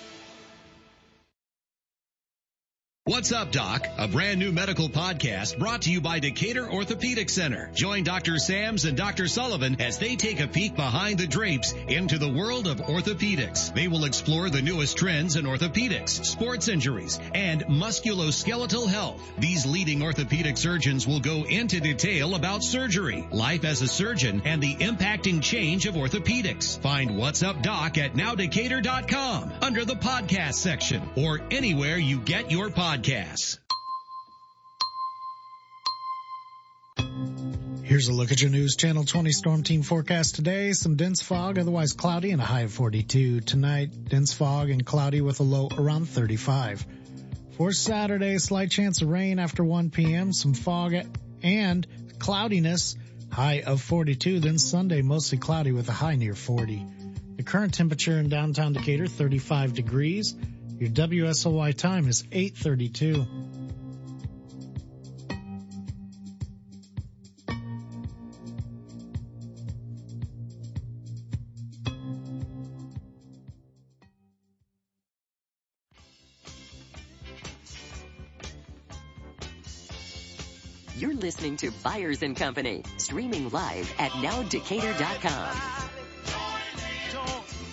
What's 3.06 3.32
up, 3.32 3.52
Doc? 3.52 3.86
A 3.98 4.08
brand 4.08 4.40
new 4.40 4.50
medical 4.50 4.88
podcast 4.88 5.58
brought 5.58 5.82
to 5.82 5.92
you 5.92 6.00
by 6.00 6.20
Decatur 6.20 6.66
Orthopedic 6.66 7.28
Center. 7.28 7.70
Join 7.74 8.02
Dr. 8.02 8.38
Sams 8.38 8.86
and 8.86 8.96
Dr. 8.96 9.28
Sullivan 9.28 9.78
as 9.78 9.98
they 9.98 10.16
take 10.16 10.40
a 10.40 10.48
peek 10.48 10.74
behind 10.74 11.18
the 11.18 11.26
drapes 11.26 11.74
into 11.86 12.16
the 12.16 12.32
world 12.32 12.66
of 12.66 12.78
orthopedics. 12.78 13.74
They 13.74 13.88
will 13.88 14.06
explore 14.06 14.48
the 14.48 14.62
newest 14.62 14.96
trends 14.96 15.36
in 15.36 15.44
orthopedics, 15.44 16.24
sports 16.24 16.68
injuries, 16.68 17.20
and 17.34 17.66
musculoskeletal 17.66 18.88
health. 18.88 19.20
These 19.38 19.66
leading 19.66 20.02
orthopedic 20.02 20.56
surgeons 20.56 21.06
will 21.06 21.20
go 21.20 21.44
into 21.44 21.80
detail 21.80 22.34
about 22.34 22.64
surgery, 22.64 23.28
life 23.30 23.66
as 23.66 23.82
a 23.82 23.86
surgeon, 23.86 24.40
and 24.46 24.62
the 24.62 24.76
impacting 24.76 25.42
change 25.42 25.84
of 25.84 25.96
orthopedics. 25.96 26.80
Find 26.80 27.18
What's 27.18 27.42
Up 27.42 27.60
Doc 27.60 27.98
at 27.98 28.14
nowdecatur.com 28.14 29.52
under 29.60 29.84
the 29.84 29.96
podcast 29.96 30.54
section 30.54 31.02
or 31.16 31.42
anywhere 31.50 31.98
you 31.98 32.18
get 32.18 32.50
your 32.50 32.70
podcasts. 32.94 33.58
Here's 37.82 38.08
a 38.08 38.12
look 38.12 38.32
at 38.32 38.40
your 38.40 38.50
News 38.50 38.76
Channel 38.76 39.04
20 39.04 39.30
Storm 39.32 39.62
Team 39.62 39.82
forecast 39.82 40.36
today. 40.36 40.72
Some 40.72 40.96
dense 40.96 41.20
fog, 41.20 41.58
otherwise 41.58 41.92
cloudy 41.92 42.30
and 42.30 42.40
a 42.40 42.44
high 42.44 42.62
of 42.62 42.72
42. 42.72 43.40
Tonight, 43.40 44.04
dense 44.08 44.32
fog 44.32 44.70
and 44.70 44.86
cloudy 44.86 45.20
with 45.20 45.40
a 45.40 45.42
low 45.42 45.68
around 45.76 46.08
35. 46.08 46.86
For 47.56 47.72
Saturday, 47.72 48.38
slight 48.38 48.70
chance 48.70 49.02
of 49.02 49.08
rain 49.08 49.38
after 49.38 49.64
1 49.64 49.90
p.m., 49.90 50.32
some 50.32 50.54
fog 50.54 50.94
and 51.42 51.86
cloudiness, 52.18 52.96
high 53.30 53.62
of 53.66 53.82
42. 53.82 54.40
Then 54.40 54.58
Sunday, 54.58 55.02
mostly 55.02 55.38
cloudy 55.38 55.72
with 55.72 55.88
a 55.88 55.92
high 55.92 56.16
near 56.16 56.34
40. 56.34 56.86
The 57.36 57.42
current 57.42 57.74
temperature 57.74 58.18
in 58.18 58.28
downtown 58.28 58.72
Decatur, 58.72 59.06
35 59.06 59.74
degrees. 59.74 60.34
Your 60.84 60.92
WSOY 60.92 61.74
time 61.78 62.08
is 62.08 62.24
832. 62.30 63.26
You're 80.98 81.14
listening 81.14 81.56
to 81.56 81.70
Byers 81.82 82.20
and 82.20 82.36
Company, 82.36 82.82
streaming 82.98 83.48
live 83.48 83.90
at 83.98 84.10
nowdecatur.com. 84.10 85.93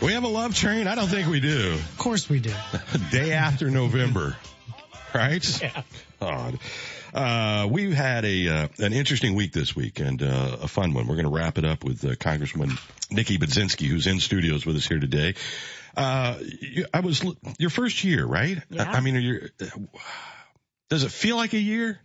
We 0.02 0.14
have 0.14 0.24
a 0.24 0.28
love 0.28 0.56
train? 0.56 0.88
I 0.88 0.96
don't 0.96 1.10
think 1.10 1.30
we 1.30 1.40
do. 1.40 1.74
Of 1.74 1.98
course 2.00 2.28
we 2.28 2.40
do. 2.40 2.54
Day 3.12 3.34
after 3.34 3.70
November, 3.70 4.36
right? 5.14 5.62
Yeah. 5.62 5.84
God. 6.20 6.60
Uh, 7.14 7.68
we 7.70 7.94
had 7.94 8.26
a 8.26 8.48
uh, 8.48 8.68
an 8.80 8.94
interesting 8.94 9.36
week 9.36 9.52
this 9.54 9.76
week 9.76 10.00
and 10.00 10.24
uh, 10.24 10.58
a 10.62 10.68
fun 10.68 10.94
one. 10.94 11.06
We're 11.06 11.16
going 11.16 11.28
to 11.28 11.32
wrap 11.32 11.60
it 11.60 11.66
up 11.66 11.84
with 11.84 12.04
uh, 12.04 12.16
Congressman 12.16 12.72
Nikki 13.12 13.38
Budzinski, 13.38 13.86
who's 13.88 14.08
in 14.08 14.20
studios 14.20 14.66
with 14.66 14.76
us 14.76 14.88
here 14.88 15.00
today. 15.00 15.36
Uh, 15.96 16.38
you, 16.40 16.86
I 16.94 17.02
was 17.02 17.24
your 17.60 17.70
first 17.70 18.04
year, 18.04 18.26
right? 18.26 18.58
Yeah. 18.70 18.90
I, 18.90 18.98
I 18.98 19.00
mean, 19.02 19.18
are 19.18 19.20
you, 19.20 19.50
does 20.90 21.04
it 21.04 21.12
feel 21.12 21.36
like 21.36 21.54
a 21.54 21.60
year? 21.60 22.00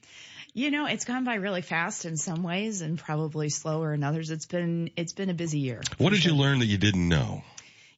You 0.53 0.71
know, 0.71 0.87
it's 0.87 1.05
gone 1.05 1.25
by 1.25 1.35
really 1.37 1.63
fast 1.63 2.05
in 2.05 2.17
some 2.17 2.43
ways 2.43 2.81
and 2.83 2.99
probably 2.99 3.49
slower 3.49 3.95
in 3.95 4.03
others. 4.03 4.31
It's 4.31 4.47
been 4.47 4.91
it's 4.97 5.13
been 5.13 5.31
a 5.31 5.35
busy 5.35 5.61
year. 5.61 5.83
What 5.99 6.11
did 6.11 6.25
you 6.25 6.35
learn 6.35 6.59
that 6.59 6.67
you 6.67 6.79
didn't 6.79 7.09
know? 7.09 7.43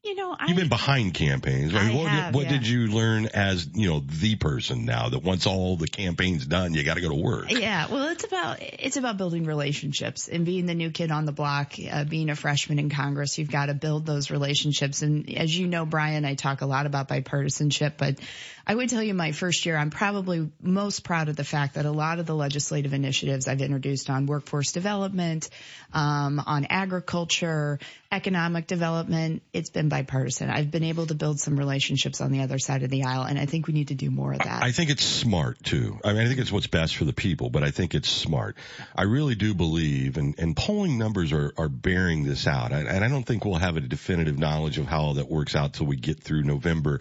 You 0.05 0.15
know, 0.15 0.35
I, 0.39 0.47
You've 0.47 0.57
been 0.57 0.69
behind 0.69 1.15
campaigns. 1.15 1.75
Right? 1.75 1.93
What 1.93 2.07
have, 2.07 2.35
what 2.35 2.45
yeah. 2.45 2.53
did 2.53 2.67
you 2.69 2.87
learn 2.87 3.27
as, 3.27 3.69
you 3.75 3.89
know, 3.89 4.01
the 4.01 4.37
person 4.37 4.85
now 4.85 5.09
that 5.09 5.25
once 5.25 5.45
all 5.47 5.77
the 5.77 5.89
campaign's 5.89 6.47
done, 6.47 6.73
you 6.73 6.85
got 6.85 6.95
to 6.95 7.01
go 7.01 7.09
to 7.09 7.17
work? 7.17 7.51
Yeah, 7.51 7.89
well, 7.91 8.09
it's 8.09 8.25
about 8.25 8.59
it's 8.61 8.97
about 8.97 9.17
building 9.17 9.45
relationships 9.45 10.29
and 10.29 10.47
being 10.47 10.67
the 10.67 10.75
new 10.75 10.91
kid 10.91 11.11
on 11.11 11.25
the 11.25 11.33
block, 11.33 11.75
uh, 11.91 12.05
being 12.05 12.31
a 12.31 12.37
freshman 12.37 12.79
in 12.79 12.91
Congress. 12.91 13.39
You've 13.39 13.51
got 13.51 13.67
to 13.67 13.75
build 13.75 14.07
those 14.07 14.31
relationships, 14.31 15.03
and 15.03 15.29
as 15.37 15.57
you 15.57 15.67
know, 15.67 15.85
Brian, 15.85 16.25
I 16.25 16.35
talk 16.35 16.61
a 16.61 16.67
lot 16.67 16.87
about 16.87 17.09
bipartisanship, 17.09 17.95
but 17.99 18.21
I 18.69 18.75
would 18.75 18.91
tell 18.91 19.03
you, 19.03 19.15
my 19.15 19.33
first 19.33 19.65
year, 19.65 19.79
I'm 19.79 19.89
probably 19.89 20.51
most 20.61 21.03
proud 21.03 21.31
of 21.31 21.37
the 21.37 21.45
fact 21.45 21.77
that 21.77 21.87
a 21.87 21.91
lot 21.91 22.19
of 22.19 22.27
the 22.27 22.35
legislative 22.35 22.93
initiatives 22.93 23.49
I've 23.49 23.63
introduced 23.63 24.11
on 24.11 24.27
workforce 24.27 24.73
development, 24.73 25.49
um, 25.95 26.39
on 26.39 26.67
agriculture, 26.69 27.79
economic 28.13 28.67
development, 28.67 29.43
it's 29.55 29.71
been 29.71 29.88
bipartisan. 29.89 30.51
I've 30.51 30.71
been 30.71 30.85
able 30.85 31.07
to 31.07 31.15
build 31.15 31.41
some 31.41 31.59
relationships 31.59 32.21
on 32.21 32.33
the 32.33 32.43
other 32.43 32.59
side 32.59 32.83
of 32.83 32.91
the 32.91 33.05
aisle, 33.05 33.23
and 33.23 33.39
I 33.39 33.47
think 33.47 33.67
we 33.67 33.75
need 33.75 33.89
to 33.89 33.95
do 33.95 34.11
more 34.11 34.33
of 34.33 34.41
that. 34.41 34.63
I 34.63 34.73
think 34.73 34.91
it's 34.91 35.05
smart 35.05 35.63
too. 35.63 35.99
I 36.05 36.13
mean, 36.13 36.23
I 36.23 36.27
think 36.27 36.41
it's 36.41 36.53
what's 36.53 36.67
best 36.67 36.97
for 36.97 37.05
the 37.05 37.13
people, 37.13 37.51
but 37.51 37.63
I 37.63 37.71
think 37.71 37.95
it's 37.95 38.09
smart. 38.09 38.57
I 38.95 39.03
really 39.03 39.35
do 39.35 39.55
believe, 39.55 40.17
and, 40.17 40.39
and 40.39 40.57
polling 40.57 40.99
numbers 40.99 41.33
are, 41.33 41.53
are 41.57 41.69
bearing 41.69 42.25
this 42.25 42.47
out. 42.47 42.73
And, 42.73 42.89
and 42.89 43.05
I 43.05 43.09
don't 43.09 43.25
think 43.25 43.45
we'll 43.45 43.57
have 43.57 43.77
a 43.77 43.81
definitive 43.81 44.39
knowledge 44.39 44.79
of 44.79 44.87
how 44.87 45.01
all 45.01 45.15
that 45.15 45.31
works 45.31 45.57
out 45.57 45.75
till 45.75 45.87
we 45.87 45.97
get 45.97 46.21
through 46.21 46.43
November. 46.43 47.01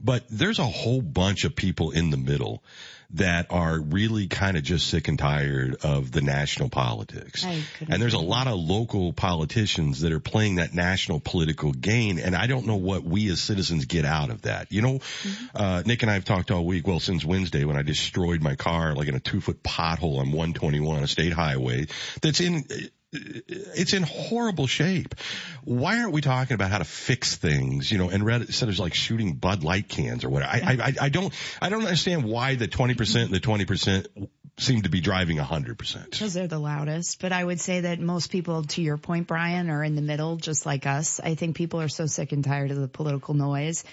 But 0.00 0.24
there's 0.30 0.58
a 0.58 0.64
whole 0.64 1.02
bunch 1.02 1.44
of 1.44 1.56
people 1.56 1.90
in 1.90 2.10
the 2.10 2.16
middle 2.16 2.62
that 3.10 3.46
are 3.50 3.78
really 3.78 4.26
kind 4.26 4.56
of 4.56 4.62
just 4.62 4.88
sick 4.88 5.08
and 5.08 5.18
tired 5.18 5.76
of 5.84 6.10
the 6.10 6.20
national 6.20 6.68
politics. 6.68 7.44
And 7.88 8.02
there's 8.02 8.14
a 8.14 8.18
lot 8.18 8.46
of 8.46 8.58
local 8.58 9.12
politicians 9.12 10.00
that 10.00 10.12
are 10.12 10.20
playing 10.20 10.56
that 10.56 10.74
national 10.74 11.20
political 11.20 11.72
game. 11.72 12.18
And 12.18 12.34
I 12.34 12.46
don't 12.46 12.66
know 12.66 12.76
what 12.76 13.04
we 13.04 13.30
as 13.30 13.40
citizens 13.40 13.86
get 13.86 14.04
out 14.04 14.30
of 14.30 14.42
that. 14.42 14.72
You 14.72 14.82
know, 14.82 15.00
uh, 15.54 15.82
Nick 15.86 16.02
and 16.02 16.10
I 16.10 16.14
have 16.14 16.24
talked 16.24 16.50
all 16.50 16.64
week. 16.64 16.86
Well, 16.86 17.00
since 17.00 17.24
Wednesday 17.24 17.64
when 17.64 17.76
I 17.76 17.82
destroyed 17.82 18.42
my 18.42 18.56
car 18.56 18.94
like 18.94 19.08
in 19.08 19.14
a 19.14 19.20
two 19.20 19.40
foot 19.40 19.62
pothole 19.62 20.18
on 20.18 20.32
121, 20.32 21.02
a 21.02 21.06
state 21.06 21.32
highway 21.32 21.86
that's 22.20 22.40
in, 22.40 22.64
it's 23.12 23.92
in 23.92 24.02
horrible 24.02 24.66
shape. 24.66 25.14
Why 25.64 25.98
aren't 25.98 26.12
we 26.12 26.20
talking 26.20 26.54
about 26.54 26.70
how 26.70 26.78
to 26.78 26.84
fix 26.84 27.36
things, 27.36 27.90
you 27.90 27.98
know, 27.98 28.08
and 28.08 28.24
rather, 28.24 28.44
instead 28.44 28.68
of 28.68 28.78
like 28.78 28.94
shooting 28.94 29.34
Bud 29.34 29.62
Light 29.62 29.88
cans 29.88 30.24
or 30.24 30.30
whatever? 30.30 30.52
I, 30.52 30.78
I, 30.80 30.94
I 31.02 31.08
don't, 31.08 31.32
I 31.60 31.68
don't 31.68 31.82
understand 31.82 32.24
why 32.24 32.56
the 32.56 32.68
20% 32.68 33.24
and 33.24 33.34
the 33.34 33.40
20% 33.40 34.28
seem 34.58 34.82
to 34.82 34.88
be 34.88 35.00
driving 35.00 35.36
100%. 35.36 36.10
Because 36.10 36.34
they're 36.34 36.46
the 36.46 36.58
loudest. 36.58 37.20
But 37.20 37.32
I 37.32 37.44
would 37.44 37.60
say 37.60 37.80
that 37.80 38.00
most 38.00 38.30
people, 38.30 38.64
to 38.64 38.82
your 38.82 38.96
point, 38.96 39.26
Brian, 39.26 39.70
are 39.70 39.84
in 39.84 39.96
the 39.96 40.02
middle, 40.02 40.36
just 40.36 40.64
like 40.64 40.86
us. 40.86 41.20
I 41.20 41.34
think 41.34 41.56
people 41.56 41.80
are 41.80 41.88
so 41.88 42.06
sick 42.06 42.32
and 42.32 42.44
tired 42.44 42.70
of 42.70 42.78
the 42.78 42.88
political 42.88 43.34
noise. 43.34 43.84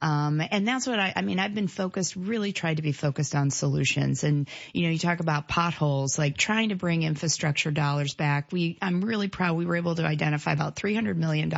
Um, 0.00 0.40
and 0.50 0.66
that's 0.66 0.86
what 0.86 0.98
I, 0.98 1.12
I 1.16 1.22
mean, 1.22 1.38
I've 1.38 1.54
been 1.54 1.68
focused, 1.68 2.14
really 2.16 2.52
tried 2.52 2.76
to 2.76 2.82
be 2.82 2.92
focused 2.92 3.34
on 3.34 3.50
solutions. 3.50 4.24
And, 4.24 4.48
you 4.72 4.84
know, 4.84 4.90
you 4.90 4.98
talk 4.98 5.20
about 5.20 5.48
potholes, 5.48 6.18
like 6.18 6.36
trying 6.36 6.68
to 6.68 6.76
bring 6.76 7.02
infrastructure 7.02 7.70
dollars 7.70 8.14
back. 8.14 8.52
We, 8.52 8.78
I'm 8.80 9.00
really 9.00 9.28
proud 9.28 9.56
we 9.56 9.66
were 9.66 9.76
able 9.76 9.94
to 9.96 10.04
identify 10.04 10.52
about 10.52 10.76
$300 10.76 11.16
million 11.16 11.52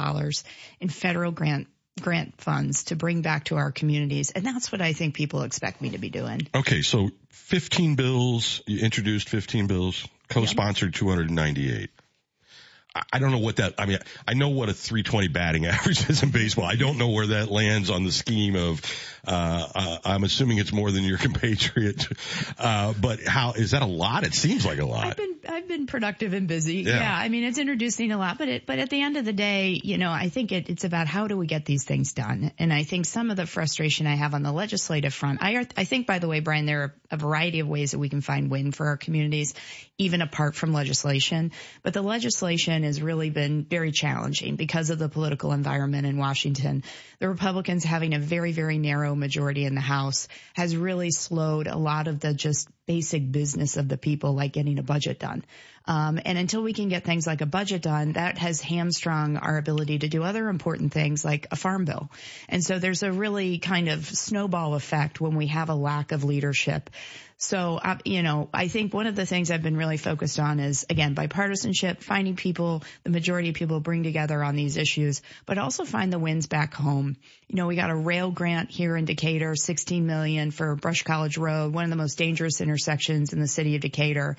in 0.80 0.88
federal 0.88 1.32
grant 1.32 1.68
grant 2.00 2.40
funds 2.40 2.84
to 2.84 2.96
bring 2.96 3.20
back 3.20 3.44
to 3.44 3.56
our 3.56 3.72
communities. 3.72 4.30
And 4.30 4.44
that's 4.44 4.72
what 4.72 4.80
I 4.80 4.94
think 4.94 5.14
people 5.14 5.42
expect 5.42 5.82
me 5.82 5.90
to 5.90 5.98
be 5.98 6.08
doing. 6.08 6.48
Okay, 6.54 6.80
so 6.80 7.10
15 7.30 7.94
bills, 7.94 8.62
you 8.66 8.78
introduced 8.80 9.28
15 9.28 9.66
bills, 9.66 10.06
co-sponsored 10.28 10.94
298. 10.94 11.90
I- 12.94 13.18
don't 13.18 13.30
know 13.30 13.38
what 13.38 13.56
that, 13.56 13.74
I 13.78 13.86
mean, 13.86 13.98
I 14.26 14.34
know 14.34 14.48
what 14.48 14.68
a 14.68 14.74
320 14.74 15.28
batting 15.28 15.66
average 15.66 16.08
is 16.08 16.22
in 16.22 16.30
baseball. 16.30 16.64
I 16.64 16.76
don't 16.76 16.98
know 16.98 17.10
where 17.10 17.28
that 17.28 17.50
lands 17.50 17.90
on 17.90 18.04
the 18.04 18.12
scheme 18.12 18.56
of, 18.56 18.82
uh, 19.26 19.68
uh 19.74 19.98
I'm 20.04 20.24
assuming 20.24 20.58
it's 20.58 20.72
more 20.72 20.90
than 20.90 21.04
your 21.04 21.18
compatriot. 21.26 22.06
Uh, 22.58 22.94
but 23.00 23.20
how, 23.24 23.52
is 23.52 23.72
that 23.72 23.82
a 23.82 23.86
lot? 23.86 24.24
It 24.24 24.34
seems 24.34 24.64
like 24.66 24.78
a 24.78 24.86
lot. 24.86 25.06
I've 25.06 25.16
been 25.16 25.30
I've 25.48 25.68
been 25.68 25.86
productive 25.86 26.32
and 26.32 26.46
busy. 26.46 26.76
Yeah. 26.76 27.00
Yeah. 27.00 27.16
I 27.16 27.28
mean 27.28 27.44
it's 27.44 27.58
introducing 27.58 28.12
a 28.12 28.18
lot, 28.18 28.38
but 28.38 28.48
it 28.48 28.66
but 28.66 28.78
at 28.78 28.90
the 28.90 29.00
end 29.00 29.16
of 29.16 29.24
the 29.24 29.32
day, 29.32 29.80
you 29.82 29.98
know, 29.98 30.10
I 30.10 30.28
think 30.28 30.52
it, 30.52 30.68
it's 30.68 30.84
about 30.84 31.06
how 31.06 31.26
do 31.26 31.36
we 31.36 31.46
get 31.46 31.64
these 31.64 31.84
things 31.84 32.12
done. 32.12 32.52
And 32.58 32.72
I 32.72 32.84
think 32.84 33.06
some 33.06 33.30
of 33.30 33.36
the 33.36 33.46
frustration 33.46 34.06
I 34.06 34.16
have 34.16 34.34
on 34.34 34.42
the 34.42 34.52
legislative 34.52 35.14
front, 35.14 35.42
I 35.42 35.66
I 35.76 35.84
think 35.84 36.06
by 36.06 36.18
the 36.18 36.28
way, 36.28 36.40
Brian, 36.40 36.66
there 36.66 36.82
are 36.82 36.94
a 37.10 37.16
variety 37.16 37.60
of 37.60 37.68
ways 37.68 37.92
that 37.92 37.98
we 37.98 38.08
can 38.08 38.20
find 38.20 38.50
win 38.50 38.72
for 38.72 38.86
our 38.86 38.96
communities, 38.96 39.54
even 39.98 40.22
apart 40.22 40.54
from 40.54 40.72
legislation. 40.72 41.52
But 41.82 41.94
the 41.94 42.02
legislation 42.02 42.79
has 42.82 43.02
really 43.02 43.30
been 43.30 43.64
very 43.64 43.92
challenging 43.92 44.56
because 44.56 44.90
of 44.90 44.98
the 44.98 45.08
political 45.08 45.52
environment 45.52 46.06
in 46.06 46.16
Washington. 46.16 46.82
The 47.18 47.28
Republicans 47.28 47.84
having 47.84 48.14
a 48.14 48.18
very, 48.18 48.52
very 48.52 48.78
narrow 48.78 49.14
majority 49.14 49.64
in 49.64 49.74
the 49.74 49.80
House 49.80 50.28
has 50.54 50.76
really 50.76 51.10
slowed 51.10 51.66
a 51.66 51.76
lot 51.76 52.08
of 52.08 52.20
the 52.20 52.34
just 52.34 52.68
basic 52.86 53.30
business 53.30 53.76
of 53.76 53.88
the 53.88 53.96
people, 53.96 54.34
like 54.34 54.52
getting 54.52 54.78
a 54.78 54.82
budget 54.82 55.18
done. 55.18 55.44
Um, 55.86 56.20
and 56.24 56.36
until 56.36 56.62
we 56.62 56.72
can 56.72 56.88
get 56.88 57.04
things 57.04 57.26
like 57.26 57.40
a 57.40 57.46
budget 57.46 57.82
done, 57.82 58.12
that 58.12 58.38
has 58.38 58.60
hamstrung 58.60 59.36
our 59.36 59.58
ability 59.58 60.00
to 60.00 60.08
do 60.08 60.22
other 60.22 60.48
important 60.48 60.92
things 60.92 61.24
like 61.24 61.46
a 61.50 61.56
farm 61.56 61.84
bill. 61.84 62.10
And 62.48 62.62
so 62.64 62.78
there's 62.78 63.02
a 63.02 63.12
really 63.12 63.58
kind 63.58 63.88
of 63.88 64.04
snowball 64.06 64.74
effect 64.74 65.20
when 65.20 65.36
we 65.36 65.48
have 65.48 65.68
a 65.68 65.74
lack 65.74 66.12
of 66.12 66.24
leadership. 66.24 66.90
So, 67.42 67.80
you 68.04 68.22
know, 68.22 68.50
I 68.52 68.68
think 68.68 68.92
one 68.92 69.06
of 69.06 69.16
the 69.16 69.24
things 69.24 69.50
I've 69.50 69.62
been 69.62 69.76
really 69.76 69.96
focused 69.96 70.38
on 70.38 70.60
is, 70.60 70.84
again, 70.90 71.14
bipartisanship, 71.14 72.02
finding 72.02 72.36
people, 72.36 72.82
the 73.02 73.08
majority 73.08 73.48
of 73.48 73.54
people 73.54 73.80
bring 73.80 74.02
together 74.02 74.44
on 74.44 74.56
these 74.56 74.76
issues, 74.76 75.22
but 75.46 75.56
also 75.56 75.86
find 75.86 76.12
the 76.12 76.18
wins 76.18 76.46
back 76.46 76.74
home. 76.74 77.16
You 77.48 77.56
know, 77.56 77.66
we 77.66 77.76
got 77.76 77.88
a 77.88 77.96
rail 77.96 78.30
grant 78.30 78.70
here 78.70 78.94
in 78.94 79.06
Decatur, 79.06 79.56
16 79.56 80.06
million 80.06 80.50
for 80.50 80.76
Brush 80.76 81.02
College 81.02 81.38
Road, 81.38 81.72
one 81.72 81.84
of 81.84 81.90
the 81.90 81.96
most 81.96 82.18
dangerous 82.18 82.60
intersections 82.60 83.32
in 83.32 83.40
the 83.40 83.48
city 83.48 83.74
of 83.74 83.80
Decatur 83.80 84.36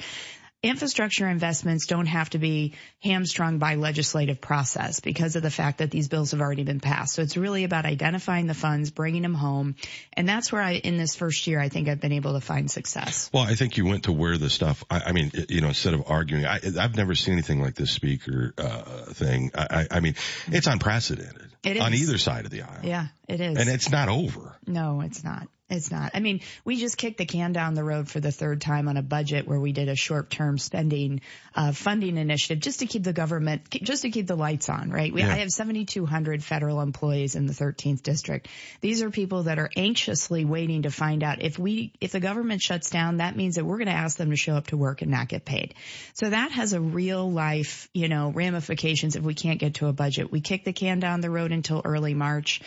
infrastructure 0.63 1.27
investments 1.27 1.87
don't 1.87 2.05
have 2.05 2.29
to 2.29 2.37
be 2.37 2.73
hamstrung 3.03 3.57
by 3.57 3.75
legislative 3.75 4.39
process 4.39 4.99
because 4.99 5.35
of 5.35 5.41
the 5.41 5.49
fact 5.49 5.79
that 5.79 5.89
these 5.89 6.07
bills 6.07 6.31
have 6.31 6.41
already 6.41 6.63
been 6.63 6.79
passed. 6.79 7.15
So 7.15 7.23
it's 7.23 7.35
really 7.35 7.63
about 7.63 7.85
identifying 7.85 8.45
the 8.45 8.53
funds, 8.53 8.91
bringing 8.91 9.23
them 9.23 9.33
home. 9.33 9.75
And 10.13 10.29
that's 10.29 10.51
where 10.51 10.61
I, 10.61 10.73
in 10.73 10.97
this 10.97 11.15
first 11.15 11.47
year, 11.47 11.59
I 11.59 11.69
think 11.69 11.89
I've 11.89 11.99
been 11.99 12.11
able 12.11 12.33
to 12.33 12.41
find 12.41 12.69
success. 12.69 13.29
Well, 13.33 13.43
I 13.43 13.55
think 13.55 13.77
you 13.77 13.85
went 13.85 14.03
to 14.03 14.11
where 14.11 14.37
the 14.37 14.49
stuff. 14.51 14.83
I, 14.89 15.01
I 15.07 15.11
mean, 15.13 15.31
you 15.49 15.61
know, 15.61 15.69
instead 15.69 15.95
of 15.95 16.03
arguing, 16.05 16.45
I, 16.45 16.59
I've 16.79 16.95
never 16.95 17.15
seen 17.15 17.33
anything 17.33 17.59
like 17.61 17.73
this 17.73 17.91
speaker 17.91 18.53
uh, 18.57 18.81
thing. 19.13 19.51
I, 19.55 19.67
I 19.71 19.87
I 19.97 19.99
mean, 19.99 20.15
it's 20.47 20.67
unprecedented 20.67 21.51
It 21.63 21.79
on 21.79 21.93
either 21.93 22.17
side 22.17 22.45
of 22.45 22.51
the 22.51 22.61
aisle, 22.63 22.79
Yeah, 22.83 23.07
it 23.27 23.41
is. 23.41 23.57
and 23.57 23.67
it's 23.67 23.89
not 23.91 24.09
over. 24.09 24.55
No, 24.67 25.01
it's 25.01 25.23
not. 25.23 25.47
It's 25.71 25.89
not. 25.89 26.11
I 26.13 26.19
mean, 26.19 26.41
we 26.65 26.75
just 26.75 26.97
kicked 26.97 27.17
the 27.17 27.25
can 27.25 27.53
down 27.53 27.75
the 27.75 27.83
road 27.83 28.09
for 28.09 28.19
the 28.19 28.31
third 28.31 28.59
time 28.59 28.89
on 28.89 28.97
a 28.97 29.01
budget 29.01 29.47
where 29.47 29.59
we 29.59 29.71
did 29.71 29.87
a 29.87 29.95
short-term 29.95 30.57
spending 30.57 31.21
uh, 31.55 31.71
funding 31.71 32.17
initiative 32.17 32.59
just 32.59 32.79
to 32.79 32.85
keep 32.85 33.03
the 33.03 33.13
government, 33.13 33.69
just 33.69 34.01
to 34.01 34.09
keep 34.09 34.27
the 34.27 34.35
lights 34.35 34.67
on, 34.67 34.91
right? 34.91 35.13
We, 35.13 35.21
Yeah. 35.21 35.31
I 35.31 35.37
have 35.37 35.49
7,200 35.49 36.43
federal 36.43 36.81
employees 36.81 37.35
in 37.35 37.45
the 37.45 37.53
13th 37.53 38.03
district. 38.03 38.49
These 38.81 39.01
are 39.01 39.09
people 39.09 39.43
that 39.43 39.59
are 39.59 39.69
anxiously 39.77 40.43
waiting 40.43 40.81
to 40.81 40.91
find 40.91 41.23
out 41.23 41.41
if 41.41 41.57
we, 41.57 41.93
if 42.01 42.11
the 42.11 42.19
government 42.19 42.61
shuts 42.61 42.89
down, 42.89 43.17
that 43.17 43.37
means 43.37 43.55
that 43.55 43.63
we're 43.63 43.77
going 43.77 43.87
to 43.87 43.93
ask 43.93 44.17
them 44.17 44.29
to 44.29 44.35
show 44.35 44.55
up 44.55 44.67
to 44.67 44.77
work 44.77 45.01
and 45.01 45.09
not 45.09 45.29
get 45.29 45.45
paid. 45.45 45.73
So 46.13 46.29
that 46.29 46.51
has 46.51 46.73
a 46.73 46.81
real 46.81 47.31
life, 47.31 47.87
you 47.93 48.09
know, 48.09 48.29
ramifications 48.31 49.15
if 49.15 49.23
we 49.23 49.35
can't 49.35 49.59
get 49.59 49.75
to 49.75 49.87
a 49.87 49.93
budget. 49.93 50.31
We 50.31 50.41
kick 50.41 50.65
the 50.65 50.73
can 50.73 50.99
down 50.99 51.21
the 51.21 51.29
road 51.29 51.53
until 51.53 51.81
early 51.85 52.13
March. 52.13 52.61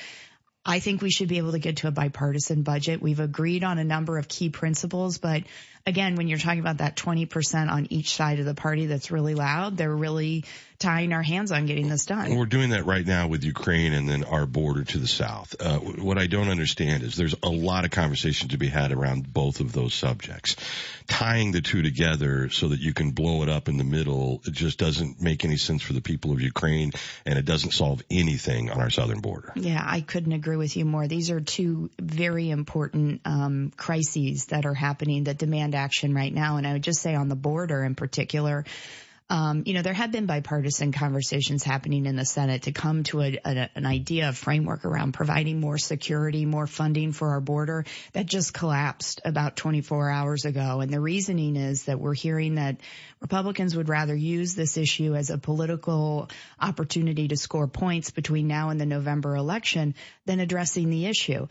I 0.66 0.80
think 0.80 1.02
we 1.02 1.10
should 1.10 1.28
be 1.28 1.38
able 1.38 1.52
to 1.52 1.58
get 1.58 1.78
to 1.78 1.88
a 1.88 1.90
bipartisan 1.90 2.62
budget. 2.62 3.02
We've 3.02 3.20
agreed 3.20 3.64
on 3.64 3.78
a 3.78 3.84
number 3.84 4.16
of 4.16 4.28
key 4.28 4.48
principles, 4.48 5.18
but 5.18 5.42
again, 5.86 6.16
when 6.16 6.26
you're 6.26 6.38
talking 6.38 6.60
about 6.60 6.78
that 6.78 6.96
20% 6.96 7.70
on 7.70 7.86
each 7.90 8.14
side 8.14 8.38
of 8.38 8.46
the 8.46 8.54
party 8.54 8.86
that's 8.86 9.10
really 9.10 9.34
loud, 9.34 9.76
they're 9.76 9.94
really 9.94 10.44
tying 10.78 11.12
our 11.12 11.22
hands 11.22 11.52
on 11.52 11.66
getting 11.66 11.88
this 11.88 12.06
done. 12.06 12.26
And 12.26 12.38
we're 12.38 12.46
doing 12.46 12.70
that 12.70 12.84
right 12.84 13.06
now 13.06 13.28
with 13.28 13.44
Ukraine 13.44 13.92
and 13.92 14.08
then 14.08 14.24
our 14.24 14.46
border 14.46 14.84
to 14.84 14.98
the 14.98 15.06
south. 15.06 15.54
Uh, 15.60 15.78
what 15.78 16.18
I 16.18 16.26
don't 16.26 16.48
understand 16.48 17.02
is 17.02 17.16
there's 17.16 17.34
a 17.42 17.48
lot 17.48 17.84
of 17.84 17.90
conversation 17.90 18.48
to 18.50 18.58
be 18.58 18.68
had 18.68 18.92
around 18.92 19.32
both 19.32 19.60
of 19.60 19.72
those 19.72 19.94
subjects. 19.94 20.56
Tying 21.06 21.52
the 21.52 21.60
two 21.60 21.82
together 21.82 22.50
so 22.50 22.68
that 22.68 22.80
you 22.80 22.92
can 22.92 23.10
blow 23.12 23.42
it 23.42 23.48
up 23.48 23.68
in 23.68 23.76
the 23.76 23.84
middle, 23.84 24.40
it 24.46 24.52
just 24.52 24.78
doesn't 24.78 25.20
make 25.20 25.44
any 25.44 25.56
sense 25.56 25.82
for 25.82 25.92
the 25.92 26.00
people 26.00 26.32
of 26.32 26.40
Ukraine 26.40 26.92
and 27.24 27.38
it 27.38 27.44
doesn't 27.44 27.72
solve 27.72 28.02
anything 28.10 28.70
on 28.70 28.80
our 28.80 28.90
southern 28.90 29.20
border. 29.20 29.52
Yeah, 29.54 29.82
I 29.84 30.00
couldn't 30.00 30.32
agree 30.32 30.56
with 30.56 30.76
you 30.76 30.84
more. 30.84 31.06
These 31.06 31.30
are 31.30 31.40
two 31.40 31.90
very 32.00 32.50
important 32.50 33.20
um, 33.24 33.72
crises 33.76 34.46
that 34.46 34.66
are 34.66 34.74
happening 34.74 35.24
that 35.24 35.38
demand 35.38 35.74
action 35.74 36.14
right 36.14 36.32
now. 36.32 36.56
And 36.56 36.66
I 36.66 36.72
would 36.72 36.82
just 36.82 37.00
say 37.00 37.14
on 37.14 37.28
the 37.28 37.36
border 37.36 37.84
in 37.84 37.94
particular, 37.94 38.64
Um, 39.30 39.62
you 39.64 39.72
know, 39.72 39.80
there 39.80 39.94
have 39.94 40.12
been 40.12 40.26
bipartisan 40.26 40.92
conversations 40.92 41.62
happening 41.62 42.04
in 42.04 42.14
the 42.14 42.26
Senate 42.26 42.64
to 42.64 42.72
come 42.72 43.04
to 43.04 43.22
a, 43.22 43.38
a, 43.42 43.70
an 43.74 43.86
idea 43.86 44.28
of 44.28 44.36
framework 44.36 44.84
around 44.84 45.12
providing 45.12 45.60
more 45.60 45.78
security, 45.78 46.44
more 46.44 46.66
funding 46.66 47.12
for 47.12 47.30
our 47.30 47.40
border 47.40 47.86
that 48.12 48.26
just 48.26 48.52
collapsed 48.52 49.22
about 49.24 49.56
24 49.56 50.10
hours 50.10 50.44
ago. 50.44 50.80
And 50.80 50.92
the 50.92 51.00
reasoning 51.00 51.56
is 51.56 51.84
that 51.84 51.98
we're 51.98 52.14
hearing 52.14 52.56
that 52.56 52.76
Republicans 53.22 53.74
would 53.74 53.88
rather 53.88 54.14
use 54.14 54.54
this 54.54 54.76
issue 54.76 55.14
as 55.14 55.30
a 55.30 55.38
political 55.38 56.28
opportunity 56.60 57.28
to 57.28 57.36
score 57.38 57.66
points 57.66 58.10
between 58.10 58.46
now 58.46 58.68
and 58.68 58.78
the 58.78 58.86
November 58.86 59.36
election 59.36 59.94
than 60.26 60.38
addressing 60.38 60.90
the 60.90 61.06
issue. 61.06 61.46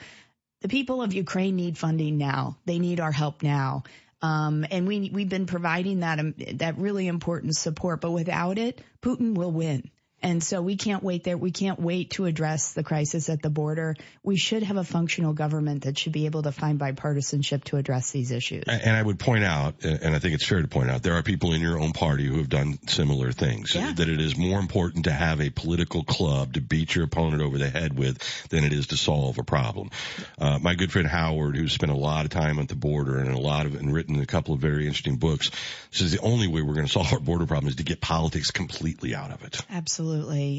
The 0.62 0.70
people 0.70 1.02
of 1.02 1.14
Ukraine 1.14 1.56
need 1.56 1.78
funding 1.78 2.20
now. 2.20 2.58
They 2.66 2.78
need 2.78 3.00
our 3.00 3.12
help 3.12 3.42
now. 3.42 3.84
Um, 4.24 4.66
and 4.72 4.88
we 4.88 5.12
we've 5.14 5.28
been 5.28 5.46
providing 5.46 6.00
that 6.00 6.18
um, 6.18 6.34
that 6.54 6.78
really 6.78 7.08
important 7.08 7.58
support, 7.58 8.00
but 8.00 8.12
without 8.12 8.58
it, 8.58 8.82
Putin 9.02 9.36
will 9.36 9.52
win. 9.52 9.92
And 10.24 10.42
so 10.42 10.62
we 10.62 10.78
can't 10.78 11.04
wait 11.04 11.26
there. 11.26 11.38
We 11.38 11.52
can't 11.52 11.80
wait 11.80 12.12
to 12.12 12.26
address 12.26 12.72
the 12.72 12.84
crisis 12.84 13.30
at 13.30 13.42
the 13.42 13.50
border. 13.50 13.96
We 14.24 14.38
should 14.38 14.64
have 14.64 14.78
a 14.78 14.86
functional 14.86 15.34
government 15.34 15.84
that 15.84 15.98
should 15.98 16.14
be 16.14 16.26
able 16.26 16.44
to 16.44 16.54
find 16.54 16.80
bipartisanship 16.80 17.66
to 17.66 17.78
address 17.78 18.12
these 18.12 18.32
issues. 18.32 18.64
And 18.68 18.96
I 18.96 19.02
would 19.02 19.20
point 19.20 19.44
out, 19.44 19.84
and 19.84 20.16
I 20.16 20.20
think 20.20 20.36
it's 20.36 20.46
fair 20.46 20.62
to 20.62 20.68
point 20.70 20.90
out, 20.90 21.04
there 21.04 21.16
are 21.16 21.24
people 21.24 21.52
in 21.54 21.60
your 21.60 21.78
own 21.78 21.92
party 21.92 22.26
who 22.26 22.38
have 22.38 22.48
done 22.48 22.80
similar 22.88 23.34
things. 23.34 23.76
Yeah. 23.76 23.92
That 23.92 24.08
it 24.08 24.22
is 24.22 24.38
more 24.38 24.60
important 24.60 25.06
to 25.06 25.12
have 25.12 25.42
a 25.42 25.50
political 25.50 26.06
club 26.06 26.54
to 26.54 26.62
beat 26.62 26.96
your 26.96 27.04
opponent 27.04 27.42
over 27.42 27.58
the 27.58 27.70
head 27.70 27.98
with 27.98 28.18
than 28.48 28.64
it 28.64 28.72
is 28.72 28.88
to 28.88 28.98
solve 28.98 29.38
a 29.40 29.44
problem. 29.44 29.92
Uh, 30.40 30.58
my 30.58 30.76
good 30.76 30.92
friend 30.92 31.08
Howard, 31.08 31.58
who's 31.58 31.74
spent 31.74 31.92
a 31.92 31.96
lot 31.96 32.24
of 32.24 32.32
time 32.32 32.60
at 32.60 32.70
the 32.70 32.76
border 32.76 33.20
and 33.20 33.34
a 33.34 33.38
lot 33.38 33.66
of 33.66 33.76
and 33.76 33.94
written 33.94 34.22
a 34.22 34.26
couple 34.26 34.54
of 34.54 34.62
very 34.62 34.86
interesting 34.86 35.18
books, 35.18 35.52
says 35.92 36.14
the 36.14 36.22
only 36.22 36.48
way 36.48 36.62
we're 36.62 36.76
going 36.76 36.86
to 36.86 36.92
solve 36.92 37.12
our 37.12 37.20
border 37.20 37.46
problem 37.46 37.68
is 37.68 37.76
to 37.76 37.84
get 37.84 38.00
politics 38.00 38.52
completely 38.52 39.14
out 39.14 39.32
of 39.32 39.44
it. 39.44 39.60
Absolutely. 39.70 40.13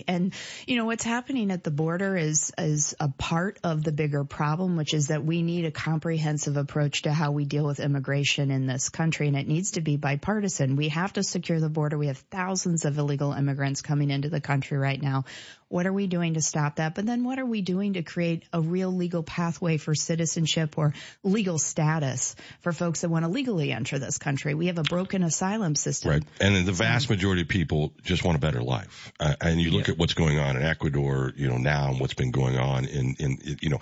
And 0.07 0.35
you 0.67 0.77
know 0.77 0.85
what's 0.85 1.05
happening 1.05 1.51
at 1.51 1.65
the 1.65 1.71
border 1.71 2.17
is 2.17 2.53
is 2.59 2.95
a 3.01 3.09
part 3.09 3.59
of 3.63 3.85
the 3.85 3.93
bigger 3.93 4.25
problem, 4.25 4.77
which 4.77 4.95
is 4.95 5.09
that 5.09 5.25
we 5.25 5.43
need 5.43 5.65
a 5.65 5.71
comprehensive 5.71 6.57
approach 6.57 7.03
to 7.03 7.13
how 7.13 7.33
we 7.33 7.45
deal 7.45 7.65
with 7.65 7.81
immigration 7.81 8.51
in 8.51 8.67
this 8.67 8.89
country 8.89 9.29
and 9.29 9.37
it 9.37 9.47
needs 9.47 9.73
to 9.73 9.81
be 9.81 9.97
bipartisan. 9.97 10.77
We 10.77 10.89
have 10.89 11.13
to 11.15 11.23
secure 11.23 11.61
the 11.61 11.69
border. 11.69 11.99
We 11.99 12.09
have 12.09 12.19
thousands 12.31 12.85
of 12.85 12.99
illegal 12.99 13.33
immigrants 13.33 13.83
coming 13.83 14.11
into 14.11 14.29
the 14.29 14.41
country 14.41 14.79
right 14.79 15.01
now. 15.01 15.25
What 15.69 15.87
are 15.87 15.93
we 15.93 16.07
doing 16.07 16.35
to 16.35 16.43
stop 16.43 16.77
that? 16.77 16.95
But 16.95 17.07
then 17.07 17.25
what 17.25 17.39
are 17.39 17.47
we 17.47 17.63
doing 17.63 17.95
to 17.95 18.03
create 18.03 18.45
a 18.53 18.61
real 18.61 18.93
legal 18.93 19.23
pathway 19.23 19.77
for 19.77 19.95
citizenship 19.95 20.79
or 20.79 20.95
legal 21.23 21.59
status 21.59 22.37
for 22.61 22.73
folks 22.73 23.01
that 23.01 23.09
want 23.09 23.25
to 23.25 23.31
legally 23.31 23.73
enter 23.73 23.99
this 23.99 24.19
country? 24.19 24.55
We 24.55 24.67
have 24.67 24.79
a 24.79 24.83
broken 24.83 25.23
asylum 25.23 25.75
system. 25.75 26.11
Right. 26.11 26.23
And 26.41 26.67
the 26.67 26.73
vast 26.73 27.11
majority 27.11 27.43
of 27.43 27.49
people 27.49 27.93
just 28.03 28.25
want 28.25 28.37
a 28.37 28.41
better 28.41 28.63
life. 28.63 29.13
Uh, 29.19 29.35
and 29.41 29.61
you 29.61 29.71
look 29.71 29.89
at 29.89 29.99
what's 29.99 30.15
going 30.15 30.39
on 30.39 30.57
in 30.57 30.63
Ecuador, 30.63 31.33
you 31.37 31.49
know, 31.49 31.59
now 31.59 31.91
and 31.91 32.01
what's 32.01 32.15
been 32.15 32.31
going 32.31 32.57
on 32.57 32.85
in, 32.85 33.17
in, 33.19 33.39
you 33.61 33.71
know, 33.71 33.81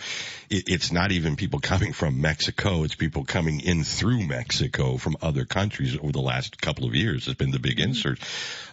it, 0.49 0.69
it's 0.69 0.93
not 0.93 1.13
even 1.13 1.37
people 1.37 1.61
coming 1.73 1.93
from 1.93 2.21
Mexico. 2.21 2.85
It's 2.85 2.95
people 2.95 3.25
coming 3.25 3.61
in 3.61 3.85
through 3.85 4.27
Mexico 4.27 4.97
from 4.97 5.17
other 5.21 5.45
countries 5.45 5.99
over 6.01 6.13
the 6.13 6.21
last 6.21 6.61
couple 6.61 6.87
of 6.87 6.95
years 6.95 7.27
has 7.27 7.35
been 7.35 7.51
the 7.51 7.59
big 7.59 7.81
insert, 7.81 8.19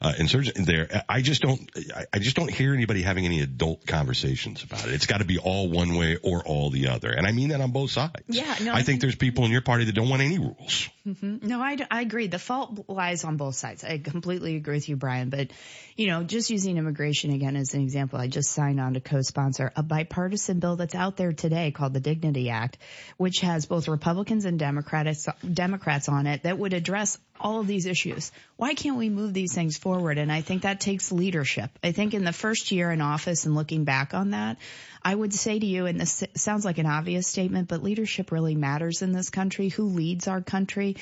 uh, 0.01 0.13
insurgent 0.17 0.65
there. 0.65 1.03
I 1.09 1.21
just 1.21 1.41
don't, 1.41 1.69
I, 1.95 2.05
I 2.13 2.19
just 2.19 2.35
don't 2.35 2.51
hear 2.51 2.73
anybody 2.73 3.01
having 3.09 3.25
any 3.25 3.41
adult 3.41 3.85
conversations 3.87 4.63
about 4.63 4.85
it. 4.85 4.93
It's 4.93 5.07
got 5.07 5.17
to 5.17 5.25
be 5.25 5.39
all 5.39 5.69
one 5.69 5.95
way 5.95 6.17
or 6.21 6.43
all 6.43 6.69
the 6.69 6.89
other. 6.89 7.09
And 7.09 7.25
I 7.25 7.31
mean 7.31 7.49
that 7.49 7.59
on 7.59 7.71
both 7.71 7.89
sides. 7.89 8.23
Yeah, 8.27 8.55
no, 8.61 8.73
I, 8.73 8.77
I 8.77 8.83
think 8.83 9.01
there's 9.01 9.15
people 9.15 9.45
in 9.45 9.51
your 9.51 9.61
party 9.61 9.85
that 9.85 9.95
don't 9.95 10.09
want 10.09 10.21
any 10.21 10.37
rules. 10.37 10.87
hmm 11.03 11.37
No, 11.41 11.59
I, 11.59 11.77
I 11.89 12.01
agree. 12.01 12.27
The 12.27 12.37
fault 12.37 12.85
lies 12.87 13.23
on 13.23 13.37
both 13.37 13.55
sides. 13.55 13.83
I 13.83 13.97
completely 13.97 14.55
agree 14.57 14.75
with 14.75 14.87
you, 14.89 14.95
Brian. 14.95 15.29
But, 15.31 15.49
you 15.95 16.07
know, 16.07 16.23
just 16.23 16.51
using 16.51 16.77
immigration 16.77 17.31
again 17.31 17.55
as 17.55 17.73
an 17.73 17.81
example, 17.81 18.19
I 18.19 18.27
just 18.27 18.51
signed 18.51 18.79
on 18.79 18.93
to 18.93 18.99
co-sponsor 18.99 19.71
a 19.75 19.81
bipartisan 19.81 20.59
bill 20.59 20.75
that's 20.75 20.95
out 20.95 21.17
there 21.17 21.33
today 21.33 21.71
called 21.71 21.93
the 21.93 21.99
Dignity 21.99 22.51
Act, 22.51 22.77
which 23.17 23.41
has 23.41 23.65
both 23.65 23.87
Republicans 23.87 24.45
and 24.45 24.59
Democrats, 24.59 25.27
Democrats 25.51 26.07
on 26.09 26.27
it 26.27 26.43
that 26.43 26.59
would 26.59 26.73
address 26.73 27.17
all 27.39 27.59
of 27.59 27.67
these 27.67 27.85
issues. 27.85 28.31
Why 28.57 28.73
can't 28.73 28.97
we 28.97 29.09
move 29.09 29.33
these 29.33 29.53
things 29.53 29.77
forward? 29.77 30.17
And 30.17 30.31
I 30.31 30.41
think 30.41 30.63
that 30.63 30.79
takes 30.79 31.11
leadership. 31.11 31.71
I 31.83 31.91
think 31.91 32.13
in 32.13 32.23
the 32.23 32.33
first 32.33 32.71
year 32.71 32.91
in 32.91 33.01
office 33.01 33.45
and 33.45 33.55
looking 33.55 33.83
back 33.83 34.13
on 34.13 34.31
that, 34.31 34.57
I 35.03 35.15
would 35.15 35.33
say 35.33 35.57
to 35.57 35.65
you, 35.65 35.85
and 35.85 35.99
this 35.99 36.23
sounds 36.35 36.65
like 36.65 36.77
an 36.77 36.85
obvious 36.85 37.27
statement, 37.27 37.67
but 37.67 37.83
leadership 37.83 38.31
really 38.31 38.55
matters 38.55 39.01
in 39.01 39.11
this 39.11 39.29
country. 39.29 39.69
Who 39.69 39.85
leads 39.85 40.27
our 40.27 40.41
country 40.41 40.97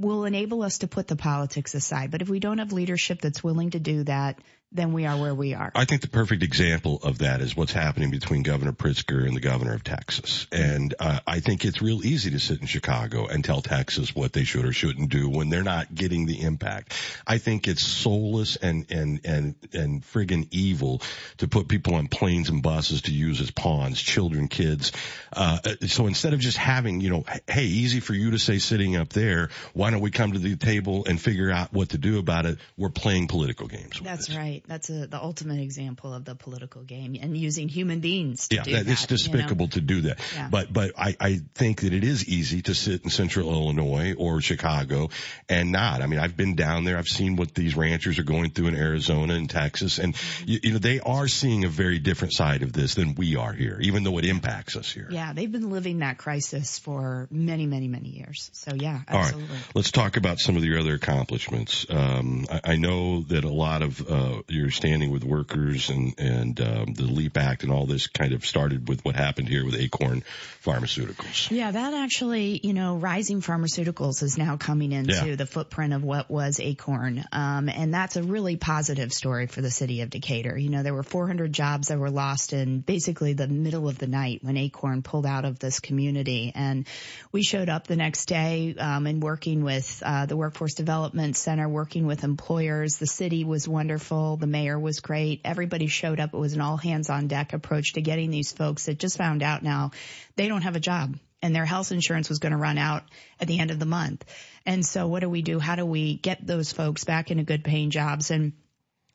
will 0.00 0.24
enable 0.24 0.62
us 0.62 0.78
to 0.78 0.88
put 0.88 1.06
the 1.06 1.16
politics 1.16 1.74
aside. 1.74 2.10
But 2.10 2.22
if 2.22 2.28
we 2.28 2.40
don't 2.40 2.58
have 2.58 2.72
leadership 2.72 3.20
that's 3.20 3.44
willing 3.44 3.70
to 3.70 3.80
do 3.80 4.04
that, 4.04 4.38
then 4.74 4.92
we 4.92 5.06
are 5.06 5.18
where 5.18 5.34
we 5.34 5.54
are. 5.54 5.70
I 5.74 5.84
think 5.84 6.00
the 6.00 6.08
perfect 6.08 6.42
example 6.42 6.98
of 7.02 7.18
that 7.18 7.40
is 7.40 7.56
what's 7.56 7.72
happening 7.72 8.10
between 8.10 8.42
Governor 8.42 8.72
Pritzker 8.72 9.26
and 9.26 9.36
the 9.36 9.40
governor 9.40 9.74
of 9.74 9.84
Texas. 9.84 10.46
And 10.50 10.94
uh, 10.98 11.20
I 11.26 11.40
think 11.40 11.64
it's 11.64 11.82
real 11.82 12.04
easy 12.04 12.30
to 12.30 12.38
sit 12.38 12.60
in 12.60 12.66
Chicago 12.66 13.26
and 13.26 13.44
tell 13.44 13.60
Texas 13.60 14.14
what 14.14 14.32
they 14.32 14.44
should 14.44 14.64
or 14.64 14.72
shouldn't 14.72 15.10
do 15.10 15.28
when 15.28 15.50
they're 15.50 15.62
not 15.62 15.94
getting 15.94 16.26
the 16.26 16.40
impact. 16.40 16.94
I 17.26 17.38
think 17.38 17.68
it's 17.68 17.86
soulless 17.86 18.56
and 18.56 18.90
and 18.90 19.20
and 19.24 19.54
and 19.72 20.02
friggin' 20.02 20.48
evil 20.50 21.02
to 21.38 21.48
put 21.48 21.68
people 21.68 21.94
on 21.94 22.08
planes 22.08 22.48
and 22.48 22.62
buses 22.62 23.02
to 23.02 23.12
use 23.12 23.40
as 23.40 23.50
pawns, 23.50 24.00
children, 24.00 24.48
kids. 24.48 24.92
Uh, 25.32 25.58
so 25.86 26.06
instead 26.06 26.32
of 26.32 26.40
just 26.40 26.56
having, 26.56 27.00
you 27.00 27.10
know, 27.10 27.24
hey, 27.46 27.64
easy 27.64 28.00
for 28.00 28.14
you 28.14 28.30
to 28.30 28.38
say 28.38 28.58
sitting 28.58 28.96
up 28.96 29.10
there, 29.10 29.50
why 29.74 29.90
don't 29.90 30.00
we 30.00 30.10
come 30.10 30.32
to 30.32 30.38
the 30.38 30.56
table 30.56 31.04
and 31.06 31.20
figure 31.20 31.50
out 31.50 31.72
what 31.72 31.90
to 31.90 31.98
do 31.98 32.18
about 32.18 32.46
it? 32.46 32.58
We're 32.76 32.88
playing 32.88 33.28
political 33.28 33.66
games. 33.66 34.00
That's 34.02 34.34
right. 34.34 34.61
That's 34.66 34.90
a, 34.90 35.06
the 35.06 35.20
ultimate 35.20 35.60
example 35.60 36.14
of 36.14 36.24
the 36.24 36.34
political 36.34 36.82
game 36.82 37.16
and 37.20 37.36
using 37.36 37.68
human 37.68 38.00
beings 38.00 38.48
to 38.48 38.56
yeah, 38.56 38.62
do 38.62 38.72
that, 38.72 38.86
that. 38.86 38.92
it's 38.92 39.06
despicable 39.06 39.66
you 39.66 39.68
know? 39.68 39.74
to 39.74 39.80
do 39.80 40.00
that. 40.02 40.18
Yeah. 40.34 40.48
But 40.50 40.72
but 40.72 40.92
I, 40.96 41.16
I 41.20 41.40
think 41.54 41.80
that 41.82 41.92
it 41.92 42.04
is 42.04 42.28
easy 42.28 42.62
to 42.62 42.74
sit 42.74 43.04
in 43.04 43.10
central 43.10 43.50
Illinois 43.50 44.14
or 44.16 44.40
Chicago 44.40 45.10
and 45.48 45.72
not. 45.72 46.02
I 46.02 46.06
mean, 46.06 46.20
I've 46.20 46.36
been 46.36 46.54
down 46.54 46.84
there. 46.84 46.98
I've 46.98 47.08
seen 47.08 47.36
what 47.36 47.54
these 47.54 47.76
ranchers 47.76 48.18
are 48.18 48.24
going 48.24 48.50
through 48.50 48.68
in 48.68 48.76
Arizona 48.76 49.34
and 49.34 49.48
Texas, 49.48 49.98
and 49.98 50.16
you, 50.46 50.60
you 50.62 50.72
know 50.72 50.78
they 50.78 51.00
are 51.00 51.28
seeing 51.28 51.64
a 51.64 51.68
very 51.68 51.98
different 51.98 52.34
side 52.34 52.62
of 52.62 52.72
this 52.72 52.94
than 52.94 53.14
we 53.14 53.36
are 53.36 53.52
here, 53.52 53.78
even 53.80 54.04
though 54.04 54.18
it 54.18 54.24
impacts 54.24 54.76
us 54.76 54.90
here. 54.90 55.08
Yeah, 55.10 55.32
they've 55.32 55.50
been 55.50 55.70
living 55.70 55.98
that 55.98 56.18
crisis 56.18 56.78
for 56.78 57.28
many, 57.30 57.66
many, 57.66 57.88
many 57.88 58.10
years. 58.10 58.50
So 58.52 58.74
yeah, 58.74 59.00
absolutely. 59.08 59.48
All 59.48 59.54
right, 59.54 59.70
let's 59.74 59.90
talk 59.90 60.16
about 60.16 60.38
some 60.38 60.56
of 60.56 60.64
your 60.64 60.78
other 60.78 60.94
accomplishments. 60.94 61.86
Um, 61.90 62.46
I, 62.50 62.60
I 62.64 62.76
know 62.76 63.22
that 63.22 63.44
a 63.44 63.52
lot 63.52 63.82
of 63.82 64.10
uh, 64.10 64.42
your 64.52 64.70
standing 64.70 65.10
with 65.10 65.24
workers 65.24 65.90
and 65.90 66.14
and 66.18 66.60
um, 66.60 66.94
the 66.94 67.04
Leap 67.04 67.36
Act 67.36 67.62
and 67.62 67.72
all 67.72 67.86
this 67.86 68.06
kind 68.06 68.32
of 68.32 68.44
started 68.44 68.88
with 68.88 69.04
what 69.04 69.16
happened 69.16 69.48
here 69.48 69.64
with 69.64 69.74
Acorn 69.74 70.22
Pharmaceuticals. 70.64 71.50
Yeah, 71.50 71.70
that 71.70 71.94
actually, 71.94 72.60
you 72.62 72.72
know, 72.72 72.96
Rising 72.96 73.40
Pharmaceuticals 73.40 74.22
is 74.22 74.38
now 74.38 74.56
coming 74.56 74.92
into 74.92 75.12
Yeah. 75.14 75.34
the 75.36 75.46
footprint 75.46 75.92
of 75.92 76.04
what 76.04 76.30
was 76.30 76.60
Acorn. 76.60 77.24
Um, 77.32 77.68
and 77.68 77.92
that's 77.92 78.16
a 78.16 78.22
really 78.22 78.56
positive 78.56 79.12
story 79.12 79.46
for 79.48 79.60
the 79.60 79.70
city 79.70 80.02
of 80.02 80.10
Decatur. 80.10 80.56
You 80.56 80.70
know, 80.70 80.82
there 80.82 80.94
were 80.94 81.02
400 81.02 81.52
jobs 81.52 81.88
that 81.88 81.98
were 81.98 82.10
lost 82.10 82.52
in 82.52 82.80
basically 82.80 83.32
the 83.32 83.48
middle 83.48 83.88
of 83.88 83.98
the 83.98 84.06
night 84.06 84.40
when 84.42 84.56
Acorn 84.56 85.02
pulled 85.02 85.26
out 85.26 85.44
of 85.44 85.58
this 85.58 85.80
community. 85.80 86.52
And 86.54 86.86
we 87.32 87.42
showed 87.42 87.68
up 87.68 87.86
the 87.86 87.96
next 87.96 88.26
day, 88.26 88.74
um, 88.78 89.06
and 89.06 89.22
working 89.22 89.64
with, 89.64 90.02
uh, 90.04 90.26
the 90.26 90.36
Workforce 90.36 90.74
Development 90.74 91.36
Center, 91.36 91.68
working 91.68 92.06
with 92.06 92.22
employers. 92.24 92.98
The 92.98 93.06
city 93.06 93.44
was 93.44 93.66
wonderful. 93.66 94.36
The 94.42 94.48
mayor 94.48 94.76
was 94.76 94.98
great. 94.98 95.42
Everybody 95.44 95.86
showed 95.86 96.18
up. 96.18 96.34
It 96.34 96.36
was 96.36 96.54
an 96.54 96.60
all 96.60 96.76
hands 96.76 97.08
on 97.08 97.28
deck 97.28 97.52
approach 97.52 97.92
to 97.92 98.02
getting 98.02 98.32
these 98.32 98.50
folks 98.50 98.86
that 98.86 98.98
just 98.98 99.16
found 99.16 99.40
out 99.40 99.62
now 99.62 99.92
they 100.34 100.48
don't 100.48 100.62
have 100.62 100.74
a 100.74 100.80
job 100.80 101.16
and 101.40 101.54
their 101.54 101.64
health 101.64 101.92
insurance 101.92 102.28
was 102.28 102.40
going 102.40 102.50
to 102.50 102.58
run 102.58 102.76
out 102.76 103.04
at 103.38 103.46
the 103.46 103.60
end 103.60 103.70
of 103.70 103.78
the 103.78 103.86
month. 103.86 104.24
And 104.66 104.84
so 104.84 105.06
what 105.06 105.20
do 105.20 105.30
we 105.30 105.42
do? 105.42 105.60
How 105.60 105.76
do 105.76 105.86
we 105.86 106.16
get 106.16 106.44
those 106.44 106.72
folks 106.72 107.04
back 107.04 107.30
into 107.30 107.44
good 107.44 107.62
paying 107.62 107.90
jobs? 107.90 108.32
And 108.32 108.52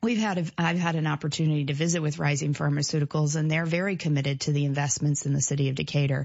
We've 0.00 0.16
had, 0.16 0.38
a, 0.38 0.44
I've 0.56 0.78
had 0.78 0.94
an 0.94 1.08
opportunity 1.08 1.64
to 1.64 1.74
visit 1.74 2.00
with 2.00 2.20
Rising 2.20 2.54
Pharmaceuticals 2.54 3.34
and 3.34 3.50
they're 3.50 3.66
very 3.66 3.96
committed 3.96 4.42
to 4.42 4.52
the 4.52 4.64
investments 4.64 5.26
in 5.26 5.32
the 5.32 5.40
city 5.40 5.70
of 5.70 5.74
Decatur. 5.74 6.24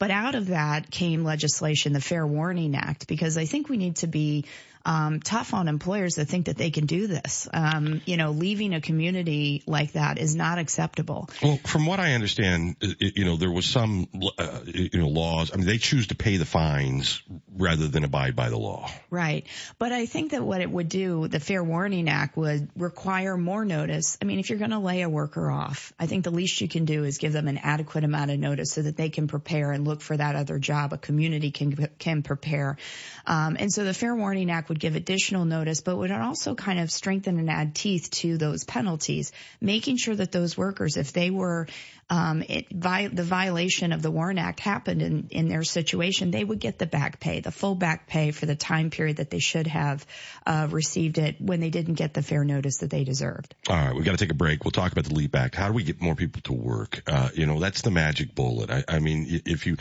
But 0.00 0.10
out 0.10 0.34
of 0.34 0.48
that 0.48 0.90
came 0.90 1.22
legislation, 1.22 1.92
the 1.92 2.00
Fair 2.00 2.26
Warning 2.26 2.74
Act, 2.74 3.06
because 3.06 3.38
I 3.38 3.44
think 3.44 3.68
we 3.68 3.76
need 3.76 3.96
to 3.96 4.08
be 4.08 4.46
um, 4.84 5.20
tough 5.20 5.54
on 5.54 5.68
employers 5.68 6.16
that 6.16 6.26
think 6.26 6.46
that 6.46 6.56
they 6.56 6.70
can 6.70 6.86
do 6.86 7.06
this. 7.06 7.48
Um, 7.52 8.00
you 8.04 8.16
know, 8.16 8.30
leaving 8.30 8.74
a 8.74 8.80
community 8.80 9.62
like 9.66 9.92
that 9.92 10.18
is 10.18 10.34
not 10.34 10.58
acceptable. 10.58 11.28
Well, 11.42 11.58
from 11.64 11.86
what 11.86 12.00
I 12.00 12.14
understand, 12.14 12.76
you 12.98 13.24
know, 13.24 13.36
there 13.36 13.50
was 13.50 13.66
some, 13.66 14.08
uh, 14.38 14.60
you 14.66 14.98
know, 14.98 15.08
laws. 15.08 15.50
I 15.52 15.56
mean, 15.56 15.66
they 15.66 15.78
choose 15.78 16.08
to 16.08 16.14
pay 16.14 16.36
the 16.36 16.44
fines 16.44 17.22
rather 17.56 17.88
than 17.88 18.04
abide 18.04 18.34
by 18.34 18.50
the 18.50 18.58
law. 18.58 18.90
Right. 19.10 19.46
But 19.78 19.92
I 19.92 20.06
think 20.06 20.32
that 20.32 20.42
what 20.42 20.60
it 20.60 20.70
would 20.70 20.88
do, 20.88 21.28
the 21.28 21.40
Fair 21.40 21.62
Warning 21.62 22.08
Act 22.08 22.36
would 22.36 22.68
require 22.76 23.36
more 23.36 23.64
notice. 23.64 24.18
I 24.20 24.24
mean, 24.24 24.38
if 24.38 24.50
you're 24.50 24.58
going 24.58 24.70
to 24.70 24.78
lay 24.78 25.02
a 25.02 25.08
worker 25.08 25.50
off, 25.50 25.92
I 25.98 26.06
think 26.06 26.24
the 26.24 26.30
least 26.30 26.60
you 26.60 26.68
can 26.68 26.84
do 26.84 27.04
is 27.04 27.18
give 27.18 27.32
them 27.32 27.48
an 27.48 27.58
adequate 27.58 28.04
amount 28.04 28.30
of 28.30 28.38
notice 28.38 28.72
so 28.72 28.82
that 28.82 28.96
they 28.96 29.10
can 29.10 29.28
prepare 29.28 29.72
and 29.72 29.86
look 29.86 30.00
for 30.00 30.16
that 30.16 30.34
other 30.34 30.58
job. 30.58 30.92
A 30.92 30.98
community 30.98 31.50
can, 31.50 31.88
can 31.98 32.22
prepare. 32.22 32.78
Um, 33.26 33.56
and 33.58 33.72
so 33.72 33.84
the 33.84 33.94
Fair 33.94 34.14
Warning 34.16 34.50
Act 34.50 34.68
would 34.72 34.80
give 34.80 34.96
additional 34.96 35.44
notice, 35.44 35.82
but 35.82 35.98
would 35.98 36.10
also 36.10 36.54
kind 36.54 36.80
of 36.80 36.90
strengthen 36.90 37.38
and 37.38 37.50
add 37.50 37.74
teeth 37.74 38.08
to 38.10 38.38
those 38.38 38.64
penalties, 38.64 39.30
making 39.60 39.98
sure 39.98 40.16
that 40.16 40.32
those 40.32 40.56
workers, 40.56 40.96
if 40.96 41.12
they 41.12 41.28
were 41.28 41.66
um, 42.12 42.42
it, 42.46 42.66
vi- 42.70 43.06
the 43.06 43.22
violation 43.22 43.90
of 43.90 44.02
the 44.02 44.10
WARN 44.10 44.36
Act 44.36 44.60
happened 44.60 45.00
in, 45.00 45.28
in 45.30 45.48
their 45.48 45.62
situation, 45.62 46.30
they 46.30 46.44
would 46.44 46.60
get 46.60 46.78
the 46.78 46.84
back 46.84 47.20
pay, 47.20 47.40
the 47.40 47.50
full 47.50 47.74
back 47.74 48.06
pay 48.06 48.32
for 48.32 48.44
the 48.44 48.54
time 48.54 48.90
period 48.90 49.16
that 49.16 49.30
they 49.30 49.38
should 49.38 49.66
have 49.66 50.04
uh, 50.44 50.68
received 50.70 51.16
it 51.16 51.40
when 51.40 51.60
they 51.60 51.70
didn't 51.70 51.94
get 51.94 52.12
the 52.12 52.20
fair 52.20 52.44
notice 52.44 52.78
that 52.78 52.90
they 52.90 53.02
deserved. 53.02 53.54
All 53.66 53.76
right, 53.76 53.94
we've 53.94 54.04
got 54.04 54.10
to 54.10 54.18
take 54.18 54.30
a 54.30 54.34
break. 54.34 54.62
We'll 54.62 54.72
talk 54.72 54.92
about 54.92 55.04
the 55.04 55.14
LEAP 55.14 55.34
Act. 55.34 55.54
How 55.54 55.68
do 55.68 55.72
we 55.72 55.84
get 55.84 56.02
more 56.02 56.14
people 56.14 56.42
to 56.42 56.52
work? 56.52 57.02
Uh, 57.06 57.30
you 57.32 57.46
know, 57.46 57.58
that's 57.58 57.80
the 57.80 57.90
magic 57.90 58.34
bullet. 58.34 58.70
I, 58.70 58.84
I 58.86 58.98
mean, 58.98 59.40
if 59.46 59.66
you 59.66 59.78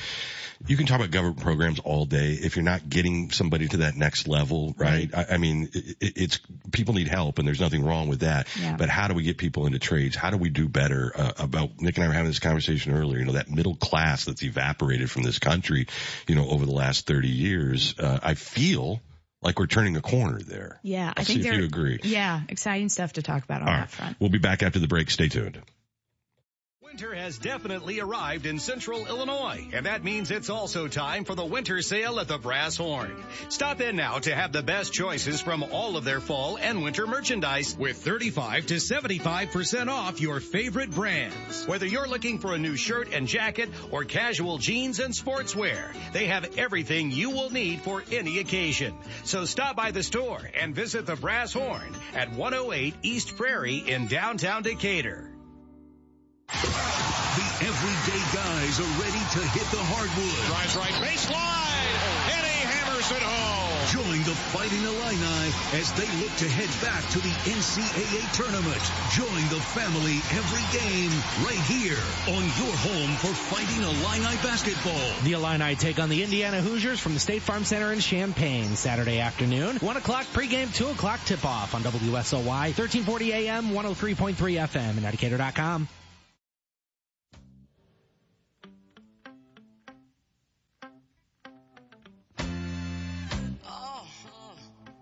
you 0.67 0.77
can 0.77 0.86
talk 0.86 0.99
about 0.99 1.11
government 1.11 1.41
programs 1.41 1.79
all 1.79 2.05
day. 2.05 2.34
If 2.34 2.55
you're 2.55 2.63
not 2.63 2.88
getting 2.88 3.32
somebody 3.32 3.67
to 3.69 3.77
that 3.77 3.95
next 3.95 4.27
level, 4.27 4.73
right? 4.77 5.09
right. 5.13 5.27
I, 5.29 5.36
I, 5.36 5.38
mean, 5.38 5.69
it, 5.73 5.95
it's 5.99 6.39
people 6.71 6.93
need 6.93 7.07
help, 7.07 7.39
and 7.39 7.47
there's 7.47 7.59
nothing 7.59 7.84
wrong 7.84 8.07
with 8.07 8.19
that. 8.19 8.47
Yeah. 8.59 8.75
But 8.77 8.89
how 8.89 9.07
do 9.07 9.15
we 9.15 9.23
get 9.23 9.38
people 9.38 9.65
into 9.65 9.79
trades? 9.79 10.15
How 10.15 10.29
do 10.29 10.38
we 10.38 10.49
do 10.49 10.69
better 10.69 11.11
uh, 11.15 11.32
about 11.39 11.82
Nick 11.82 11.97
and 11.97 12.05
I 12.05 12.07
were 12.07 12.13
having 12.22 12.30
this 12.30 12.39
conversation 12.39 12.93
earlier, 12.93 13.19
you 13.19 13.26
know, 13.26 13.34
that 13.34 13.49
middle 13.49 13.76
class 13.76 14.26
that's 14.26 14.43
evaporated 14.43 15.09
from 15.09 15.24
this 15.24 15.39
country, 15.39 15.88
you 16.28 16.36
know, 16.36 16.47
over 16.49 16.65
the 16.65 16.72
last 16.72 17.07
30 17.07 17.28
years, 17.28 17.95
uh, 17.99 18.19
I 18.22 18.36
feel 18.36 19.01
like 19.41 19.57
we're 19.57 19.65
turning 19.67 19.95
a 19.97 20.01
corner 20.01 20.39
there. 20.39 20.80
Yeah, 20.84 21.07
I'll 21.07 21.22
I 21.22 21.24
think 21.24 21.41
see 21.41 21.47
if 21.49 21.53
you 21.53 21.65
agree. 21.65 21.99
Yeah, 22.03 22.41
exciting 22.47 22.89
stuff 22.89 23.13
to 23.13 23.24
talk 23.24 23.43
about 23.43 23.63
on 23.63 23.67
All 23.67 23.74
that 23.74 23.80
right. 23.80 23.89
front. 23.89 24.17
We'll 24.19 24.30
be 24.30 24.38
back 24.38 24.61
after 24.61 24.80
the 24.80 24.88
break. 24.88 25.09
Stay 25.09 25.30
tuned. 25.30 25.59
Winter 26.91 27.15
has 27.15 27.37
definitely 27.37 28.01
arrived 28.01 28.45
in 28.45 28.59
central 28.59 29.07
Illinois, 29.07 29.65
and 29.71 29.85
that 29.85 30.03
means 30.03 30.29
it's 30.29 30.49
also 30.49 30.89
time 30.89 31.23
for 31.23 31.35
the 31.35 31.45
winter 31.45 31.81
sale 31.81 32.19
at 32.19 32.27
the 32.27 32.37
Brass 32.37 32.75
Horn. 32.75 33.15
Stop 33.47 33.79
in 33.79 33.95
now 33.95 34.19
to 34.19 34.35
have 34.35 34.51
the 34.51 34.61
best 34.61 34.91
choices 34.91 35.39
from 35.39 35.63
all 35.63 35.95
of 35.95 36.03
their 36.03 36.19
fall 36.19 36.57
and 36.57 36.83
winter 36.83 37.07
merchandise 37.07 37.77
with 37.77 37.95
35 37.95 38.65
to 38.65 38.73
75% 38.73 39.87
off 39.87 40.19
your 40.19 40.41
favorite 40.41 40.91
brands. 40.91 41.65
Whether 41.65 41.85
you're 41.85 42.09
looking 42.09 42.39
for 42.39 42.53
a 42.53 42.59
new 42.59 42.75
shirt 42.75 43.13
and 43.13 43.25
jacket 43.25 43.69
or 43.89 44.03
casual 44.03 44.57
jeans 44.57 44.99
and 44.99 45.13
sportswear, 45.13 45.93
they 46.11 46.25
have 46.25 46.57
everything 46.57 47.09
you 47.09 47.29
will 47.29 47.51
need 47.51 47.83
for 47.83 48.03
any 48.11 48.39
occasion. 48.39 48.93
So 49.23 49.45
stop 49.45 49.77
by 49.77 49.91
the 49.91 50.03
store 50.03 50.41
and 50.59 50.75
visit 50.75 51.05
the 51.05 51.15
Brass 51.15 51.53
Horn 51.53 51.95
at 52.13 52.33
108 52.33 52.95
East 53.01 53.37
Prairie 53.37 53.77
in 53.77 54.07
downtown 54.07 54.63
Decatur. 54.63 55.30
The 56.52 57.66
everyday 57.66 58.22
guys 58.36 58.80
are 58.80 58.93
ready 58.99 59.24
to 59.24 59.41
hit 59.56 59.64
the 59.72 59.80
hardwood. 59.88 60.36
Drives 60.52 60.76
right 60.76 60.91
baseline, 60.99 61.95
and 62.36 62.43
he 62.43 62.60
hammers 62.68 63.08
it 63.12 63.24
home. 63.24 63.72
Join 63.88 64.20
the 64.28 64.36
Fighting 64.52 64.84
Illini 64.84 65.47
as 65.80 65.91
they 65.95 66.08
look 66.20 66.36
to 66.43 66.47
head 66.52 66.68
back 66.84 67.08
to 67.12 67.20
the 67.20 67.32
NCAA 67.47 68.24
tournament. 68.36 68.84
Join 69.16 69.47
the 69.47 69.64
family 69.64 70.20
every 70.36 70.66
game 70.76 71.12
right 71.47 71.64
here 71.72 72.04
on 72.36 72.43
your 72.60 72.76
home 72.84 73.16
for 73.24 73.32
Fighting 73.47 73.84
Illini 73.84 74.36
basketball. 74.43 75.24
The 75.24 75.32
Illini 75.32 75.76
take 75.76 75.99
on 75.99 76.10
the 76.10 76.24
Indiana 76.24 76.60
Hoosiers 76.62 76.99
from 76.99 77.14
the 77.14 77.20
State 77.22 77.43
Farm 77.43 77.64
Center 77.64 77.93
in 77.93 77.99
Champaign 77.99 78.76
Saturday 78.76 79.20
afternoon. 79.20 79.78
1 79.78 79.97
o'clock 79.97 80.26
pregame, 80.34 80.74
2 80.76 80.88
o'clock 80.89 81.24
tip-off 81.24 81.74
on 81.76 81.82
WSOY, 81.84 82.76
1340 82.76 83.34
AM, 83.34 83.70
103.3 83.72 84.36
FM, 84.36 84.97
and 84.97 85.06
Educator.com. 85.06 85.88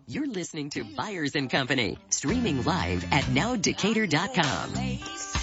You're 0.10 0.28
listening 0.28 0.72
to 0.72 0.84
Byers 0.84 1.36
and 1.36 1.52
Company, 1.52 2.00
streaming 2.10 2.64
live 2.64 3.06
at 3.12 3.26
nowdecatur.com. 3.26 5.39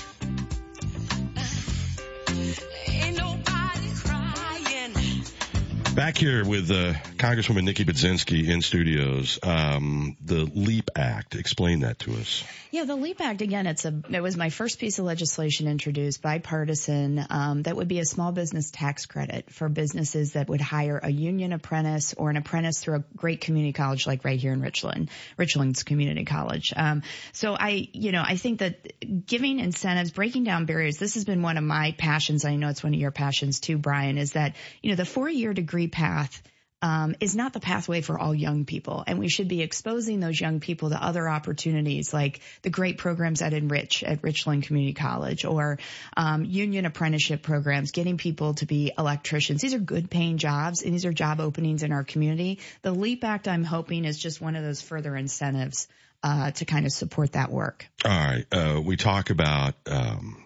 Back 5.97 6.19
here 6.19 6.45
with 6.45 6.71
uh, 6.71 6.93
Congresswoman 7.17 7.65
Nikki 7.65 7.87
Budzinski 7.87 8.51
in 8.51 8.61
studios. 8.61 9.39
Um, 9.43 10.19
the 10.23 10.45
LEAP 10.45 10.91
Act. 10.95 11.35
Explain 11.35 11.81
that 11.81 12.01
to 12.01 12.13
us. 12.17 12.45
Yeah, 12.71 12.85
the 12.85 12.97
LEAP 12.97 13.19
Act 13.23 13.41
again. 13.41 13.67
It's 13.67 13.87
a. 13.87 14.03
It 14.11 14.23
was 14.23 14.37
my 14.37 14.51
first 14.51 14.79
piece 14.79 14.99
of 14.99 15.07
legislation 15.07 15.67
introduced, 15.67 16.21
bipartisan. 16.21 17.25
Um, 17.31 17.63
that 17.63 17.77
would 17.77 17.89
be 17.89 17.99
a 18.01 18.05
small 18.05 18.31
business 18.33 18.71
tax 18.71 19.07
credit 19.07 19.51
for 19.51 19.71
businesses 19.71 20.33
that 20.33 20.51
would 20.51 20.61
hire 20.61 21.01
a 21.03 21.11
union 21.11 21.55
apprentice 21.55 22.13
or 22.13 22.29
an 22.29 22.37
apprentice 22.37 22.79
through 22.81 22.97
a 22.97 23.05
great 23.17 23.41
community 23.41 23.73
college 23.73 24.07
like 24.07 24.23
right 24.23 24.39
here 24.39 24.53
in 24.53 24.61
Richland, 24.61 25.09
Richland's 25.39 25.83
Community 25.83 26.27
College. 26.27 26.75
Um, 26.77 27.05
so 27.33 27.57
I, 27.59 27.89
you 27.95 28.13
know, 28.13 28.23
I 28.23 28.37
think 28.37 28.59
that 28.59 29.27
giving 29.27 29.61
incentives, 29.61 30.11
breaking 30.11 30.45
down 30.45 30.67
barriers. 30.67 30.99
This 30.99 31.15
has 31.15 31.25
been 31.25 31.41
one 31.41 31.57
of 31.57 31.65
my 31.65 31.95
passions. 31.97 32.45
I 32.45 32.57
know 32.57 32.69
it's 32.69 32.85
one 32.85 32.93
of 32.93 33.01
your 33.01 33.13
passions 33.13 33.61
too, 33.61 33.79
Brian. 33.79 34.19
Is 34.19 34.33
that 34.33 34.57
you 34.83 34.91
know 34.91 34.97
the 34.97 35.07
four-year 35.07 35.55
degree 35.55 35.86
path 35.89 36.43
um, 36.83 37.17
is 37.21 37.35
not 37.35 37.53
the 37.53 37.61
pathway 37.61 38.03
for 38.03 38.19
all 38.19 38.35
young 38.35 38.67
people, 38.67 39.03
and 39.07 39.19
we 39.19 39.29
should 39.29 39.49
be 39.49 39.63
exposing 39.63 40.21
those 40.21 40.39
young 40.39 40.61
people 40.61 40.91
to 40.91 41.03
other 41.03 41.27
opportunities 41.29 42.13
like 42.13 42.41
the 42.63 42.71
great 42.71 42.99
programs 42.99 43.41
at 43.41 43.55
Enrich 43.55 44.05
at 44.05 44.23
Richland 44.23 44.65
Community 44.65 44.93
College 44.93 45.45
or 45.47 45.79
um, 46.17 46.45
union 46.45 46.85
apprenticeship 46.85 47.43
programs, 47.43 47.93
getting 47.93 48.19
people 48.19 48.55
to 48.55 48.67
be 48.67 48.93
electricians. 48.97 49.63
These 49.63 49.75
are 49.75 49.79
good 49.79 50.11
paying 50.11 50.37
jobs, 50.37 50.83
and 50.83 50.93
these 50.93 51.07
are 51.07 51.13
job 51.13 51.41
openings 51.41 51.83
in 51.83 51.93
our 51.93 52.05
community. 52.05 52.61
The 52.83 52.93
LEAP 52.93 53.25
Act, 53.25 53.49
I'm 53.49 53.65
hoping, 53.65 54.05
is 54.05 54.19
just 54.19 54.41
one 54.43 54.55
of 54.55 54.63
those 54.63 54.83
further 54.83 55.17
incentives 55.17 55.89
uh, 56.23 56.51
to 56.53 56.65
kind 56.67 56.85
of 56.85 56.93
support 56.93 57.33
that 57.33 57.51
work. 57.51 57.87
All 58.05 58.11
right, 58.11 58.45
uh, 58.53 58.81
we 58.85 58.97
talk 58.97 59.31
about 59.31 59.75
um, 59.87 60.45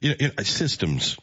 you 0.00 0.14
know, 0.18 0.42
systems 0.42 1.18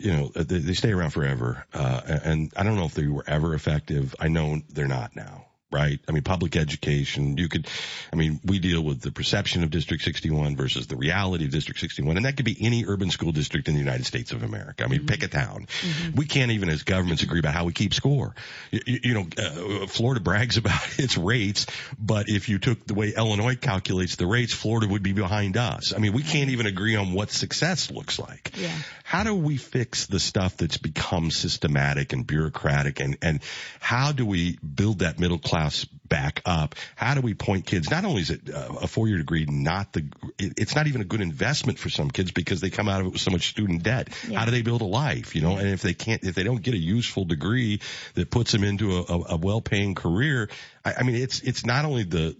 you 0.00 0.12
know, 0.12 0.28
they, 0.28 0.58
they 0.58 0.74
stay 0.74 0.92
around 0.92 1.10
forever. 1.10 1.64
Uh, 1.72 2.00
and 2.24 2.52
I 2.56 2.62
don't 2.62 2.76
know 2.76 2.86
if 2.86 2.94
they 2.94 3.06
were 3.06 3.24
ever 3.26 3.54
effective. 3.54 4.14
I 4.18 4.28
know 4.28 4.60
they're 4.70 4.88
not 4.88 5.14
now 5.14 5.46
right? 5.70 6.00
I 6.08 6.12
mean, 6.12 6.22
public 6.22 6.56
education, 6.56 7.36
you 7.38 7.48
could, 7.48 7.68
I 8.12 8.16
mean, 8.16 8.40
we 8.44 8.58
deal 8.58 8.82
with 8.82 9.00
the 9.00 9.12
perception 9.12 9.62
of 9.62 9.70
District 9.70 10.02
61 10.02 10.56
versus 10.56 10.86
the 10.88 10.96
reality 10.96 11.44
of 11.44 11.52
District 11.52 11.78
61, 11.78 12.16
and 12.16 12.26
that 12.26 12.36
could 12.36 12.44
be 12.44 12.56
any 12.60 12.84
urban 12.86 13.10
school 13.10 13.32
district 13.32 13.68
in 13.68 13.74
the 13.74 13.80
United 13.80 14.04
States 14.04 14.32
of 14.32 14.42
America. 14.42 14.84
I 14.84 14.88
mean, 14.88 15.00
mm-hmm. 15.00 15.06
pick 15.06 15.22
a 15.22 15.28
town. 15.28 15.66
Mm-hmm. 15.80 16.16
We 16.16 16.26
can't 16.26 16.50
even 16.50 16.68
as 16.68 16.82
governments 16.82 17.22
agree 17.22 17.38
about 17.38 17.54
how 17.54 17.64
we 17.64 17.72
keep 17.72 17.94
score. 17.94 18.34
You, 18.70 18.80
you 18.86 19.14
know, 19.14 19.26
uh, 19.38 19.86
Florida 19.86 20.20
brags 20.20 20.56
about 20.56 20.98
its 20.98 21.16
rates, 21.16 21.66
but 21.98 22.26
if 22.28 22.48
you 22.48 22.58
took 22.58 22.84
the 22.86 22.94
way 22.94 23.12
Illinois 23.16 23.56
calculates 23.56 24.16
the 24.16 24.26
rates, 24.26 24.52
Florida 24.52 24.88
would 24.88 25.02
be 25.02 25.12
behind 25.12 25.56
us. 25.56 25.92
I 25.94 25.98
mean, 25.98 26.12
we 26.12 26.22
can't 26.22 26.50
even 26.50 26.66
agree 26.66 26.96
on 26.96 27.12
what 27.12 27.30
success 27.30 27.90
looks 27.90 28.18
like. 28.18 28.52
Yeah. 28.56 28.74
How 29.04 29.24
do 29.24 29.34
we 29.34 29.56
fix 29.56 30.06
the 30.06 30.20
stuff 30.20 30.56
that's 30.56 30.78
become 30.78 31.30
systematic 31.30 32.12
and 32.12 32.26
bureaucratic 32.26 33.00
and, 33.00 33.16
and 33.22 33.40
how 33.80 34.12
do 34.12 34.26
we 34.26 34.56
build 34.58 35.00
that 35.00 35.18
middle 35.18 35.38
class 35.38 35.59
class 35.60 35.84
back 35.84 36.42
up. 36.44 36.74
How 36.96 37.14
do 37.14 37.20
we 37.20 37.34
point 37.34 37.66
kids? 37.66 37.90
Not 37.90 38.04
only 38.04 38.22
is 38.22 38.30
it 38.30 38.50
uh, 38.52 38.76
a 38.82 38.86
four 38.86 39.08
year 39.08 39.18
degree, 39.18 39.46
not 39.46 39.92
the, 39.92 40.06
it's 40.38 40.74
not 40.74 40.86
even 40.86 41.00
a 41.00 41.04
good 41.04 41.20
investment 41.20 41.78
for 41.78 41.88
some 41.88 42.10
kids 42.10 42.30
because 42.30 42.60
they 42.60 42.70
come 42.70 42.88
out 42.88 43.00
of 43.00 43.06
it 43.06 43.12
with 43.12 43.20
so 43.20 43.30
much 43.30 43.48
student 43.48 43.82
debt. 43.82 44.08
Yeah. 44.28 44.38
How 44.38 44.44
do 44.46 44.50
they 44.50 44.62
build 44.62 44.80
a 44.80 44.86
life? 44.86 45.34
You 45.34 45.42
know, 45.42 45.56
and 45.56 45.68
if 45.68 45.82
they 45.82 45.94
can't, 45.94 46.24
if 46.24 46.34
they 46.34 46.42
don't 46.42 46.62
get 46.62 46.74
a 46.74 46.78
useful 46.78 47.24
degree 47.24 47.80
that 48.14 48.30
puts 48.30 48.52
them 48.52 48.64
into 48.64 48.96
a, 48.96 49.02
a, 49.02 49.24
a 49.30 49.36
well 49.36 49.60
paying 49.60 49.94
career, 49.94 50.48
I, 50.84 50.94
I 50.94 51.02
mean, 51.02 51.16
it's, 51.16 51.40
it's 51.40 51.64
not 51.64 51.84
only 51.84 52.04
the, 52.04 52.36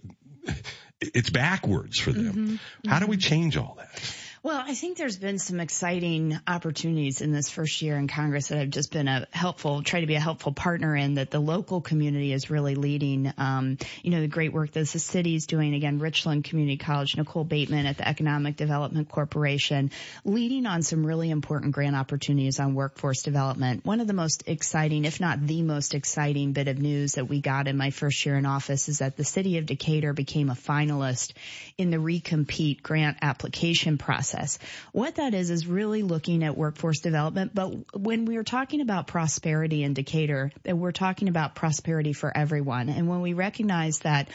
it's 0.99 1.29
backwards 1.29 1.99
for 1.99 2.11
them. 2.11 2.33
Mm-hmm. 2.33 2.89
How 2.89 2.99
do 2.99 3.07
we 3.07 3.17
change 3.17 3.57
all 3.57 3.77
that? 3.77 4.15
Well, 4.43 4.59
I 4.59 4.73
think 4.73 4.97
there's 4.97 5.19
been 5.19 5.37
some 5.37 5.59
exciting 5.59 6.35
opportunities 6.47 7.21
in 7.21 7.31
this 7.31 7.47
first 7.47 7.79
year 7.83 7.95
in 7.95 8.07
Congress 8.07 8.47
that 8.47 8.57
have 8.57 8.71
just 8.71 8.91
been 8.91 9.07
a 9.07 9.27
helpful, 9.29 9.83
try 9.83 10.01
to 10.01 10.07
be 10.07 10.15
a 10.15 10.19
helpful 10.19 10.51
partner 10.51 10.95
in 10.95 11.13
that 11.13 11.29
the 11.29 11.39
local 11.39 11.79
community 11.79 12.33
is 12.33 12.49
really 12.49 12.73
leading, 12.73 13.31
um, 13.37 13.77
you 14.01 14.09
know, 14.09 14.19
the 14.19 14.27
great 14.27 14.51
work 14.51 14.71
that 14.71 14.87
the 14.87 14.97
city 14.97 15.35
is 15.35 15.45
doing. 15.45 15.75
Again, 15.75 15.99
Richland 15.99 16.45
Community 16.45 16.77
College, 16.77 17.15
Nicole 17.17 17.43
Bateman 17.43 17.85
at 17.85 17.97
the 17.97 18.07
Economic 18.07 18.55
Development 18.55 19.07
Corporation, 19.07 19.91
leading 20.25 20.65
on 20.65 20.81
some 20.81 21.05
really 21.05 21.29
important 21.29 21.73
grant 21.73 21.95
opportunities 21.95 22.59
on 22.59 22.73
workforce 22.73 23.21
development. 23.21 23.85
One 23.85 24.01
of 24.01 24.07
the 24.07 24.13
most 24.13 24.45
exciting, 24.47 25.05
if 25.05 25.19
not 25.19 25.45
the 25.45 25.61
most 25.61 25.93
exciting 25.93 26.53
bit 26.53 26.67
of 26.67 26.79
news 26.79 27.11
that 27.11 27.29
we 27.29 27.41
got 27.41 27.67
in 27.67 27.77
my 27.77 27.91
first 27.91 28.25
year 28.25 28.37
in 28.37 28.47
office 28.47 28.89
is 28.89 28.97
that 28.99 29.17
the 29.17 29.23
city 29.23 29.59
of 29.59 29.67
Decatur 29.67 30.13
became 30.13 30.49
a 30.49 30.55
finalist 30.55 31.33
in 31.77 31.91
the 31.91 31.97
recompete 31.97 32.81
grant 32.81 33.17
application 33.21 33.99
process 33.99 34.30
process. 34.31 34.59
What 34.91 35.15
that 35.15 35.33
is 35.33 35.49
is 35.49 35.67
really 35.67 36.03
looking 36.03 36.43
at 36.43 36.57
workforce 36.57 36.99
development. 36.99 37.53
But 37.53 37.97
when 37.97 38.25
we're 38.25 38.43
talking 38.43 38.81
about 38.81 39.07
prosperity 39.07 39.83
in 39.83 39.93
Decatur, 39.93 40.51
we're 40.65 40.91
talking 40.91 41.27
about 41.27 41.55
prosperity 41.55 42.13
for 42.13 42.35
everyone. 42.35 42.89
And 42.89 43.07
when 43.07 43.21
we 43.21 43.33
recognize 43.33 43.99
that 43.99 44.29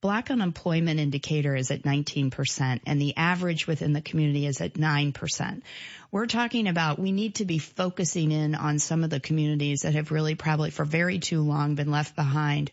Black 0.00 0.30
unemployment 0.30 0.98
indicator 0.98 1.54
is 1.54 1.70
at 1.70 1.82
19% 1.82 2.80
and 2.86 3.00
the 3.00 3.14
average 3.18 3.66
within 3.66 3.92
the 3.92 4.00
community 4.00 4.46
is 4.46 4.62
at 4.62 4.72
9%. 4.72 5.62
We're 6.10 6.26
talking 6.26 6.68
about 6.68 6.98
we 6.98 7.12
need 7.12 7.34
to 7.34 7.44
be 7.44 7.58
focusing 7.58 8.32
in 8.32 8.54
on 8.54 8.78
some 8.78 9.04
of 9.04 9.10
the 9.10 9.20
communities 9.20 9.80
that 9.82 9.94
have 9.94 10.10
really 10.10 10.36
probably 10.36 10.70
for 10.70 10.86
very 10.86 11.18
too 11.18 11.42
long 11.42 11.74
been 11.74 11.90
left 11.90 12.16
behind 12.16 12.70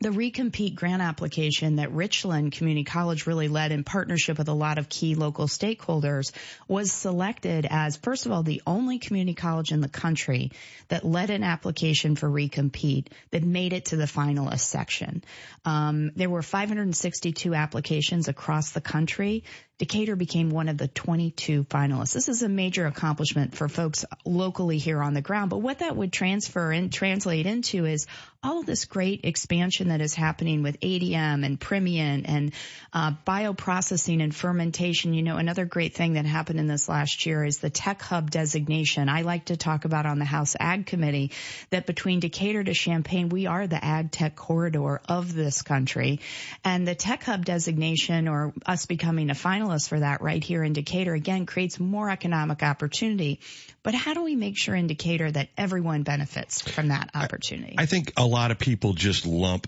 the 0.00 0.08
recompete 0.08 0.74
grant 0.74 1.02
application 1.02 1.76
that 1.76 1.92
Richland 1.92 2.52
Community 2.52 2.84
College 2.84 3.26
really 3.26 3.48
led 3.48 3.70
in 3.70 3.84
partnership 3.84 4.38
with 4.38 4.48
a 4.48 4.54
lot 4.54 4.78
of 4.78 4.88
key 4.88 5.14
local 5.14 5.46
stakeholders 5.46 6.32
was 6.66 6.90
selected 6.90 7.66
as, 7.68 7.98
first 7.98 8.24
of 8.24 8.32
all, 8.32 8.42
the 8.42 8.62
only 8.66 8.98
community 8.98 9.34
college 9.34 9.72
in 9.72 9.82
the 9.82 9.90
country 9.90 10.52
that 10.88 11.04
led 11.04 11.28
an 11.28 11.44
application 11.44 12.16
for 12.16 12.30
recompete 12.30 13.08
that 13.30 13.44
made 13.44 13.74
it 13.74 13.86
to 13.86 13.96
the 13.96 14.04
finalist 14.04 14.60
section. 14.60 15.22
Um, 15.66 16.12
there 16.16 16.30
were 16.30 16.42
562 16.42 17.54
applications 17.54 18.28
across 18.28 18.70
the 18.70 18.80
country. 18.80 19.44
Decatur 19.80 20.14
became 20.14 20.50
one 20.50 20.68
of 20.68 20.76
the 20.76 20.88
22 20.88 21.64
finalists. 21.64 22.12
This 22.12 22.28
is 22.28 22.42
a 22.42 22.50
major 22.50 22.84
accomplishment 22.84 23.56
for 23.56 23.66
folks 23.66 24.04
locally 24.26 24.76
here 24.76 25.00
on 25.02 25.14
the 25.14 25.22
ground. 25.22 25.48
But 25.48 25.62
what 25.62 25.78
that 25.78 25.96
would 25.96 26.12
transfer 26.12 26.70
and 26.70 26.92
translate 26.92 27.46
into 27.46 27.86
is 27.86 28.06
all 28.42 28.60
of 28.60 28.66
this 28.66 28.84
great 28.86 29.24
expansion 29.24 29.88
that 29.88 30.02
is 30.02 30.14
happening 30.14 30.62
with 30.62 30.80
ADM 30.80 31.44
and 31.44 31.58
Primient 31.58 32.26
and 32.26 32.52
uh, 32.92 33.12
bioprocessing 33.26 34.22
and 34.22 34.34
fermentation. 34.34 35.14
You 35.14 35.22
know, 35.22 35.36
another 35.36 35.64
great 35.64 35.94
thing 35.94 36.14
that 36.14 36.26
happened 36.26 36.58
in 36.58 36.66
this 36.66 36.88
last 36.88 37.24
year 37.24 37.42
is 37.42 37.58
the 37.58 37.70
Tech 37.70 38.02
Hub 38.02 38.30
designation. 38.30 39.08
I 39.08 39.22
like 39.22 39.46
to 39.46 39.56
talk 39.56 39.86
about 39.86 40.04
on 40.04 40.18
the 40.18 40.24
House 40.26 40.56
Ag 40.60 40.86
Committee 40.86 41.32
that 41.70 41.86
between 41.86 42.20
Decatur 42.20 42.64
to 42.64 42.74
Champaign, 42.74 43.30
we 43.30 43.46
are 43.46 43.66
the 43.66 43.82
ag 43.82 44.10
tech 44.10 44.36
corridor 44.36 45.00
of 45.08 45.34
this 45.34 45.62
country. 45.62 46.20
And 46.64 46.86
the 46.86 46.94
Tech 46.94 47.24
Hub 47.24 47.46
designation 47.46 48.28
or 48.28 48.52
us 48.66 48.84
becoming 48.84 49.30
a 49.30 49.34
finalist 49.34 49.69
for 49.78 50.00
that 50.00 50.20
right 50.20 50.42
here 50.42 50.62
in 50.62 50.72
Decatur 50.72 51.14
again 51.14 51.46
creates 51.46 51.78
more 51.78 52.10
economic 52.10 52.62
opportunity. 52.62 53.40
But 53.82 53.94
how 53.94 54.14
do 54.14 54.22
we 54.22 54.36
make 54.36 54.58
sure 54.58 54.74
in 54.74 54.86
Decatur 54.86 55.30
that 55.30 55.48
everyone 55.56 56.02
benefits 56.02 56.60
from 56.60 56.88
that 56.88 57.10
opportunity? 57.14 57.76
I 57.78 57.86
think 57.86 58.12
a 58.16 58.26
lot 58.26 58.50
of 58.50 58.58
people 58.58 58.92
just 58.92 59.26
lump 59.26 59.66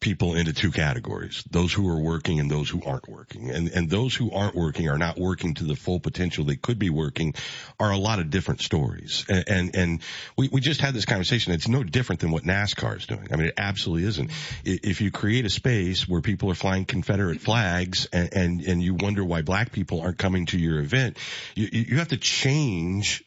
people 0.00 0.34
into 0.34 0.52
two 0.52 0.70
categories 0.70 1.44
those 1.50 1.72
who 1.72 1.88
are 1.88 2.00
working 2.00 2.40
and 2.40 2.50
those 2.50 2.68
who 2.68 2.82
aren't 2.84 3.08
working 3.08 3.50
and 3.50 3.68
and 3.68 3.88
those 3.90 4.14
who 4.14 4.30
aren't 4.30 4.54
working 4.54 4.88
are 4.88 4.98
not 4.98 5.18
working 5.18 5.54
to 5.54 5.64
the 5.64 5.76
full 5.76 6.00
potential 6.00 6.44
they 6.44 6.56
could 6.56 6.78
be 6.78 6.90
working 6.90 7.34
are 7.80 7.90
a 7.90 7.96
lot 7.96 8.18
of 8.18 8.30
different 8.30 8.60
stories 8.60 9.24
and 9.28 9.44
and, 9.48 9.76
and 9.76 10.00
we, 10.36 10.48
we 10.48 10.60
just 10.60 10.80
had 10.80 10.94
this 10.94 11.04
conversation 11.04 11.52
it's 11.52 11.68
no 11.68 11.82
different 11.82 12.20
than 12.20 12.30
what 12.30 12.42
NASCAR 12.44 12.96
is 12.96 13.06
doing 13.06 13.28
I 13.32 13.36
mean 13.36 13.46
it 13.46 13.54
absolutely 13.56 14.06
isn't 14.08 14.30
if 14.64 15.00
you 15.00 15.10
create 15.10 15.44
a 15.46 15.50
space 15.50 16.08
where 16.08 16.20
people 16.20 16.50
are 16.50 16.54
flying 16.54 16.84
Confederate 16.84 17.40
flags 17.40 18.06
and 18.12 18.32
and, 18.34 18.60
and 18.62 18.82
you 18.82 18.94
wonder 18.94 19.24
why 19.24 19.42
black 19.42 19.72
people 19.72 20.00
aren't 20.02 20.18
coming 20.18 20.46
to 20.46 20.58
your 20.58 20.80
event 20.80 21.16
you 21.54 21.68
you 21.72 21.98
have 21.98 22.08
to 22.08 22.16
change 22.16 23.24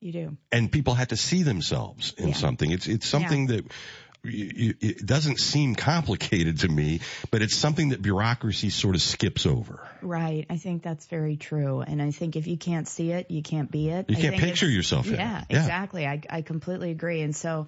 you 0.00 0.12
do. 0.12 0.36
And 0.52 0.70
people 0.70 0.94
had 0.94 1.08
to 1.08 1.16
see 1.16 1.42
themselves 1.42 2.14
in 2.16 2.28
Yeah. 2.28 2.34
something. 2.34 2.70
It's 2.70 2.86
it's 2.86 3.06
something 3.06 3.48
that 3.48 3.56
you, 3.56 3.62
you, 3.62 3.68
it 4.24 5.04
doesn't 5.04 5.38
seem 5.38 5.74
complicated 5.74 6.60
to 6.60 6.68
me, 6.68 7.00
but 7.30 7.42
it's 7.42 7.56
something 7.56 7.90
that 7.90 8.02
bureaucracy 8.02 8.70
sort 8.70 8.94
of 8.94 9.02
skips 9.02 9.46
over. 9.46 9.86
Right. 10.02 10.46
I 10.50 10.56
think 10.56 10.82
that's 10.82 11.06
very 11.06 11.36
true. 11.36 11.80
And 11.80 12.00
I 12.02 12.10
think 12.10 12.36
if 12.36 12.46
you 12.46 12.56
can't 12.56 12.88
see 12.88 13.12
it, 13.12 13.30
you 13.30 13.42
can't 13.42 13.70
be 13.70 13.90
it. 13.90 14.10
You 14.10 14.16
I 14.16 14.20
can't 14.20 14.36
picture 14.36 14.68
yourself 14.68 15.06
in 15.06 15.14
it. 15.14 15.18
Yeah, 15.18 15.44
Yeah. 15.48 15.58
exactly. 15.58 16.06
I, 16.06 16.20
I 16.28 16.42
completely 16.42 16.90
agree. 16.90 17.20
And 17.22 17.34
so 17.34 17.66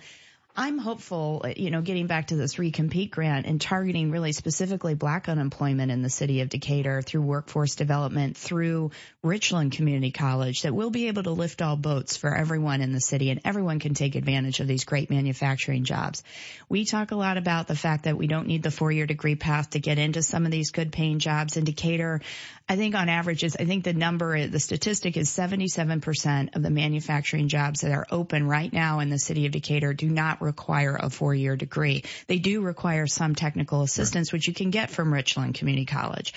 I'm 0.57 0.79
hopeful, 0.79 1.47
you 1.57 1.71
know, 1.71 1.81
getting 1.81 2.07
back 2.07 2.29
to 2.29 2.37
this 2.37 2.57
recompete 2.57 3.11
grant 3.11 3.47
and 3.47 3.61
targeting 3.61 4.11
really 4.11 4.33
specifically 4.33 4.95
black 4.95 5.29
unemployment 5.29 5.93
in 5.93 6.03
the 6.03 6.11
city 6.11 6.41
of 6.41 6.49
Decatur 6.49 7.03
through 7.03 7.23
workforce 7.23 7.77
development, 7.77 8.37
through 8.37 8.91
Richland 9.23 9.73
Community 9.73 10.11
College, 10.11 10.63
that 10.63 10.75
we'll 10.75 10.91
be 10.91 11.09
able 11.09 11.23
to 11.23 11.31
lift 11.31 11.63
all 11.63 11.77
boats 11.77 12.17
for 12.17 12.35
everyone 12.35 12.81
in 12.81 12.93
the 12.93 13.01
city 13.01 13.31
and 13.31 13.41
everyone 13.45 13.79
can 13.79 13.95
take 13.95 14.17
advantage 14.17 14.61
of 14.61 14.67
these 14.67 14.85
great 14.85 15.09
manufacturing 15.09 15.85
jobs. 15.85 16.23
We 16.69 16.85
talk 16.85 17.13
a 17.13 17.17
lot 17.17 17.37
about 17.37 17.69
the 17.69 17.77
fact 17.77 18.05
that 18.05 18.19
we 18.19 18.27
don't 18.27 18.49
need 18.49 18.63
the 18.63 18.71
four 18.71 18.91
year 18.91 19.07
degree 19.07 19.37
path 19.37 19.71
to 19.71 19.79
get 19.79 19.99
into 19.99 20.23
some 20.23 20.47
of 20.47 20.51
these 20.51 20.73
good 20.73 20.91
paying 20.91 21.21
jobs 21.21 21.57
in 21.57 21.65
Decatur. 21.65 22.23
I 22.71 22.77
think 22.77 22.95
on 22.95 23.09
average 23.09 23.43
is, 23.43 23.57
I 23.59 23.65
think 23.65 23.83
the 23.83 23.93
number, 23.93 24.47
the 24.47 24.61
statistic 24.61 25.17
is 25.17 25.29
77% 25.29 26.55
of 26.55 26.63
the 26.63 26.71
manufacturing 26.71 27.49
jobs 27.49 27.81
that 27.81 27.91
are 27.91 28.07
open 28.13 28.47
right 28.47 28.73
now 28.73 29.01
in 29.01 29.11
the 29.11 29.19
city 29.19 29.45
of 29.47 29.51
Decatur 29.51 29.93
do 29.93 30.09
not 30.09 30.41
require 30.41 30.95
a 30.95 31.11
four 31.11 31.35
year 31.35 31.57
degree. 31.57 32.05
They 32.29 32.39
do 32.39 32.61
require 32.61 33.09
some 33.09 33.35
technical 33.35 33.83
assistance, 33.83 34.33
which 34.33 34.47
you 34.47 34.55
can 34.55 34.71
get 34.71 34.91
from 34.91 35.13
Richland 35.13 35.57
Community 35.57 35.85
College. 35.85 36.33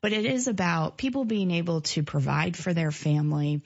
But 0.00 0.12
it 0.12 0.24
is 0.24 0.48
about 0.48 0.96
people 0.96 1.24
being 1.24 1.52
able 1.52 1.82
to 1.82 2.02
provide 2.02 2.56
for 2.56 2.74
their 2.74 2.90
family. 2.90 3.62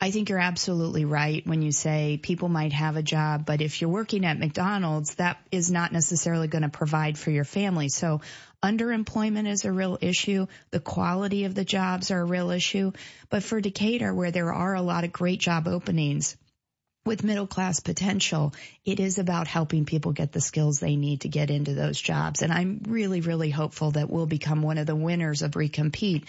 I 0.00 0.10
think 0.10 0.28
you're 0.28 0.38
absolutely 0.38 1.04
right 1.04 1.46
when 1.46 1.62
you 1.62 1.72
say 1.72 2.18
people 2.22 2.48
might 2.48 2.72
have 2.72 2.96
a 2.96 3.02
job, 3.02 3.46
but 3.46 3.62
if 3.62 3.80
you're 3.80 3.90
working 3.90 4.26
at 4.26 4.38
McDonald's, 4.38 5.14
that 5.14 5.38
is 5.50 5.70
not 5.70 5.92
necessarily 5.92 6.48
going 6.48 6.62
to 6.62 6.68
provide 6.68 7.16
for 7.16 7.30
your 7.30 7.44
family. 7.44 7.88
So 7.88 8.20
underemployment 8.62 9.48
is 9.48 9.64
a 9.64 9.72
real 9.72 9.96
issue. 10.00 10.46
The 10.70 10.80
quality 10.80 11.44
of 11.44 11.54
the 11.54 11.64
jobs 11.64 12.10
are 12.10 12.20
a 12.20 12.24
real 12.24 12.50
issue. 12.50 12.92
But 13.30 13.42
for 13.42 13.60
Decatur, 13.60 14.12
where 14.12 14.30
there 14.30 14.52
are 14.52 14.74
a 14.74 14.82
lot 14.82 15.04
of 15.04 15.12
great 15.12 15.40
job 15.40 15.68
openings, 15.68 16.36
with 17.06 17.22
middle 17.22 17.46
class 17.46 17.80
potential, 17.80 18.54
it 18.84 18.98
is 18.98 19.18
about 19.18 19.46
helping 19.46 19.84
people 19.84 20.12
get 20.12 20.32
the 20.32 20.40
skills 20.40 20.78
they 20.78 20.96
need 20.96 21.20
to 21.22 21.28
get 21.28 21.50
into 21.50 21.74
those 21.74 22.00
jobs. 22.00 22.42
And 22.42 22.52
I'm 22.52 22.80
really, 22.88 23.20
really 23.20 23.50
hopeful 23.50 23.90
that 23.92 24.08
we'll 24.08 24.26
become 24.26 24.62
one 24.62 24.78
of 24.78 24.86
the 24.86 24.96
winners 24.96 25.42
of 25.42 25.52
Recompete. 25.52 26.24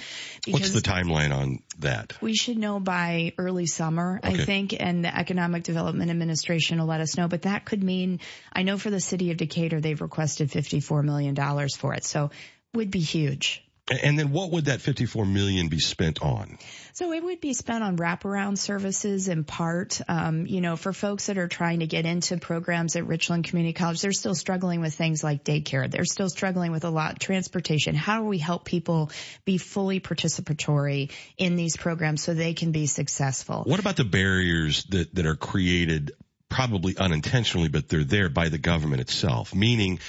What's 0.48 0.72
the 0.72 0.82
timeline 0.82 1.34
on 1.34 1.60
that? 1.80 2.14
We 2.22 2.36
should 2.36 2.58
know 2.58 2.80
by 2.80 3.34
early 3.38 3.68
summer, 3.68 4.20
I 4.22 4.36
think, 4.38 4.76
and 4.78 5.04
the 5.04 5.18
Economic 5.18 5.64
Development 5.64 6.12
Administration 6.12 6.80
will 6.80 6.88
let 6.88 7.02
us 7.02 7.18
know. 7.18 7.28
But 7.28 7.44
that 7.44 7.66
could 7.66 7.84
mean, 7.84 8.20
I 8.52 8.64
know 8.64 8.78
for 8.78 8.90
the 8.90 9.00
city 9.00 9.32
of 9.32 9.38
Decatur, 9.38 9.80
they've 9.80 10.02
requested 10.02 10.52
$54 10.52 11.04
million 11.04 11.36
for 11.70 11.94
it. 11.94 12.04
So 12.04 12.32
would 12.74 12.92
be 12.92 13.00
huge. 13.00 13.65
And 13.88 14.18
then 14.18 14.32
what 14.32 14.52
would 14.52 14.66
that 14.66 14.82
54 14.82 15.26
million 15.26 15.68
be 15.68 15.78
spent 15.78 16.22
on? 16.24 16.58
So 16.94 17.12
it 17.12 17.24
would 17.24 17.40
be 17.40 17.54
spent 17.54 17.84
on 17.84 17.98
wraparound 17.98 18.58
services 18.58 19.28
in 19.28 19.44
part. 19.44 20.02
Um, 20.08 20.48
you 20.48 20.60
know, 20.60 20.76
for 20.76 20.92
folks 20.92 21.28
that 21.28 21.38
are 21.38 21.48
trying 21.48 21.82
to 21.82 21.88
get 21.88 22.08
into 22.08 22.38
programs 22.38 22.96
at 22.96 23.06
Richland 23.06 23.44
Community 23.44 23.74
College, 23.74 24.02
they're 24.02 24.12
still 24.12 24.34
struggling 24.34 24.82
with 24.82 24.96
things 24.96 25.24
like 25.24 25.44
daycare. 25.44 25.90
They're 25.90 26.06
still 26.06 26.30
struggling 26.30 26.72
with 26.72 26.84
a 26.84 26.90
lot 26.90 27.20
transportation. 27.20 27.94
How 27.94 28.22
do 28.22 28.26
we 28.26 28.40
help 28.40 28.66
people 28.66 29.12
be 29.44 29.60
fully 29.60 30.00
participatory 30.00 31.12
in 31.38 31.56
these 31.56 31.78
programs 31.78 32.24
so 32.24 32.34
they 32.34 32.56
can 32.56 32.72
be 32.72 32.88
successful? 32.88 33.64
What 33.68 33.80
about 33.80 33.98
the 33.98 34.06
barriers 34.06 34.84
that, 34.86 35.14
that 35.14 35.28
are 35.28 35.36
created 35.36 36.12
probably 36.50 36.98
unintentionally, 36.98 37.68
but 37.68 37.88
they're 37.88 38.04
there 38.04 38.30
by 38.30 38.50
the 38.50 38.58
government 38.58 39.02
itself? 39.02 39.54
Meaning, 39.54 40.00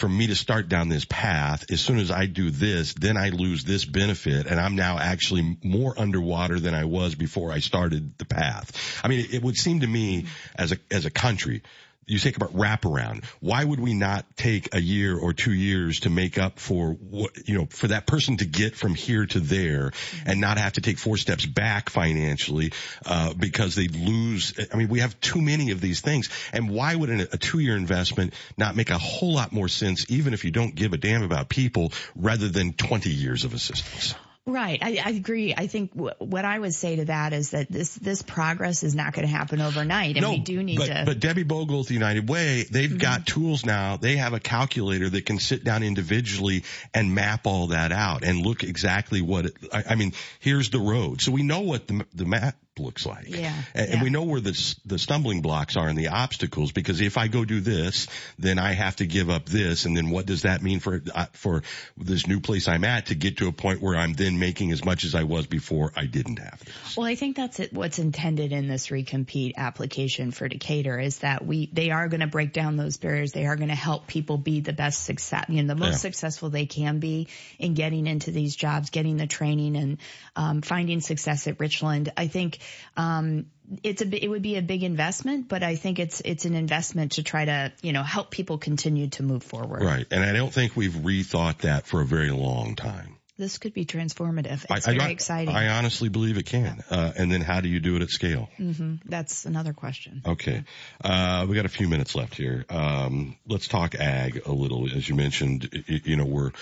for 0.00 0.08
me 0.08 0.28
to 0.28 0.34
start 0.34 0.68
down 0.68 0.88
this 0.88 1.04
path, 1.04 1.70
as 1.70 1.82
soon 1.82 1.98
as 1.98 2.10
I 2.10 2.24
do 2.24 2.50
this, 2.50 2.94
then 2.94 3.18
I 3.18 3.28
lose 3.28 3.64
this 3.64 3.84
benefit 3.84 4.46
and 4.46 4.58
I'm 4.58 4.74
now 4.74 4.98
actually 4.98 5.58
more 5.62 5.94
underwater 5.96 6.58
than 6.58 6.74
I 6.74 6.86
was 6.86 7.14
before 7.14 7.52
I 7.52 7.58
started 7.58 8.16
the 8.16 8.24
path. 8.24 8.72
I 9.04 9.08
mean, 9.08 9.26
it 9.30 9.42
would 9.42 9.56
seem 9.56 9.80
to 9.80 9.86
me 9.86 10.24
as 10.56 10.72
a, 10.72 10.78
as 10.90 11.04
a 11.04 11.10
country, 11.10 11.62
you 12.10 12.18
think 12.18 12.36
about 12.36 12.52
wraparound. 12.54 13.24
Why 13.40 13.64
would 13.64 13.80
we 13.80 13.94
not 13.94 14.26
take 14.36 14.74
a 14.74 14.80
year 14.80 15.16
or 15.16 15.32
two 15.32 15.52
years 15.52 16.00
to 16.00 16.10
make 16.10 16.38
up 16.38 16.58
for 16.58 16.92
what, 16.92 17.48
you 17.48 17.56
know, 17.56 17.66
for 17.66 17.88
that 17.88 18.06
person 18.06 18.36
to 18.38 18.44
get 18.44 18.74
from 18.74 18.94
here 18.94 19.26
to 19.26 19.40
there 19.40 19.92
and 20.26 20.40
not 20.40 20.58
have 20.58 20.74
to 20.74 20.80
take 20.80 20.98
four 20.98 21.16
steps 21.16 21.46
back 21.46 21.88
financially, 21.88 22.72
uh, 23.06 23.32
because 23.34 23.74
they 23.74 23.88
lose. 23.88 24.54
I 24.72 24.76
mean, 24.76 24.88
we 24.88 25.00
have 25.00 25.18
too 25.20 25.40
many 25.40 25.70
of 25.70 25.80
these 25.80 26.00
things. 26.00 26.28
And 26.52 26.70
why 26.70 26.94
would 26.94 27.10
an, 27.10 27.20
a 27.20 27.38
two 27.38 27.60
year 27.60 27.76
investment 27.76 28.34
not 28.58 28.74
make 28.74 28.90
a 28.90 28.98
whole 28.98 29.34
lot 29.34 29.52
more 29.52 29.68
sense, 29.68 30.06
even 30.08 30.34
if 30.34 30.44
you 30.44 30.50
don't 30.50 30.74
give 30.74 30.92
a 30.92 30.98
damn 30.98 31.22
about 31.22 31.48
people 31.48 31.92
rather 32.16 32.48
than 32.48 32.72
20 32.72 33.10
years 33.10 33.44
of 33.44 33.54
assistance? 33.54 34.14
Right. 34.50 34.78
I, 34.82 35.00
I 35.04 35.10
agree. 35.10 35.54
I 35.56 35.66
think 35.66 35.94
w- 35.94 36.14
what 36.18 36.44
I 36.44 36.58
would 36.58 36.74
say 36.74 36.96
to 36.96 37.04
that 37.06 37.32
is 37.32 37.50
that 37.50 37.70
this, 37.70 37.94
this 37.94 38.22
progress 38.22 38.82
is 38.82 38.94
not 38.94 39.12
going 39.12 39.26
to 39.26 39.32
happen 39.32 39.60
overnight 39.60 40.16
and 40.16 40.28
we 40.28 40.38
do 40.38 40.62
need 40.62 40.78
but, 40.78 40.86
to. 40.86 41.02
But 41.06 41.20
Debbie 41.20 41.44
Bogle 41.44 41.80
at 41.80 41.86
the 41.86 41.94
United 41.94 42.28
Way, 42.28 42.64
they've 42.70 42.88
mm-hmm. 42.88 42.98
got 42.98 43.26
tools 43.26 43.64
now. 43.64 43.96
They 43.96 44.16
have 44.16 44.32
a 44.32 44.40
calculator 44.40 45.08
that 45.08 45.24
can 45.24 45.38
sit 45.38 45.64
down 45.64 45.82
individually 45.82 46.64
and 46.92 47.14
map 47.14 47.46
all 47.46 47.68
that 47.68 47.92
out 47.92 48.24
and 48.24 48.44
look 48.44 48.64
exactly 48.64 49.22
what 49.22 49.46
it, 49.46 49.56
I, 49.72 49.84
I 49.90 49.94
mean, 49.94 50.12
here's 50.40 50.70
the 50.70 50.80
road. 50.80 51.20
So 51.20 51.32
we 51.32 51.42
know 51.42 51.60
what 51.60 51.86
the, 51.86 52.04
the 52.14 52.24
map 52.24 52.56
looks 52.80 53.06
like. 53.06 53.28
Yeah. 53.28 53.54
And, 53.74 53.90
and 53.90 54.02
we 54.02 54.10
know 54.10 54.24
where 54.24 54.40
the, 54.40 54.74
the 54.86 54.98
stumbling 54.98 55.42
blocks 55.42 55.76
are 55.76 55.88
and 55.88 55.98
the 55.98 56.08
obstacles 56.08 56.72
because 56.72 57.00
if 57.00 57.18
I 57.18 57.28
go 57.28 57.44
do 57.44 57.60
this, 57.60 58.06
then 58.38 58.58
I 58.58 58.72
have 58.72 58.96
to 58.96 59.06
give 59.06 59.30
up 59.30 59.46
this. 59.46 59.84
And 59.84 59.96
then 59.96 60.10
what 60.10 60.26
does 60.26 60.42
that 60.42 60.62
mean 60.62 60.80
for, 60.80 61.02
uh, 61.14 61.26
for 61.32 61.62
this 61.96 62.26
new 62.26 62.40
place 62.40 62.68
I'm 62.68 62.84
at 62.84 63.06
to 63.06 63.14
get 63.14 63.38
to 63.38 63.48
a 63.48 63.52
point 63.52 63.80
where 63.80 63.96
I'm 63.96 64.14
then 64.14 64.38
making 64.38 64.72
as 64.72 64.84
much 64.84 65.04
as 65.04 65.14
I 65.14 65.24
was 65.24 65.46
before 65.46 65.92
I 65.96 66.06
didn't 66.06 66.38
have 66.38 66.64
this? 66.64 66.96
Well, 66.96 67.06
I 67.06 67.14
think 67.14 67.36
that's 67.36 67.60
it, 67.60 67.72
what's 67.72 67.98
intended 67.98 68.52
in 68.52 68.68
this 68.68 68.88
recompete 68.88 69.54
application 69.56 70.30
for 70.30 70.48
Decatur 70.48 70.98
is 70.98 71.18
that 71.18 71.44
we 71.46 71.68
they 71.72 71.90
are 71.90 72.08
going 72.08 72.20
to 72.20 72.26
break 72.26 72.52
down 72.52 72.76
those 72.76 72.96
barriers. 72.96 73.32
They 73.32 73.46
are 73.46 73.56
going 73.56 73.68
to 73.68 73.74
help 73.74 74.06
people 74.06 74.38
be 74.38 74.60
the 74.60 74.72
best 74.72 75.04
success, 75.04 75.46
you 75.48 75.62
know, 75.62 75.68
the 75.68 75.80
most 75.80 75.92
Yeah. 75.92 75.96
successful 75.98 76.50
they 76.50 76.66
can 76.66 76.98
be 76.98 77.28
in 77.58 77.74
getting 77.74 78.06
into 78.06 78.30
these 78.30 78.56
jobs, 78.56 78.90
getting 78.90 79.16
the 79.16 79.26
training, 79.26 79.76
and 79.76 79.98
um, 80.36 80.62
finding 80.62 81.00
success 81.00 81.46
at 81.46 81.60
Richland. 81.60 82.12
I 82.16 82.26
think 82.28 82.58
um, 82.96 83.46
it's 83.82 84.02
a 84.02 84.24
it 84.24 84.28
would 84.28 84.42
be 84.42 84.56
a 84.56 84.62
big 84.62 84.82
investment, 84.82 85.48
but 85.48 85.62
I 85.62 85.76
think 85.76 85.98
it's 85.98 86.20
it's 86.24 86.44
an 86.44 86.54
investment 86.54 87.12
to 87.12 87.22
try 87.22 87.44
to 87.44 87.72
you 87.82 87.92
know 87.92 88.02
help 88.02 88.30
people 88.30 88.58
continue 88.58 89.08
to 89.10 89.22
move 89.22 89.42
forward. 89.42 89.82
Right, 89.82 90.06
and 90.10 90.24
I 90.24 90.32
don't 90.32 90.52
think 90.52 90.76
we've 90.76 90.92
rethought 90.92 91.58
that 91.58 91.86
for 91.86 92.00
a 92.00 92.04
very 92.04 92.30
long 92.30 92.74
time. 92.76 93.16
This 93.40 93.56
could 93.56 93.72
be 93.72 93.86
transformative. 93.86 94.66
It's 94.68 94.86
I, 94.86 94.92
very 94.92 95.00
I, 95.00 95.08
exciting. 95.08 95.54
I 95.54 95.68
honestly 95.68 96.10
believe 96.10 96.36
it 96.36 96.44
can. 96.44 96.84
Uh, 96.90 97.12
and 97.16 97.32
then 97.32 97.40
how 97.40 97.62
do 97.62 97.70
you 97.70 97.80
do 97.80 97.96
it 97.96 98.02
at 98.02 98.10
scale? 98.10 98.50
hmm 98.58 98.96
That's 99.06 99.46
another 99.46 99.72
question. 99.72 100.20
Okay. 100.26 100.62
Uh, 101.02 101.46
we 101.48 101.56
got 101.56 101.64
a 101.64 101.70
few 101.70 101.88
minutes 101.88 102.14
left 102.14 102.34
here. 102.34 102.66
Um, 102.68 103.38
let's 103.48 103.66
talk 103.66 103.94
ag 103.94 104.42
a 104.44 104.52
little. 104.52 104.86
As 104.94 105.08
you 105.08 105.14
mentioned, 105.14 105.70
y- 105.72 106.02
you 106.04 106.16
know, 106.16 106.26
we're 106.26 106.52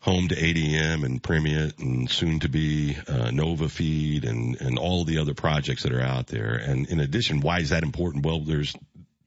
home 0.00 0.28
to 0.28 0.34
ADM 0.34 1.04
and 1.04 1.22
Primient 1.22 1.78
and 1.78 2.10
soon 2.10 2.40
to 2.40 2.48
be 2.48 2.96
uh, 3.06 3.30
Nova 3.30 3.68
Feed 3.68 4.24
and, 4.24 4.58
and 4.60 4.78
all 4.78 5.04
the 5.04 5.18
other 5.18 5.34
projects 5.34 5.82
that 5.82 5.92
are 5.92 6.00
out 6.00 6.26
there. 6.26 6.54
And 6.54 6.88
in 6.88 7.00
addition, 7.00 7.40
why 7.40 7.60
is 7.60 7.70
that 7.70 7.82
important? 7.82 8.24
Well, 8.24 8.40
there's 8.40 8.74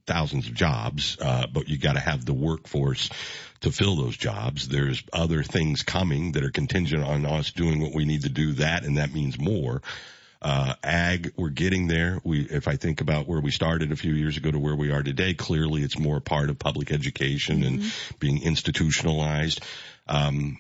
thousands 0.06 0.48
of 0.48 0.56
jobs, 0.56 1.18
uh, 1.22 1.46
but 1.52 1.70
you 1.70 1.78
got 1.78 1.94
to 1.94 2.00
have 2.00 2.26
the 2.26 2.34
workforce 2.34 3.10
to 3.62 3.72
fill 3.72 3.96
those 3.96 4.18
jobs. 4.18 4.68
There's 4.68 5.04
other 5.14 5.44
things 5.44 5.84
coming 5.84 6.34
that 6.34 6.44
are 6.44 6.52
contingent 6.52 7.04
on 7.04 7.26
us 7.26 7.52
doing 7.52 7.80
what 7.80 7.94
we 7.94 8.06
need 8.06 8.24
to 8.24 8.30
do 8.30 8.54
that, 8.54 8.84
and 8.84 8.98
that 8.98 9.14
means 9.14 9.40
more. 9.40 9.82
Uh, 10.42 10.74
ag, 10.84 11.32
we're 11.38 11.50
getting 11.50 11.88
there. 11.88 12.20
We, 12.26 12.42
if 12.42 12.68
I 12.68 12.76
think 12.76 13.00
about 13.00 13.28
where 13.28 13.40
we 13.40 13.52
started 13.52 13.94
a 13.94 13.96
few 13.96 14.14
years 14.14 14.36
ago 14.36 14.52
to 14.52 14.60
where 14.60 14.76
we 14.76 14.92
are 14.92 15.02
today, 15.02 15.34
clearly 15.34 15.84
it's 15.84 15.98
more 15.98 16.20
part 16.20 16.50
of 16.50 16.60
public 16.60 16.92
education 16.92 17.64
and 17.64 17.94
being 18.20 18.44
institutionalized. 18.44 19.64
Um, 20.06 20.58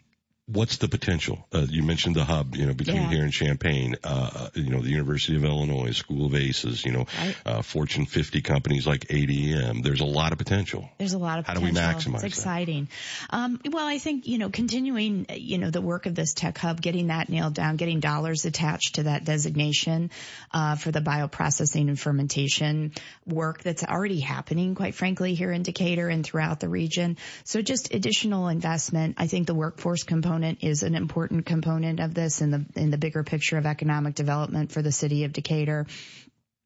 what's 0.47 0.77
the 0.77 0.89
potential? 0.89 1.47
Uh, 1.53 1.65
you 1.69 1.83
mentioned 1.83 2.15
the 2.15 2.25
hub, 2.25 2.55
you 2.55 2.65
know, 2.65 2.73
between 2.73 2.97
Yeah. 2.97 3.09
here 3.09 3.23
and 3.23 3.31
Champaign, 3.31 3.95
uh, 4.03 4.49
you 4.53 4.69
know, 4.69 4.81
the 4.81 4.89
University 4.89 5.37
of 5.37 5.45
Illinois, 5.45 5.91
School 5.91 6.25
of 6.25 6.35
Aces, 6.35 6.83
you 6.83 6.91
know, 6.91 7.05
uh, 7.45 7.61
Fortune 7.61 8.05
50 8.05 8.41
companies 8.41 8.85
like 8.85 9.07
ADM. 9.09 9.83
There's 9.83 10.01
a 10.01 10.05
lot 10.05 10.33
of 10.33 10.37
potential. 10.37 10.89
There's 10.97 11.13
a 11.13 11.17
lot 11.17 11.39
of 11.39 11.45
How 11.47 11.53
do 11.53 11.61
we 11.61 11.71
potential. 11.71 12.11
maximize 12.11 12.15
It's 12.25 12.37
exciting. 12.37 12.89
Um, 13.29 13.61
well, 13.71 13.87
I 13.87 13.99
think 13.99 14.27
you 14.27 14.37
know, 14.37 14.49
continuing 14.49 15.27
you 15.33 15.57
know 15.59 15.69
the 15.69 15.81
work 15.81 16.07
of 16.07 16.13
this 16.15 16.33
tech 16.33 16.57
hub, 16.57 16.81
getting 16.81 17.07
that 17.07 17.29
nailed 17.29 17.53
down, 17.53 17.77
getting 17.77 18.01
dollars 18.01 18.43
attached 18.43 18.95
to 18.95 19.03
that 19.03 19.23
designation 19.23 20.11
uh, 20.51 20.75
for 20.75 20.91
the 20.91 20.99
bioprocessing 20.99 21.87
and 21.87 21.97
fermentation 21.99 22.91
work 23.25 23.63
that's 23.63 23.83
already 23.83 24.19
happening, 24.19 24.75
quite 24.75 24.93
frankly, 24.93 25.35
here 25.35 25.51
in 25.53 25.63
Decatur 25.63 26.09
and 26.09 26.25
throughout 26.25 26.59
the 26.59 26.67
region. 26.67 27.17
So 27.45 27.61
just 27.61 27.93
additional 27.93 28.49
investment. 28.49 29.15
I 29.17 29.27
think 29.27 29.47
the 29.47 29.55
workforce 29.55 30.03
component 30.03 30.33
is 30.61 30.83
an 30.83 30.95
important 30.95 31.45
component 31.45 31.99
of 31.99 32.13
this 32.13 32.41
in 32.41 32.51
the 32.51 32.65
in 32.75 32.91
the 32.91 32.97
bigger 32.97 33.23
picture 33.23 33.57
of 33.57 33.65
economic 33.65 34.15
development 34.15 34.71
for 34.71 34.81
the 34.81 34.91
city 34.91 35.23
of 35.23 35.33
Decatur. 35.33 35.87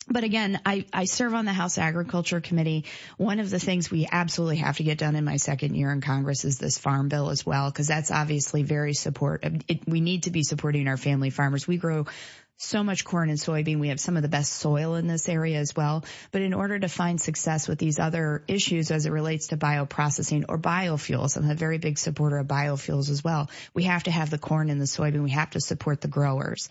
But 0.10 0.24
again, 0.24 0.60
I, 0.66 0.86
I 0.94 1.04
serve 1.04 1.34
on 1.34 1.44
the 1.44 1.52
House 1.52 1.78
Agriculture 1.78 2.40
Committee. 2.40 2.86
One 3.18 3.42
of 3.42 3.50
the 3.50 3.60
things 3.60 3.92
we 3.92 4.08
absolutely 4.10 4.58
have 4.58 4.78
to 4.78 4.84
get 4.84 4.98
done 4.98 5.18
in 5.18 5.26
my 5.26 5.36
second 5.36 5.76
year 5.76 5.92
in 5.92 6.00
Congress 6.00 6.46
is 6.46 6.58
this 6.58 6.78
farm 6.78 7.10
bill 7.10 7.30
as 7.30 7.46
well, 7.46 7.70
because 7.70 7.88
that's 7.88 8.10
obviously 8.10 8.64
very 8.64 8.94
support. 8.94 9.44
It, 9.68 9.86
we 9.86 10.00
need 10.00 10.24
to 10.24 10.32
be 10.32 10.44
supporting 10.44 10.88
our 10.88 10.96
family 10.96 11.30
farmers. 11.30 11.68
We 11.68 11.76
grow 11.76 12.06
so 12.58 12.84
much 12.84 13.06
corn 13.06 13.30
and 13.30 13.40
soybean. 13.40 13.80
We 13.80 13.90
have 13.90 14.00
some 14.00 14.18
of 14.18 14.24
the 14.24 14.30
best 14.30 14.54
soil 14.54 14.96
in 14.96 15.08
this 15.08 15.30
area 15.30 15.60
as 15.60 15.76
well. 15.76 16.04
But 16.32 16.42
in 16.42 16.54
order 16.54 16.78
to 16.78 16.90
find 16.90 17.22
success 17.22 17.68
with 17.68 17.78
these 17.78 18.00
other 18.00 18.44
issues 18.48 18.92
as 18.92 19.06
it 19.06 19.12
relates 19.12 19.48
to 19.48 19.58
bioprocessing 19.58 20.46
or 20.50 20.58
biofuels, 20.58 21.38
I'm 21.38 21.50
a 21.50 21.56
very 21.56 21.78
big 21.78 21.98
supporter 21.98 22.40
of 22.40 22.48
biofuels 22.48 23.10
as 23.10 23.24
well. 23.24 23.50
We 23.74 23.84
have 23.84 24.04
to 24.04 24.12
have 24.12 24.30
the 24.30 24.40
corn 24.40 24.70
and 24.70 24.82
the 24.82 24.86
soybean. 24.86 25.24
We 25.24 25.32
have 25.32 25.52
to 25.52 25.62
support 25.62 26.02
the 26.02 26.08
growers. 26.08 26.68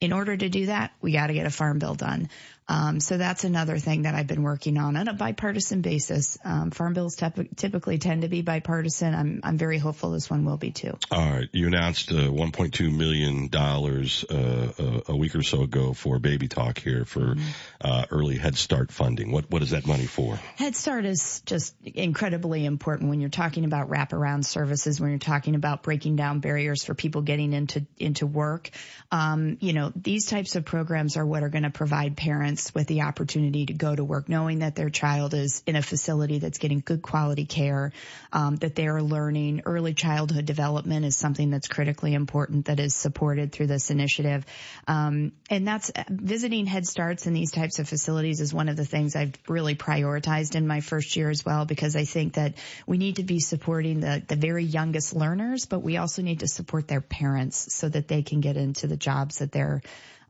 In 0.00 0.12
order 0.12 0.36
to 0.36 0.48
do 0.48 0.66
that, 0.66 0.92
we 1.00 1.12
got 1.12 1.28
to 1.28 1.34
get 1.34 1.46
a 1.46 1.50
farm 1.50 1.78
bill 1.78 1.94
done. 1.94 2.28
Um, 2.68 2.98
so 2.98 3.16
that's 3.16 3.44
another 3.44 3.78
thing 3.78 4.02
that 4.02 4.14
I've 4.14 4.26
been 4.26 4.42
working 4.42 4.76
on 4.76 4.96
on 4.96 5.06
a 5.06 5.14
bipartisan 5.14 5.82
basis. 5.82 6.36
Um, 6.44 6.70
farm 6.72 6.94
bills 6.94 7.16
typ- 7.16 7.56
typically 7.56 7.98
tend 7.98 8.22
to 8.22 8.28
be 8.28 8.42
bipartisan. 8.42 9.14
I'm 9.14 9.40
I'm 9.44 9.56
very 9.56 9.78
hopeful 9.78 10.10
this 10.10 10.28
one 10.28 10.44
will 10.44 10.56
be 10.56 10.72
too. 10.72 10.98
All 11.10 11.30
right. 11.30 11.48
You 11.52 11.68
announced 11.68 12.10
uh, 12.10 12.14
1.2 12.14 12.94
million 12.94 13.48
dollars 13.48 14.24
uh, 14.28 14.72
a, 14.78 15.12
a 15.12 15.16
week 15.16 15.36
or 15.36 15.42
so 15.42 15.62
ago 15.62 15.92
for 15.92 16.18
Baby 16.18 16.48
Talk 16.48 16.78
here 16.78 17.04
for 17.04 17.36
uh, 17.80 18.06
early 18.10 18.36
Head 18.36 18.56
Start 18.56 18.90
funding. 18.90 19.30
What 19.30 19.48
what 19.50 19.62
is 19.62 19.70
that 19.70 19.86
money 19.86 20.06
for? 20.06 20.36
Head 20.56 20.74
Start 20.74 21.04
is 21.04 21.42
just 21.46 21.74
incredibly 21.84 22.64
important 22.64 23.10
when 23.10 23.20
you're 23.20 23.30
talking 23.30 23.64
about 23.64 23.90
wraparound 23.90 24.44
services, 24.44 25.00
when 25.00 25.10
you're 25.10 25.18
talking 25.20 25.54
about 25.54 25.84
breaking 25.84 26.16
down 26.16 26.40
barriers 26.40 26.84
for 26.84 26.94
people 26.94 27.22
getting 27.22 27.52
into 27.52 27.86
into 27.96 28.26
work. 28.26 28.70
Um, 29.12 29.56
you 29.60 29.72
know, 29.72 29.92
these 29.94 30.26
types 30.26 30.56
of 30.56 30.64
programs 30.64 31.16
are 31.16 31.24
what 31.24 31.44
are 31.44 31.48
going 31.48 31.62
to 31.62 31.70
provide 31.70 32.16
parents 32.16 32.55
with 32.74 32.86
the 32.86 33.02
opportunity 33.02 33.66
to 33.66 33.72
go 33.72 33.94
to 33.94 34.04
work, 34.04 34.28
knowing 34.28 34.60
that 34.60 34.74
their 34.74 34.90
child 34.90 35.34
is 35.34 35.62
in 35.66 35.76
a 35.76 35.82
facility 35.82 36.38
that's 36.38 36.58
getting 36.58 36.80
good 36.84 37.02
quality 37.02 37.44
care, 37.44 37.92
um, 38.32 38.56
that 38.56 38.74
they 38.74 38.86
are 38.86 39.02
learning. 39.02 39.62
Early 39.66 39.94
childhood 39.94 40.46
development 40.46 41.04
is 41.04 41.16
something 41.16 41.50
that's 41.50 41.68
critically 41.68 42.14
important 42.14 42.66
that 42.66 42.80
is 42.80 42.94
supported 42.94 43.52
through 43.52 43.66
this 43.66 43.90
initiative, 43.90 44.44
um, 44.88 45.32
and 45.50 45.66
that's 45.66 45.90
visiting 46.08 46.66
Head 46.66 46.86
Starts 46.86 47.26
in 47.26 47.32
these 47.32 47.52
types 47.52 47.78
of 47.78 47.88
facilities 47.88 48.40
is 48.40 48.52
one 48.52 48.68
of 48.68 48.76
the 48.76 48.84
things 48.84 49.16
I've 49.16 49.34
really 49.48 49.74
prioritized 49.74 50.54
in 50.54 50.66
my 50.66 50.80
first 50.80 51.16
year 51.16 51.30
as 51.30 51.44
well 51.44 51.64
because 51.64 51.96
I 51.96 52.04
think 52.04 52.34
that 52.34 52.54
we 52.86 52.98
need 52.98 53.16
to 53.16 53.22
be 53.22 53.40
supporting 53.40 54.00
the 54.00 54.22
the 54.26 54.36
very 54.36 54.64
youngest 54.64 55.14
learners, 55.14 55.66
but 55.66 55.80
we 55.80 55.96
also 55.96 56.22
need 56.22 56.40
to 56.40 56.48
support 56.48 56.88
their 56.88 57.00
parents 57.00 57.74
so 57.74 57.88
that 57.88 58.08
they 58.08 58.22
can 58.22 58.40
get 58.40 58.56
into 58.56 58.86
the 58.86 58.96
jobs 58.96 59.38
that 59.38 59.52
they're 59.52 59.82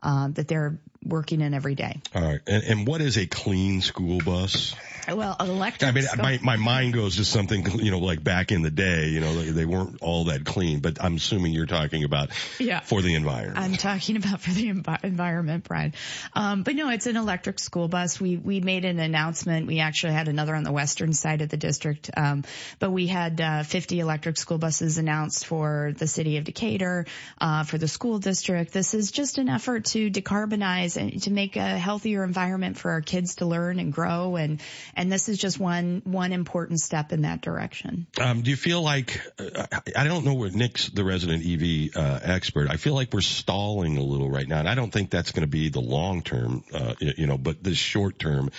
uh, 0.03 0.27
that 0.29 0.47
they're 0.47 0.79
working 1.07 1.41
in 1.41 1.53
every 1.53 1.75
day. 1.75 2.01
All 2.13 2.21
right. 2.21 2.41
And, 2.47 2.63
and 2.63 2.87
what 2.87 3.01
is 3.01 3.17
a 3.17 3.25
clean 3.25 3.81
school 3.81 4.19
bus? 4.19 4.75
Well, 5.15 5.35
electric. 5.39 5.87
I 5.89 5.91
mean, 5.91 6.05
my, 6.17 6.39
my 6.41 6.55
mind 6.57 6.93
goes 6.93 7.15
to 7.17 7.25
something, 7.25 7.79
you 7.79 7.91
know, 7.91 7.99
like 7.99 8.23
back 8.23 8.51
in 8.51 8.61
the 8.61 8.71
day, 8.71 9.07
you 9.07 9.19
know, 9.21 9.33
they, 9.35 9.51
they 9.51 9.65
weren't 9.65 10.01
all 10.01 10.25
that 10.25 10.45
clean, 10.45 10.79
but 10.79 11.03
I'm 11.03 11.15
assuming 11.15 11.53
you're 11.53 11.65
talking 11.65 12.03
about 12.03 12.29
Yeah. 12.59 12.81
for 12.81 13.01
the 13.01 13.15
environment. 13.15 13.57
I'm 13.57 13.73
talking 13.73 14.17
about 14.17 14.41
for 14.41 14.51
the 14.51 14.69
envi- 14.71 15.03
environment, 15.03 15.63
Brian. 15.63 15.93
Um, 16.33 16.63
but 16.63 16.75
no, 16.75 16.89
it's 16.89 17.05
an 17.05 17.15
electric 17.15 17.59
school 17.59 17.87
bus. 17.87 18.19
We 18.19 18.37
we 18.37 18.59
made 18.59 18.85
an 18.85 18.99
announcement. 18.99 19.67
We 19.67 19.79
actually 19.79 20.13
had 20.13 20.27
another 20.27 20.55
on 20.55 20.63
the 20.63 20.71
western 20.71 21.13
side 21.13 21.41
of 21.41 21.49
the 21.49 21.57
district, 21.57 22.09
um, 22.17 22.43
but 22.79 22.91
we 22.91 23.07
had 23.07 23.39
uh, 23.39 23.63
50 23.63 23.99
electric 23.99 24.37
school 24.37 24.57
buses 24.57 24.97
announced 24.97 25.45
for 25.45 25.93
the 25.97 26.07
city 26.07 26.37
of 26.37 26.43
Decatur, 26.43 27.05
uh, 27.39 27.63
for 27.63 27.77
the 27.77 27.87
school 27.87 28.19
district. 28.19 28.73
This 28.73 28.93
is 28.93 29.11
just 29.11 29.37
an 29.37 29.49
effort 29.49 29.85
to 29.85 30.09
decarbonize 30.11 30.97
and 30.97 31.21
to 31.23 31.31
make 31.31 31.55
a 31.55 31.77
healthier 31.77 32.23
environment 32.23 32.77
for 32.77 32.91
our 32.91 33.01
kids 33.01 33.35
to 33.35 33.45
learn 33.45 33.79
and 33.79 33.93
grow, 33.93 34.35
and 34.35 34.59
and 34.97 35.11
this 35.11 35.29
is 35.29 35.37
just 35.37 35.59
one 35.59 36.01
one 36.03 36.33
important 36.33 36.79
step 36.79 37.13
in 37.13 37.21
that 37.21 37.41
direction. 37.41 38.07
Um, 38.19 38.41
do 38.41 38.49
you 38.49 38.57
feel 38.57 38.81
like 38.81 39.21
I 39.39 39.79
I 39.95 40.03
don't 40.03 40.25
know 40.25 40.33
where 40.33 40.49
Nick's 40.49 40.89
the 40.89 41.05
resident 41.05 41.45
EV 41.45 41.95
uh, 41.95 42.19
expert. 42.23 42.69
I 42.69 42.77
feel 42.77 42.95
like 42.95 43.13
we're 43.13 43.21
stalling 43.21 43.97
a 43.97 44.01
little 44.01 44.29
right 44.29 44.47
now, 44.47 44.59
and 44.59 44.67
I 44.67 44.75
don't 44.75 44.91
think 44.91 45.11
that's 45.11 45.31
going 45.31 45.43
to 45.43 45.47
be 45.47 45.69
the 45.69 45.79
long 45.79 46.23
term, 46.23 46.63
uh, 46.73 46.95
you 46.99 47.27
know, 47.27 47.37
but 47.37 47.63
the 47.63 47.75
short 47.75 48.19
term. 48.19 48.51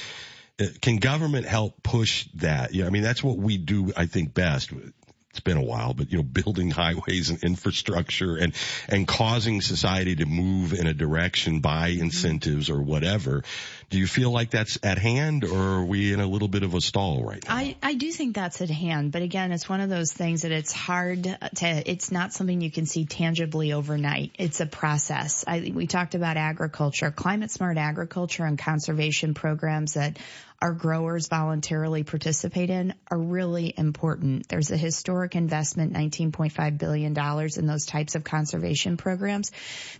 Uh, 0.61 0.67
Can 0.81 0.97
government 0.97 1.47
help 1.47 1.83
push 1.83 2.27
that? 2.37 2.75
Yeah, 2.75 2.87
I 2.87 2.91
mean 2.91 3.03
that's 3.03 3.23
what 3.23 3.37
we 3.37 3.59
do. 3.59 3.93
I 3.97 4.07
think 4.07 4.33
best. 4.33 4.73
It's 5.31 5.41
been 5.41 5.57
a 5.57 5.63
while, 5.63 5.95
but 5.95 6.11
you 6.11 6.19
know, 6.19 6.23
building 6.43 6.71
highways 6.71 7.31
and 7.31 7.43
infrastructure 7.43 8.37
and 8.37 8.55
and 8.89 9.07
causing 9.07 9.61
society 9.61 10.17
to 10.17 10.27
move 10.27 10.73
in 10.73 10.87
a 10.87 10.95
direction 10.95 11.61
by 11.61 11.89
incentives 11.89 12.71
or 12.71 12.81
whatever. 12.81 13.43
Do 13.91 13.99
you 13.99 14.07
feel 14.07 14.31
like 14.31 14.51
that's 14.51 14.79
at 14.83 14.99
hand, 14.99 15.45
or 15.45 15.79
are 15.79 15.85
we 15.85 16.13
in 16.13 16.21
a 16.21 16.27
little 16.27 16.49
bit 16.49 16.63
of 16.63 16.75
a 16.75 16.81
stall 16.81 17.25
right 17.25 17.43
now? 17.43 17.55
I, 17.55 17.77
I 17.83 17.95
do 17.95 18.13
think 18.13 18.35
that's 18.35 18.61
at 18.61 18.69
hand, 18.69 19.13
but 19.13 19.23
again, 19.23 19.51
it's 19.51 19.67
one 19.67 19.81
of 19.81 19.89
those 19.89 20.13
things 20.13 20.43
that 20.43 20.53
it's 20.53 20.73
hard 20.73 21.25
to, 21.25 21.91
it's 21.91 22.13
not 22.13 22.35
something 22.35 22.61
you 22.61 22.71
can 22.71 22.85
see 22.85 23.07
tangibly 23.07 23.73
overnight. 23.73 24.33
It's 24.39 24.61
a 24.61 24.67
process. 24.67 25.43
I, 25.47 25.73
we 25.75 25.87
talked 25.87 26.15
about 26.15 26.37
agriculture, 26.37 27.11
climate 27.11 27.51
smart 27.51 27.79
agriculture 27.79 28.45
and 28.45 28.59
conservation 28.59 29.33
programs 29.33 29.95
that 29.95 30.19
our 30.61 30.73
growers 30.73 31.29
voluntarily 31.29 32.03
participate 32.03 32.69
in 32.69 32.93
are 33.11 33.19
really 33.19 33.73
important. 33.77 34.49
There's 34.49 34.73
a 34.73 34.77
historic 34.77 35.37
investment, 35.37 35.93
$19.5 35.93 36.79
billion 36.79 37.17
in 37.57 37.67
those 37.67 37.87
types 37.87 38.17
of 38.17 38.25
conservation 38.25 38.97
programs 38.97 39.53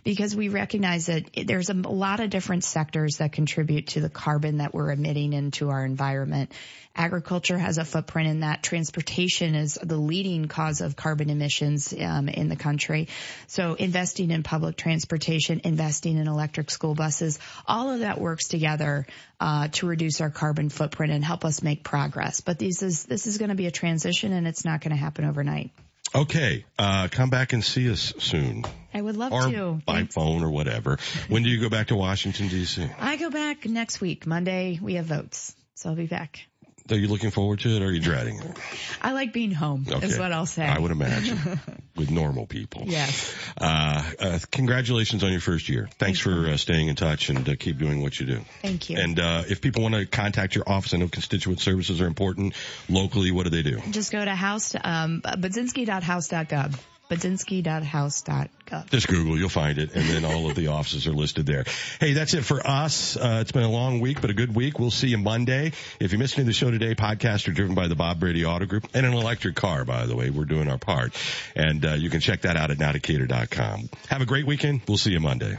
because 0.03 0.35
we 0.35 0.49
recognize 0.49 1.05
that 1.05 1.29
there's 1.45 1.69
a 1.69 1.73
lot 1.73 2.19
of 2.19 2.29
different 2.29 2.65
sectors 2.65 3.17
that 3.17 3.31
contribute 3.31 3.78
to 3.87 4.01
the 4.01 4.09
carbon 4.09 4.57
that 4.57 4.73
we're 4.73 4.91
emitting 4.91 5.33
into 5.33 5.69
our 5.69 5.85
environment. 5.85 6.51
Agriculture 6.95 7.57
has 7.57 7.77
a 7.77 7.85
footprint 7.85 8.29
in 8.29 8.39
that. 8.41 8.61
Transportation 8.61 9.55
is 9.55 9.79
the 9.81 9.95
leading 9.95 10.47
cause 10.47 10.81
of 10.81 10.95
carbon 10.95 11.29
emissions 11.29 11.93
um, 11.93 12.27
in 12.27 12.49
the 12.49 12.55
country. 12.55 13.07
So 13.47 13.75
investing 13.75 14.31
in 14.31 14.43
public 14.43 14.75
transportation, 14.75 15.61
investing 15.63 16.17
in 16.17 16.27
electric 16.27 16.69
school 16.71 16.95
buses, 16.95 17.39
all 17.65 17.91
of 17.91 17.99
that 18.01 18.19
works 18.19 18.47
together 18.47 19.05
uh, 19.39 19.69
to 19.69 19.87
reduce 19.87 20.19
our 20.19 20.29
carbon 20.29 20.69
footprint 20.69 21.13
and 21.13 21.23
help 21.23 21.45
us 21.45 21.61
make 21.61 21.83
progress. 21.83 22.41
But 22.41 22.59
this 22.59 22.83
is 22.83 23.05
this 23.05 23.27
is 23.27 23.37
going 23.37 23.49
to 23.49 23.55
be 23.55 23.67
a 23.67 23.71
transition, 23.71 24.33
and 24.33 24.47
it's 24.47 24.65
not 24.65 24.81
going 24.81 24.91
to 24.91 24.97
happen 24.97 25.25
overnight. 25.25 25.71
Okay, 26.13 26.65
uh, 26.77 27.07
come 27.11 27.29
back 27.29 27.53
and 27.53 27.63
see 27.63 27.89
us 27.91 28.13
soon. 28.17 28.65
I 28.93 29.01
would 29.01 29.15
love 29.15 29.31
or 29.31 29.43
to. 29.43 29.81
by 29.85 30.05
phone 30.05 30.43
or 30.43 30.49
whatever. 30.49 30.97
When 31.27 31.43
do 31.43 31.49
you 31.49 31.61
go 31.61 31.69
back 31.69 31.87
to 31.87 31.95
Washington 31.95 32.47
D.C.? 32.47 32.89
I 32.99 33.17
go 33.17 33.29
back 33.29 33.65
next 33.65 34.01
week. 34.01 34.25
Monday 34.25 34.79
we 34.81 34.95
have 34.95 35.05
votes, 35.05 35.55
so 35.75 35.89
I'll 35.89 35.95
be 35.95 36.07
back. 36.07 36.48
Are 36.91 36.97
you 36.97 37.07
looking 37.07 37.31
forward 37.31 37.59
to 37.59 37.69
it 37.69 37.81
or 37.81 37.85
are 37.85 37.91
you 37.91 37.99
dreading 37.99 38.39
it? 38.39 38.57
I 39.01 39.13
like 39.13 39.33
being 39.33 39.51
home. 39.51 39.85
Is 40.01 40.17
what 40.17 40.31
I'll 40.31 40.45
say. 40.45 40.65
I 40.65 40.79
would 40.79 40.91
imagine 40.91 41.37
with 41.95 42.09
normal 42.11 42.45
people. 42.45 42.83
Yes. 42.85 43.33
Uh, 43.59 44.03
uh, 44.19 44.39
congratulations 44.51 45.23
on 45.23 45.31
your 45.31 45.41
first 45.41 45.69
year. 45.69 45.89
Thanks 45.97 46.19
for 46.19 46.47
uh, 46.47 46.57
staying 46.57 46.87
in 46.87 46.95
touch 46.95 47.29
and 47.29 47.47
uh, 47.47 47.55
keep 47.59 47.77
doing 47.77 48.01
what 48.01 48.19
you 48.19 48.25
do. 48.25 48.41
Thank 48.61 48.89
you. 48.89 48.97
And 48.97 49.19
uh, 49.19 49.43
if 49.47 49.61
people 49.61 49.83
want 49.83 49.95
to 49.95 50.05
contact 50.05 50.55
your 50.55 50.67
office, 50.67 50.93
I 50.93 50.97
know 50.97 51.07
constituent 51.07 51.59
services 51.59 52.01
are 52.01 52.07
important 52.07 52.53
locally. 52.87 53.31
What 53.31 53.43
do 53.43 53.49
they 53.49 53.63
do? 53.63 53.79
Just 53.91 54.11
go 54.11 54.23
to 54.23 54.35
house 54.35 54.75
um, 54.75 55.21
budzinski.house.gov. 55.21 56.79
Budzinski.house.gov. 57.09 58.89
Just 58.89 59.07
Google, 59.07 59.37
you'll 59.37 59.49
find 59.49 59.79
it, 59.79 59.93
and 59.93 60.07
then 60.07 60.25
all 60.25 60.49
of 60.49 60.55
the 60.55 60.67
offices 60.77 61.07
are 61.07 61.13
listed 61.13 61.45
there. 61.45 61.65
Hey, 61.99 62.13
that's 62.13 62.33
it 62.33 62.43
for 62.43 62.65
us. 62.65 63.17
Uh, 63.17 63.39
it's 63.41 63.51
been 63.51 63.63
a 63.63 63.69
long 63.69 63.99
week, 63.99 64.21
but 64.21 64.29
a 64.29 64.33
good 64.33 64.55
week. 64.55 64.79
We'll 64.79 64.91
see 64.91 65.07
you 65.07 65.17
Monday. 65.17 65.73
If 65.99 66.11
you 66.11 66.19
missed 66.19 66.35
any 66.37 66.43
of 66.43 66.47
the 66.47 66.53
show 66.53 66.69
today, 66.69 66.95
podcasts 66.95 67.47
are 67.47 67.51
driven 67.51 67.75
by 67.75 67.87
the 67.87 67.95
Bob 67.95 68.19
Brady 68.19 68.45
Auto 68.45 68.65
Group 68.65 68.87
and 68.93 69.05
an 69.05 69.13
electric 69.13 69.55
car, 69.55 69.85
by 69.85 70.05
the 70.05 70.15
way. 70.15 70.29
We're 70.29 70.45
doing 70.45 70.69
our 70.69 70.77
part. 70.77 71.15
And 71.55 71.83
uh, 71.83 71.93
you 71.93 72.09
can 72.09 72.19
check 72.19 72.41
that 72.41 72.55
out 72.55 72.71
at 72.71 72.77
nowdecatur.com. 72.77 73.89
Have 74.09 74.21
a 74.21 74.25
great 74.25 74.45
weekend. 74.45 74.81
We'll 74.87 74.97
see 74.97 75.11
you 75.11 75.19
Monday. 75.19 75.57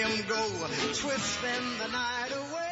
Him 0.00 0.26
go, 0.26 0.48
twisting 0.94 1.78
the 1.78 1.88
night 1.92 2.30
away. 2.32 2.70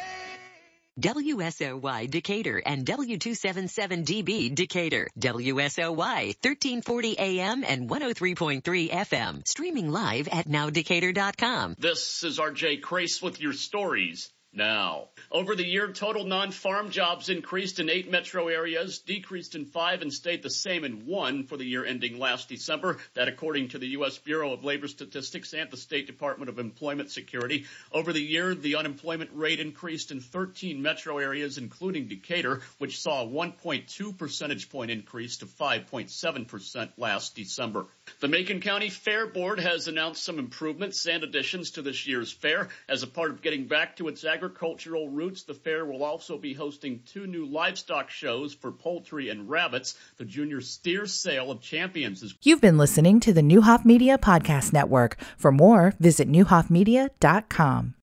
WSOY 0.99 2.09
Decatur 2.09 2.61
and 2.65 2.85
W277DB 2.85 4.53
Decatur. 4.53 5.07
WSOY 5.17 5.95
1340 5.95 7.15
AM 7.17 7.63
and 7.63 7.89
103.3 7.89 8.89
FM. 8.89 9.47
Streaming 9.47 9.91
live 9.91 10.27
at 10.27 10.47
nowdecatur.com. 10.47 11.75
This 11.77 12.23
is 12.23 12.39
RJ 12.39 12.81
Crace 12.81 13.21
with 13.21 13.39
your 13.39 13.53
stories. 13.53 14.29
Now, 14.51 15.09
over 15.31 15.55
the 15.55 15.65
year, 15.65 15.91
total 15.91 16.25
non-farm 16.25 16.89
jobs 16.89 17.29
increased 17.29 17.79
in 17.79 17.87
eight 17.87 18.09
metro 18.09 18.47
areas, 18.47 18.97
decreased 18.97 19.53
in 19.53 19.65
five, 19.65 20.01
and 20.01 20.11
stayed 20.11 20.41
the 20.41 20.49
same 20.49 20.83
in 20.83 21.05
one 21.05 21.43
for 21.43 21.55
the 21.55 21.65
year 21.65 21.85
ending 21.85 22.17
last 22.17 22.49
December. 22.49 22.97
That 23.13 23.27
according 23.27 23.69
to 23.69 23.77
the 23.77 23.89
U.S. 23.89 24.17
Bureau 24.17 24.51
of 24.51 24.63
Labor 24.63 24.87
Statistics 24.87 25.53
and 25.53 25.69
the 25.69 25.77
State 25.77 26.07
Department 26.07 26.49
of 26.49 26.57
Employment 26.57 27.11
Security. 27.11 27.65
Over 27.91 28.11
the 28.11 28.23
year, 28.23 28.55
the 28.55 28.77
unemployment 28.77 29.29
rate 29.35 29.59
increased 29.59 30.09
in 30.09 30.19
13 30.19 30.81
metro 30.81 31.19
areas, 31.19 31.59
including 31.59 32.07
Decatur, 32.07 32.61
which 32.79 32.99
saw 32.99 33.23
a 33.23 33.27
1.2 33.27 34.17
percentage 34.17 34.69
point 34.69 34.89
increase 34.89 35.37
to 35.37 35.45
5.7% 35.45 36.89
last 36.97 37.35
December. 37.35 37.85
The 38.19 38.27
Macon 38.27 38.61
County 38.61 38.89
Fair 38.89 39.27
Board 39.27 39.59
has 39.59 39.87
announced 39.87 40.23
some 40.23 40.39
improvements 40.39 41.05
and 41.05 41.23
additions 41.23 41.71
to 41.71 41.83
this 41.83 42.07
year's 42.07 42.31
fair. 42.31 42.69
As 42.87 43.03
a 43.03 43.07
part 43.07 43.29
of 43.29 43.43
getting 43.43 43.67
back 43.67 43.97
to 43.97 44.07
its 44.07 44.25
agricultural 44.39 45.09
roots, 45.09 45.43
the 45.43 45.53
fair 45.53 45.85
will 45.85 46.01
also 46.01 46.37
be 46.37 46.53
hosting 46.53 47.01
two 47.05 47.27
new 47.27 47.45
livestock 47.45 48.09
shows 48.09 48.53
for 48.53 48.71
poultry 48.71 49.27
and 49.27 49.49
rabbits. 49.49 49.95
The 50.15 50.23
Junior 50.23 50.61
Steer 50.61 51.07
Sale 51.07 51.51
of 51.51 51.59
Champions 51.59 52.23
is 52.23 52.33
You've 52.41 52.61
been 52.61 52.77
listening 52.77 53.19
to 53.19 53.33
the 53.33 53.41
Neuhoff 53.41 53.83
Media 53.83 54.17
Podcast 54.17 54.71
Network. 54.71 55.17
For 55.37 55.51
more, 55.51 55.93
visit 55.99 56.31
neuhoffmedia.com. 56.31 57.95